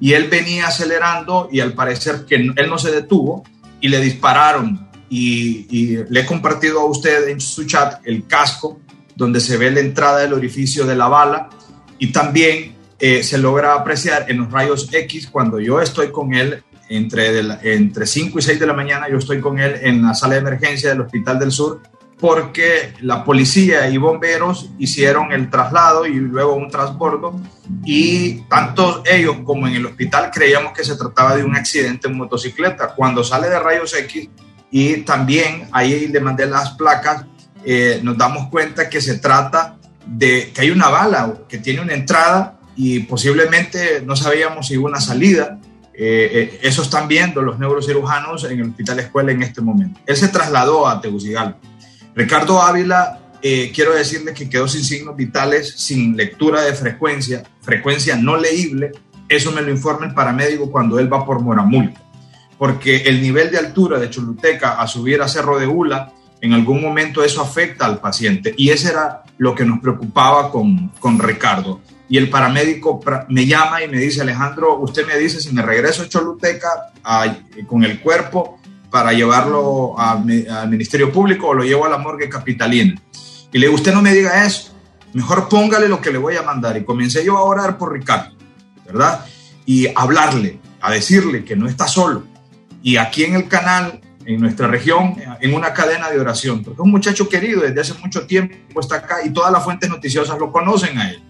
Y 0.00 0.14
él 0.14 0.28
venía 0.30 0.68
acelerando 0.68 1.50
y 1.52 1.60
al 1.60 1.74
parecer 1.74 2.24
que 2.26 2.36
él 2.36 2.70
no 2.70 2.78
se 2.78 2.90
detuvo 2.90 3.44
y 3.80 3.88
le 3.88 4.00
dispararon. 4.00 4.88
Y, 5.08 5.98
le 6.08 6.20
he 6.20 6.26
compartido 6.26 6.80
a 6.80 6.84
usted 6.84 7.28
en 7.28 7.40
su 7.40 7.64
chat 7.64 8.00
el 8.04 8.26
casco 8.26 8.80
donde 9.14 9.40
se 9.40 9.56
ve 9.56 9.70
la 9.70 9.80
entrada 9.80 10.18
del 10.18 10.32
orificio 10.32 10.84
de 10.84 10.96
la 10.96 11.08
bala 11.08 11.48
y 11.98 12.08
también 12.08 12.74
eh, 12.98 13.22
se 13.22 13.38
logra 13.38 13.74
apreciar 13.74 14.26
en 14.28 14.38
los 14.38 14.50
rayos 14.50 14.88
X 14.92 15.28
cuando 15.28 15.60
yo 15.60 15.80
estoy 15.80 16.10
con 16.10 16.34
él 16.34 16.62
entre, 16.88 17.32
de 17.32 17.74
entre 17.74 18.06
5 18.06 18.38
y 18.38 18.42
6 18.42 18.60
de 18.60 18.66
la 18.66 18.72
mañana, 18.72 19.08
yo 19.08 19.18
estoy 19.18 19.40
con 19.40 19.58
él 19.58 19.76
en 19.82 20.02
la 20.02 20.14
sala 20.14 20.34
de 20.34 20.40
emergencia 20.40 20.90
del 20.90 21.00
Hospital 21.02 21.38
del 21.38 21.52
Sur 21.52 21.80
porque 22.18 22.94
la 23.00 23.24
policía 23.24 23.88
y 23.90 23.98
bomberos 23.98 24.70
hicieron 24.78 25.32
el 25.32 25.50
traslado 25.50 26.06
y 26.06 26.14
luego 26.14 26.54
un 26.54 26.70
transbordo 26.70 27.38
y 27.84 28.40
tanto 28.48 29.02
ellos 29.04 29.36
como 29.44 29.66
en 29.66 29.74
el 29.74 29.86
hospital 29.86 30.30
creíamos 30.32 30.72
que 30.72 30.82
se 30.82 30.96
trataba 30.96 31.36
de 31.36 31.44
un 31.44 31.54
accidente 31.54 32.08
en 32.08 32.16
motocicleta. 32.16 32.94
Cuando 32.94 33.22
sale 33.22 33.48
de 33.48 33.58
rayos 33.58 33.94
X 33.94 34.30
y 34.70 34.98
también 34.98 35.68
ahí 35.72 36.08
le 36.08 36.20
mandé 36.20 36.46
las 36.46 36.70
placas, 36.70 37.26
eh, 37.64 38.00
nos 38.02 38.16
damos 38.16 38.48
cuenta 38.48 38.88
que 38.88 39.00
se 39.00 39.18
trata 39.18 39.76
de 40.06 40.52
que 40.54 40.62
hay 40.62 40.70
una 40.70 40.88
bala 40.88 41.34
que 41.48 41.58
tiene 41.58 41.82
una 41.82 41.92
entrada 41.92 42.60
y 42.76 43.00
posiblemente 43.00 44.02
no 44.04 44.16
sabíamos 44.16 44.68
si 44.68 44.76
una 44.76 45.00
salida. 45.00 45.58
Eh, 45.98 46.30
eh, 46.32 46.58
eso 46.62 46.82
están 46.82 47.08
viendo 47.08 47.40
los 47.40 47.58
neurocirujanos 47.58 48.44
en 48.44 48.60
el 48.60 48.68
Hospital 48.68 49.00
Escuela 49.00 49.32
en 49.32 49.42
este 49.42 49.62
momento. 49.62 49.98
Él 50.04 50.16
se 50.16 50.28
trasladó 50.28 50.86
a 50.86 51.00
Tegucigalpa. 51.00 51.58
Ricardo 52.16 52.62
Ávila, 52.62 53.20
eh, 53.42 53.70
quiero 53.74 53.94
decirle 53.94 54.32
que 54.32 54.48
quedó 54.48 54.66
sin 54.66 54.82
signos 54.82 55.16
vitales, 55.16 55.74
sin 55.76 56.16
lectura 56.16 56.62
de 56.62 56.72
frecuencia, 56.72 57.42
frecuencia 57.60 58.16
no 58.16 58.38
leíble. 58.38 58.92
Eso 59.28 59.52
me 59.52 59.60
lo 59.60 59.70
informa 59.70 60.06
el 60.06 60.14
paramédico 60.14 60.72
cuando 60.72 60.98
él 60.98 61.12
va 61.12 61.26
por 61.26 61.42
Moramulco. 61.42 62.00
Porque 62.56 63.02
el 63.02 63.20
nivel 63.20 63.50
de 63.50 63.58
altura 63.58 63.98
de 63.98 64.08
Choluteca 64.08 64.80
a 64.80 64.86
subir 64.86 65.20
a 65.20 65.28
Cerro 65.28 65.58
de 65.58 65.66
Ula, 65.66 66.14
en 66.40 66.54
algún 66.54 66.80
momento 66.80 67.22
eso 67.22 67.42
afecta 67.42 67.84
al 67.84 68.00
paciente. 68.00 68.54
Y 68.56 68.70
eso 68.70 68.88
era 68.88 69.24
lo 69.36 69.54
que 69.54 69.66
nos 69.66 69.80
preocupaba 69.80 70.50
con, 70.50 70.88
con 70.98 71.18
Ricardo. 71.18 71.82
Y 72.08 72.16
el 72.16 72.30
paramédico 72.30 72.98
me 73.28 73.44
llama 73.44 73.82
y 73.82 73.88
me 73.88 73.98
dice, 73.98 74.22
Alejandro, 74.22 74.78
usted 74.78 75.06
me 75.06 75.18
dice 75.18 75.38
si 75.38 75.52
me 75.52 75.60
regreso 75.60 76.04
a 76.04 76.08
Choluteca 76.08 76.92
con 77.66 77.84
el 77.84 78.00
cuerpo 78.00 78.55
para 78.90 79.12
llevarlo 79.12 79.98
al 79.98 80.24
Ministerio 80.68 81.12
Público 81.12 81.48
o 81.48 81.54
lo 81.54 81.64
llevo 81.64 81.84
a 81.86 81.88
la 81.88 81.98
morgue 81.98 82.28
capitalina. 82.28 83.00
Y 83.52 83.58
le 83.58 83.66
digo, 83.66 83.76
usted 83.76 83.92
no 83.92 84.02
me 84.02 84.12
diga 84.12 84.44
eso, 84.44 84.74
mejor 85.12 85.48
póngale 85.48 85.88
lo 85.88 86.00
que 86.00 86.10
le 86.10 86.18
voy 86.18 86.36
a 86.36 86.42
mandar. 86.42 86.76
Y 86.76 86.84
comencé 86.84 87.24
yo 87.24 87.36
a 87.36 87.42
orar 87.42 87.78
por 87.78 87.92
Ricardo, 87.92 88.34
¿verdad? 88.84 89.24
Y 89.64 89.88
hablarle, 89.94 90.60
a 90.80 90.92
decirle 90.92 91.44
que 91.44 91.56
no 91.56 91.68
está 91.68 91.88
solo. 91.88 92.24
Y 92.82 92.96
aquí 92.98 93.24
en 93.24 93.34
el 93.34 93.48
canal, 93.48 94.00
en 94.24 94.40
nuestra 94.40 94.66
región, 94.66 95.16
en 95.40 95.54
una 95.54 95.72
cadena 95.72 96.10
de 96.10 96.20
oración, 96.20 96.62
porque 96.62 96.80
es 96.80 96.84
un 96.84 96.90
muchacho 96.90 97.28
querido 97.28 97.62
desde 97.62 97.80
hace 97.80 97.94
mucho 97.94 98.26
tiempo, 98.26 98.80
está 98.80 98.96
acá 98.96 99.24
y 99.24 99.30
todas 99.30 99.52
las 99.52 99.64
fuentes 99.64 99.88
noticiosas 99.88 100.38
lo 100.38 100.52
conocen 100.52 100.98
a 100.98 101.10
él. 101.10 101.22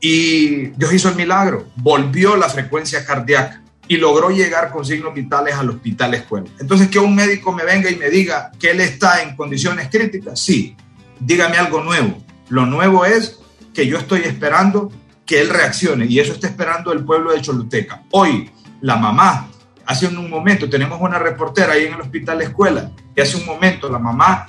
Y 0.00 0.66
Dios 0.76 0.92
hizo 0.92 1.08
el 1.08 1.16
milagro, 1.16 1.66
volvió 1.76 2.36
la 2.36 2.48
frecuencia 2.48 3.04
cardíaca 3.04 3.62
y 3.88 3.96
logró 3.96 4.30
llegar 4.30 4.70
con 4.70 4.84
signos 4.84 5.14
vitales 5.14 5.54
al 5.54 5.70
hospital 5.70 6.14
escuela. 6.14 6.46
Entonces, 6.60 6.88
que 6.88 6.98
un 6.98 7.14
médico 7.14 7.52
me 7.52 7.64
venga 7.64 7.90
y 7.90 7.96
me 7.96 8.10
diga 8.10 8.52
que 8.58 8.70
él 8.70 8.80
está 8.80 9.22
en 9.22 9.34
condiciones 9.34 9.88
críticas, 9.90 10.38
sí, 10.38 10.76
dígame 11.18 11.56
algo 11.56 11.82
nuevo. 11.82 12.22
Lo 12.50 12.66
nuevo 12.66 13.04
es 13.04 13.40
que 13.72 13.86
yo 13.86 13.98
estoy 13.98 14.20
esperando 14.20 14.92
que 15.24 15.40
él 15.40 15.48
reaccione 15.48 16.06
y 16.06 16.20
eso 16.20 16.32
está 16.32 16.48
esperando 16.48 16.92
el 16.92 17.04
pueblo 17.04 17.32
de 17.32 17.40
Choluteca. 17.40 18.02
Hoy, 18.10 18.50
la 18.82 18.96
mamá, 18.96 19.48
hace 19.86 20.06
un 20.06 20.28
momento, 20.28 20.68
tenemos 20.68 21.00
una 21.00 21.18
reportera 21.18 21.72
ahí 21.72 21.86
en 21.86 21.94
el 21.94 22.00
hospital 22.00 22.42
escuela, 22.42 22.90
y 23.16 23.20
hace 23.20 23.36
un 23.36 23.46
momento 23.46 23.88
la 23.88 23.98
mamá 23.98 24.48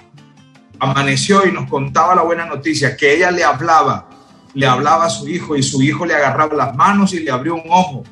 amaneció 0.80 1.46
y 1.48 1.52
nos 1.52 1.70
contaba 1.70 2.14
la 2.14 2.22
buena 2.24 2.46
noticia, 2.46 2.96
que 2.96 3.16
ella 3.16 3.32
le 3.32 3.44
hablaba 3.44 4.10
le 4.54 4.68
hablaba 4.68 5.06
a 5.06 5.10
su 5.10 5.28
hijo 5.28 5.56
y 5.56 5.64
su 5.64 5.82
hijo 5.82 6.06
le 6.06 6.16
agarraba 6.16 6.56
las 6.56 6.76
manos 6.76 7.14
y 7.14 7.20
le 7.20 7.32
abrió 7.32 7.56
un 7.56 7.64
ojo. 7.70 8.04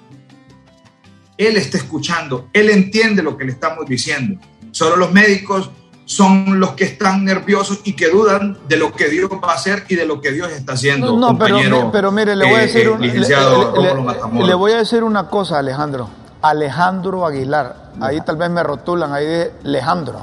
Él 1.37 1.57
está 1.57 1.77
escuchando, 1.77 2.49
él 2.53 2.69
entiende 2.69 3.21
lo 3.21 3.37
que 3.37 3.45
le 3.45 3.51
estamos 3.51 3.85
diciendo. 3.85 4.39
Solo 4.71 4.95
los 4.95 5.11
médicos 5.11 5.69
son 6.07 6.59
los 6.59 6.71
que 6.71 6.85
están 6.85 7.25
nerviosos 7.25 7.81
y 7.83 7.93
que 7.93 8.09
dudan 8.09 8.57
de 8.69 8.77
lo 8.77 8.93
que 8.93 9.09
Dios 9.09 9.29
va 9.43 9.51
a 9.51 9.55
hacer 9.55 9.83
y 9.89 9.95
de 9.95 10.05
lo 10.05 10.21
que 10.21 10.31
Dios 10.31 10.49
está 10.51 10.73
haciendo. 10.73 11.17
No, 11.17 11.37
pero, 11.37 11.91
pero, 11.91 12.11
mire, 12.13 12.35
le 12.35 12.45
voy 12.45 12.55
a 12.55 12.61
decir, 12.61 12.89
le, 12.97 14.45
le, 14.45 14.53
voy 14.53 14.71
a 14.71 14.77
decir 14.77 15.03
una 15.03 15.27
cosa, 15.27 15.59
Alejandro. 15.59 16.09
Alejandro 16.41 17.25
Aguilar. 17.25 17.91
Ahí 17.99 18.21
tal 18.21 18.37
vez 18.37 18.49
me 18.49 18.63
rotulan, 18.63 19.13
ahí 19.13 19.25
de 19.25 19.53
Alejandro. 19.65 20.21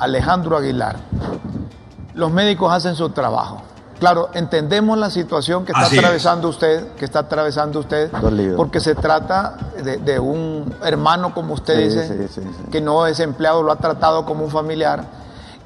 Alejandro 0.00 0.56
Aguilar. 0.56 0.96
Los 2.14 2.32
médicos 2.32 2.72
hacen 2.72 2.96
su 2.96 3.10
trabajo. 3.10 3.62
Claro, 3.98 4.30
entendemos 4.32 4.96
la 4.96 5.10
situación 5.10 5.64
que 5.64 5.72
está 5.72 5.86
atravesando 5.86 6.48
usted, 6.48 6.92
que 6.92 7.04
está 7.04 7.20
atravesando 7.20 7.80
usted, 7.80 8.10
porque 8.56 8.78
se 8.78 8.94
trata 8.94 9.56
de, 9.82 10.20
un 10.20 10.72
hermano, 10.84 11.34
como 11.34 11.54
usted 11.54 11.78
dice, 11.78 12.28
que 12.70 12.80
no 12.80 13.06
es 13.06 13.18
empleado, 13.20 13.62
lo 13.62 13.72
ha 13.72 13.76
tratado 13.76 14.24
como 14.24 14.44
un 14.44 14.50
familiar. 14.50 15.04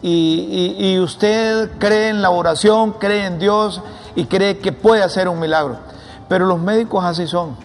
Y, 0.01 0.99
usted 0.99 1.71
cree 1.79 2.09
en 2.09 2.23
la 2.23 2.31
oración, 2.31 2.93
cree 2.93 3.27
en 3.27 3.39
Dios 3.39 3.83
y 4.17 4.25
cree 4.25 4.59
que 4.59 4.73
puede 4.73 5.03
hacer 5.03 5.29
un 5.29 5.39
milagro. 5.39 5.77
Pero 6.29 6.47
los 6.47 6.59
médicos 6.59 7.05
así 7.05 7.27
son, 7.27 7.57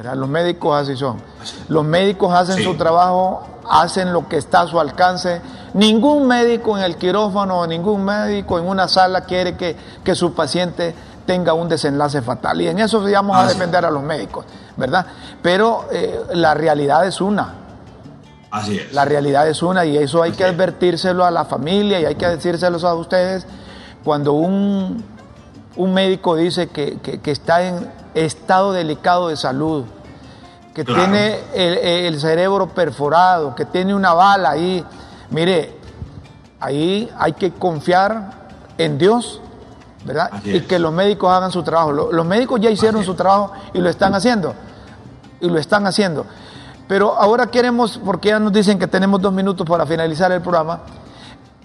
¿verdad? 0.00 0.16
Los 0.16 0.30
médicos 0.30 0.80
así 0.80 0.96
son. 0.96 1.20
Los 1.68 1.84
médicos 1.84 2.32
hacen 2.32 2.64
su 2.64 2.74
trabajo, 2.76 3.42
hacen 3.68 4.14
lo 4.14 4.26
que 4.28 4.38
está 4.38 4.62
a 4.62 4.66
su 4.66 4.80
alcance 4.80 5.42
Ningún 5.74 6.26
médico 6.26 6.76
en 6.76 6.84
el 6.84 6.96
quirófano, 6.96 7.66
ningún 7.66 8.04
médico 8.04 8.58
en 8.58 8.66
una 8.66 8.88
sala 8.88 9.20
quiere 9.20 9.56
que, 9.56 10.14
su 10.14 10.34
paciente 10.34 10.94
tenga 11.26 11.52
un 11.52 11.68
desenlace 11.68 12.22
fatal. 12.22 12.60
Y 12.60 12.68
en 12.68 12.78
eso 12.80 13.02
vamos 13.02 13.36
a 13.36 13.46
defender 13.46 13.84
a 13.84 13.90
los 13.90 14.02
médicos, 14.02 14.46
¿verdad? 14.76 15.06
Pero 15.42 15.86
eh, 15.92 16.22
la 16.32 16.54
realidad 16.54 17.06
es 17.06 17.20
una. 17.20 17.54
Así 18.50 18.78
es. 18.78 18.92
La 18.92 19.04
realidad 19.04 19.48
es 19.48 19.62
una 19.62 19.84
y 19.84 19.96
eso 19.96 20.22
hay 20.22 20.32
que 20.32 20.44
advertírselo 20.44 21.24
a 21.24 21.30
la 21.30 21.44
familia 21.44 22.00
y 22.00 22.06
hay 22.06 22.16
que 22.16 22.26
decírselo 22.26 22.78
a 22.88 22.94
ustedes 22.94 23.46
cuando 24.02 24.32
un, 24.32 25.04
un 25.76 25.94
médico 25.94 26.34
dice 26.34 26.68
que, 26.68 27.20
está 27.26 27.62
en 27.62 27.99
estado 28.14 28.72
delicado 28.72 29.28
de 29.28 29.36
salud, 29.36 29.84
que 30.74 30.84
tiene 30.84 31.38
el, 31.52 31.78
el, 31.78 32.20
cerebro 32.20 32.68
perforado, 32.68 33.54
que 33.54 33.64
tiene 33.64 33.94
una 33.94 34.14
bala 34.14 34.50
ahí 34.50 34.84
Mire, 35.30 35.72
ahí 36.58 37.08
hay 37.16 37.32
que 37.34 37.52
confiar 37.52 38.32
en 38.78 38.98
Dios, 38.98 39.40
¿verdad? 40.04 40.30
Y 40.44 40.60
que 40.62 40.78
los 40.78 40.92
médicos 40.92 41.32
hagan 41.32 41.52
su 41.52 41.62
trabajo. 41.62 41.92
Los, 41.92 42.26
médicos 42.26 42.60
ya 42.60 42.70
hicieron 42.70 43.04
su 43.04 43.14
trabajo 43.14 43.52
y 43.72 43.78
lo 43.78 43.88
están 43.88 44.14
haciendo. 44.14 44.54
Y 45.40 45.48
lo 45.48 45.58
están 45.58 45.86
haciendo. 45.86 46.26
Pero 46.88 47.14
ahora 47.16 47.46
queremos, 47.46 48.00
porque 48.04 48.30
ya 48.30 48.40
nos 48.40 48.52
dicen 48.52 48.78
que 48.78 48.88
tenemos 48.88 49.20
dos 49.22 49.32
minutos 49.32 49.64
para 49.66 49.86
finalizar 49.86 50.32
el 50.32 50.40
programa, 50.40 50.80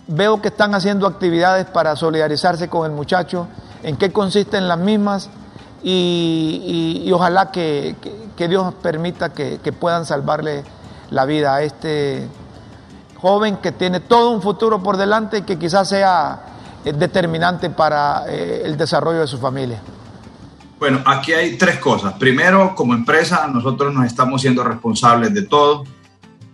veo 0.07 0.39
que 0.39 0.49
están 0.49 0.75
haciendo 0.75 1.07
actividades 1.07 1.65
para 1.65 1.95
solidarizarse 1.95 2.69
con 2.69 2.85
el 2.85 2.95
muchacho, 2.95 3.47
en 3.81 3.97
qué 3.97 4.11
consisten 4.11 4.67
las 4.67 4.77
mismas 4.77 5.31
y, 5.87 7.11
ojalá 7.13 7.51
que, 7.51 7.95
Dios 8.37 8.73
permita 8.81 9.33
que, 9.33 9.59
que 9.63 9.71
puedan 9.71 10.05
salvarle 10.05 10.63
la 11.11 11.25
vida 11.25 11.55
a 11.55 11.61
este 11.61 12.27
joven 13.15 13.57
que 13.57 13.71
tiene 13.71 13.99
todo 13.99 14.31
un 14.31 14.41
futuro 14.41 14.81
por 14.81 14.97
delante 14.97 15.39
y 15.39 15.41
que 15.43 15.57
quizás 15.59 15.89
sea 15.89 16.55
eh, 16.83 16.93
determinante 16.93 17.69
para 17.69 18.25
eh, 18.27 18.61
el 18.65 18.77
desarrollo 18.77 19.21
de 19.21 19.27
su 19.27 19.37
familia? 19.37 19.81
Bueno, 20.79 21.01
aquí 21.05 21.33
hay 21.33 21.57
tres 21.57 21.77
cosas. 21.77 22.13
Primero, 22.13 22.75
como 22.75 22.93
empresa, 22.93 23.47
nosotros 23.47 23.93
nos 23.93 24.05
estamos 24.05 24.41
siendo 24.41 24.63
responsables 24.63 25.33
de 25.33 25.43
todo. 25.43 25.83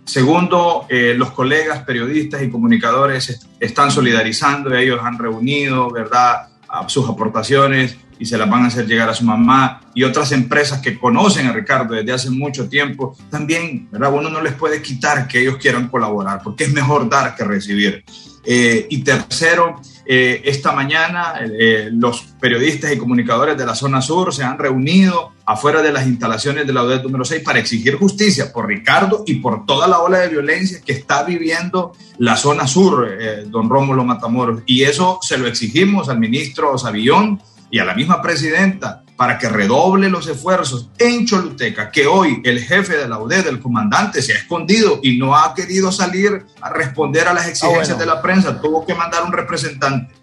Segundo, 0.04 0.86
eh, 0.88 1.14
los 1.16 1.32
colegas 1.32 1.84
periodistas 1.84 2.42
y 2.42 2.50
comunicadores 2.50 3.46
están 3.58 3.90
solidarizando, 3.90 4.74
ellos 4.74 5.00
han 5.02 5.18
reunido, 5.18 5.90
¿verdad?, 5.90 6.48
sus 6.86 7.06
aportaciones 7.08 7.98
y 8.22 8.24
se 8.24 8.38
las 8.38 8.48
van 8.48 8.62
a 8.62 8.68
hacer 8.68 8.86
llegar 8.86 9.08
a 9.08 9.14
su 9.14 9.24
mamá 9.24 9.80
y 9.94 10.04
otras 10.04 10.30
empresas 10.30 10.80
que 10.80 10.96
conocen 10.96 11.48
a 11.48 11.52
Ricardo 11.52 11.94
desde 11.94 12.12
hace 12.12 12.30
mucho 12.30 12.68
tiempo, 12.68 13.16
también, 13.28 13.88
¿verdad? 13.90 14.12
Uno 14.14 14.30
no 14.30 14.40
les 14.40 14.52
puede 14.52 14.80
quitar 14.80 15.26
que 15.26 15.40
ellos 15.40 15.56
quieran 15.56 15.88
colaborar, 15.88 16.40
porque 16.40 16.64
es 16.64 16.72
mejor 16.72 17.10
dar 17.10 17.34
que 17.34 17.42
recibir. 17.42 18.04
Eh, 18.44 18.86
y 18.90 19.02
tercero, 19.02 19.80
eh, 20.06 20.40
esta 20.44 20.70
mañana 20.70 21.34
eh, 21.42 21.90
los 21.92 22.22
periodistas 22.40 22.92
y 22.92 22.96
comunicadores 22.96 23.58
de 23.58 23.66
la 23.66 23.74
zona 23.74 24.00
sur 24.00 24.32
se 24.32 24.44
han 24.44 24.56
reunido 24.56 25.32
afuera 25.44 25.82
de 25.82 25.92
las 25.92 26.06
instalaciones 26.06 26.64
de 26.64 26.72
la 26.72 26.84
UDED 26.84 27.02
número 27.02 27.24
6 27.24 27.42
para 27.42 27.58
exigir 27.58 27.96
justicia 27.96 28.52
por 28.52 28.68
Ricardo 28.68 29.24
y 29.26 29.34
por 29.34 29.66
toda 29.66 29.88
la 29.88 29.98
ola 29.98 30.18
de 30.18 30.28
violencia 30.28 30.80
que 30.84 30.92
está 30.92 31.24
viviendo 31.24 31.92
la 32.18 32.36
zona 32.36 32.68
sur, 32.68 33.08
don 33.46 33.68
Rómulo 33.68 34.04
Matamoros. 34.04 34.62
Y 34.66 34.84
eso 34.84 35.18
se 35.22 35.38
lo 35.38 35.48
exigimos 35.48 36.08
al 36.08 36.20
ministro 36.20 36.78
Savillón, 36.78 37.40
y 37.72 37.78
a 37.78 37.84
la 37.86 37.94
misma 37.94 38.20
presidenta 38.20 39.02
para 39.16 39.38
que 39.38 39.48
redoble 39.48 40.10
los 40.10 40.28
esfuerzos 40.28 40.90
en 40.98 41.24
Choluteca, 41.24 41.90
que 41.90 42.06
hoy 42.06 42.42
el 42.44 42.60
jefe 42.60 42.98
de 42.98 43.08
la 43.08 43.18
UDED, 43.18 43.46
el 43.46 43.60
comandante, 43.60 44.20
se 44.20 44.34
ha 44.34 44.36
escondido 44.36 45.00
y 45.02 45.16
no 45.18 45.34
ha 45.34 45.54
querido 45.54 45.90
salir 45.90 46.44
a 46.60 46.68
responder 46.68 47.26
a 47.26 47.32
las 47.32 47.48
exigencias 47.48 47.96
ah, 47.96 48.00
de 48.00 48.04
la 48.04 48.20
prensa, 48.20 48.60
tuvo 48.60 48.84
que 48.84 48.94
mandar 48.94 49.24
un 49.24 49.32
representante. 49.32 50.14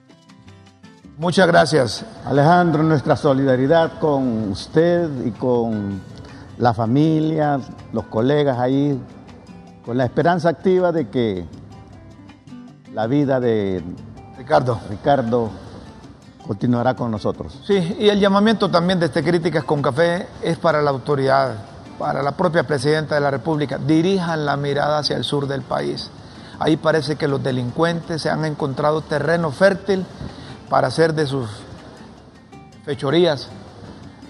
Muchas 1.17 1.47
gracias. 1.47 2.05
Alejandro, 2.23 2.83
nuestra 2.83 3.15
solidaridad 3.15 3.99
con 3.99 4.51
usted 4.51 5.09
y 5.25 5.31
con 5.31 5.99
la 6.59 6.75
familia, 6.75 7.59
los 7.91 8.05
colegas 8.05 8.59
ahí, 8.59 9.01
con 9.83 9.97
la 9.97 10.05
esperanza 10.05 10.49
activa 10.49 10.91
de 10.91 11.09
que 11.09 11.45
la 12.93 13.07
vida 13.07 13.39
de 13.39 13.81
Ricardo, 14.37 14.79
Ricardo 14.87 15.49
continuará 16.49 16.95
con 16.95 17.11
nosotros. 17.11 17.59
Sí, 17.63 17.95
y 17.99 18.09
el 18.09 18.19
llamamiento 18.19 18.71
también 18.71 18.99
de 18.99 19.05
este 19.05 19.23
Críticas 19.23 19.63
con 19.65 19.83
Café 19.83 20.27
es 20.41 20.57
para 20.57 20.81
la 20.81 20.89
autoridad, 20.89 21.53
para 21.99 22.23
la 22.23 22.31
propia 22.31 22.63
Presidenta 22.63 23.13
de 23.13 23.21
la 23.21 23.29
República. 23.29 23.77
Dirijan 23.77 24.47
la 24.47 24.57
mirada 24.57 24.97
hacia 24.97 25.15
el 25.15 25.23
sur 25.23 25.45
del 25.45 25.61
país. 25.61 26.09
Ahí 26.57 26.75
parece 26.75 27.17
que 27.17 27.27
los 27.27 27.43
delincuentes 27.43 28.23
se 28.23 28.31
han 28.31 28.45
encontrado 28.45 29.01
terreno 29.01 29.51
fértil 29.51 30.07
para 30.71 30.87
hacer 30.87 31.13
de 31.13 31.27
sus 31.27 31.47
fechorías, 32.83 33.49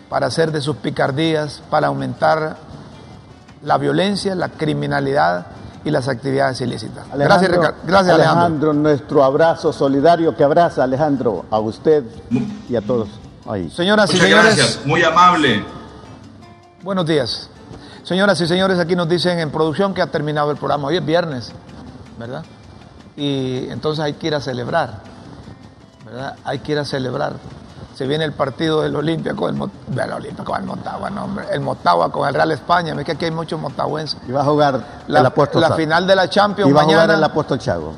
para 0.10 0.28
hacer 0.28 0.52
de 0.52 0.60
sus 0.60 0.76
picardías, 0.76 1.64
para 1.70 1.88
aumentar 1.88 2.58
la 3.64 3.78
violencia, 3.78 4.36
la 4.36 4.50
criminalidad 4.50 5.46
y 5.84 5.92
las 5.92 6.08
actividades 6.08 6.60
ilícitas. 6.62 7.06
gracias, 7.14 7.52
gracias 7.86 8.16
Alejandro. 8.16 8.74
nuestro 8.74 9.24
abrazo 9.24 9.72
solidario 9.72 10.36
que 10.36 10.44
abraza 10.44 10.84
Alejandro 10.84 11.46
a 11.50 11.60
usted 11.60 12.04
y 12.70 12.76
a 12.76 12.82
todos 12.82 13.10
ahí. 13.48 13.70
Señoras 13.70 14.14
y 14.14 14.18
señores, 14.18 14.56
gracias, 14.56 14.86
muy 14.86 15.04
amable. 15.04 15.64
Buenos 16.84 17.06
días. 17.06 17.50
Señoras 18.04 18.40
y 18.42 18.48
señores, 18.48 18.80
aquí 18.80 18.96
nos 18.96 19.08
dicen 19.08 19.40
en 19.40 19.52
producción 19.52 19.94
que 19.94 20.02
ha 20.02 20.08
terminado 20.08 20.52
el 20.52 20.58
programa. 20.58 20.88
Hoy 20.88 20.98
es 20.98 21.06
viernes, 21.06 21.52
¿verdad? 22.18 22.44
y 23.20 23.70
entonces 23.70 24.04
hay 24.04 24.14
que 24.14 24.28
ir 24.28 24.36
a 24.36 24.40
celebrar, 24.40 25.02
¿verdad? 26.06 26.38
Hay 26.46 26.60
que 26.60 26.72
ir 26.72 26.80
a 26.80 26.86
celebrar. 26.86 27.34
Se 28.00 28.08
viene 28.08 28.24
el 28.24 28.32
partido 28.32 28.82
del 28.82 28.96
Olimpia 28.96 29.34
con 29.34 29.54
el, 29.54 29.62
Olimpia 30.14 30.46
con 30.46 30.58
el 30.58 30.66
Motagua, 30.66 31.10
no, 31.10 31.26
hombre, 31.26 31.48
el 31.52 31.60
Motagua 31.60 32.10
con 32.10 32.26
el 32.30 32.34
Real 32.34 32.50
España, 32.54 32.96
es 32.98 33.04
que 33.04 33.12
aquí 33.12 33.26
hay 33.26 33.32
muchos 33.32 33.60
motahuenses. 33.60 34.18
Y 34.26 34.32
va 34.32 34.40
a 34.40 34.46
jugar 34.46 34.80
La, 35.08 35.20
el 35.20 35.26
apóstol 35.26 35.60
la 35.60 35.68
Chago. 35.68 35.78
final 35.80 36.08
de 36.08 36.16
la 36.16 36.30
Champions 36.30 36.70
Y 36.72 36.74
va 36.74 36.84
a 36.84 36.86
jugar 36.86 37.12
el 37.12 37.22
apóstol 37.22 37.60
Chago. 37.60 37.92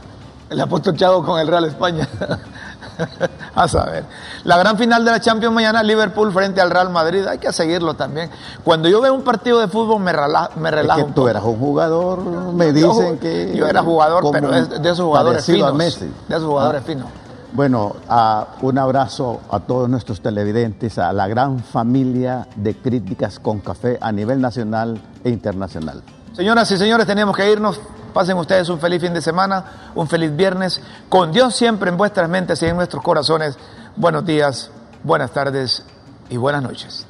El 0.49 0.59
apóstol 0.59 0.95
Chago 0.97 1.23
con 1.23 1.39
el 1.39 1.47
Real 1.47 1.65
España. 1.65 2.07
a 3.55 3.67
saber. 3.67 4.05
La 4.43 4.57
gran 4.57 4.75
final 4.75 5.05
de 5.05 5.11
la 5.11 5.19
Champions 5.19 5.53
mañana, 5.53 5.83
Liverpool 5.83 6.31
frente 6.33 6.59
al 6.61 6.71
Real 6.71 6.89
Madrid. 6.89 7.23
Hay 7.27 7.37
que 7.37 7.53
seguirlo 7.53 7.93
también. 7.93 8.31
Cuando 8.63 8.89
yo 8.89 9.01
veo 9.01 9.13
un 9.13 9.21
partido 9.23 9.59
de 9.59 9.67
fútbol 9.67 10.01
me, 10.01 10.11
rela- 10.13 10.49
me 10.55 10.69
Es 10.69 10.75
relajo. 10.75 11.05
que 11.05 11.13
tú 11.13 11.27
eras 11.27 11.43
un 11.43 11.59
jugador, 11.59 12.21
me 12.53 12.73
Yo- 12.73 12.89
dicen 12.91 13.19
que... 13.19 13.53
Yo 13.55 13.67
era 13.67 13.83
jugador, 13.83 14.23
pero 14.31 14.49
de 14.49 14.89
esos 14.89 15.05
jugadores 15.05 15.45
finos. 15.45 15.69
a 15.69 15.73
Messi. 15.73 16.11
De 16.27 16.35
esos 16.35 16.47
jugadores 16.47 16.81
Ah. 16.83 16.87
finos. 16.87 17.07
Bueno, 17.53 17.95
un 18.61 18.77
abrazo 18.77 19.41
a 19.51 19.59
todos 19.59 19.89
nuestros 19.89 20.21
televidentes, 20.21 20.97
a 20.97 21.11
la 21.11 21.27
gran 21.27 21.59
familia 21.59 22.47
de 22.55 22.75
críticas 22.75 23.39
con 23.39 23.59
café 23.59 23.97
a 23.99 24.11
nivel 24.11 24.39
nacional 24.39 25.01
e 25.23 25.29
internacional. 25.29 26.01
Señoras 26.33 26.71
y 26.71 26.77
señores, 26.77 27.05
teníamos 27.05 27.35
que 27.35 27.51
irnos. 27.51 27.81
Pasen 28.13 28.37
ustedes 28.37 28.69
un 28.69 28.79
feliz 28.79 29.01
fin 29.01 29.13
de 29.13 29.21
semana, 29.21 29.91
un 29.95 30.07
feliz 30.07 30.35
viernes. 30.35 30.81
Con 31.09 31.33
Dios 31.33 31.55
siempre 31.55 31.89
en 31.89 31.97
vuestras 31.97 32.29
mentes 32.29 32.61
y 32.63 32.67
en 32.67 32.77
nuestros 32.77 33.03
corazones. 33.03 33.57
Buenos 33.97 34.25
días, 34.25 34.71
buenas 35.03 35.31
tardes 35.31 35.83
y 36.29 36.37
buenas 36.37 36.63
noches. 36.63 37.05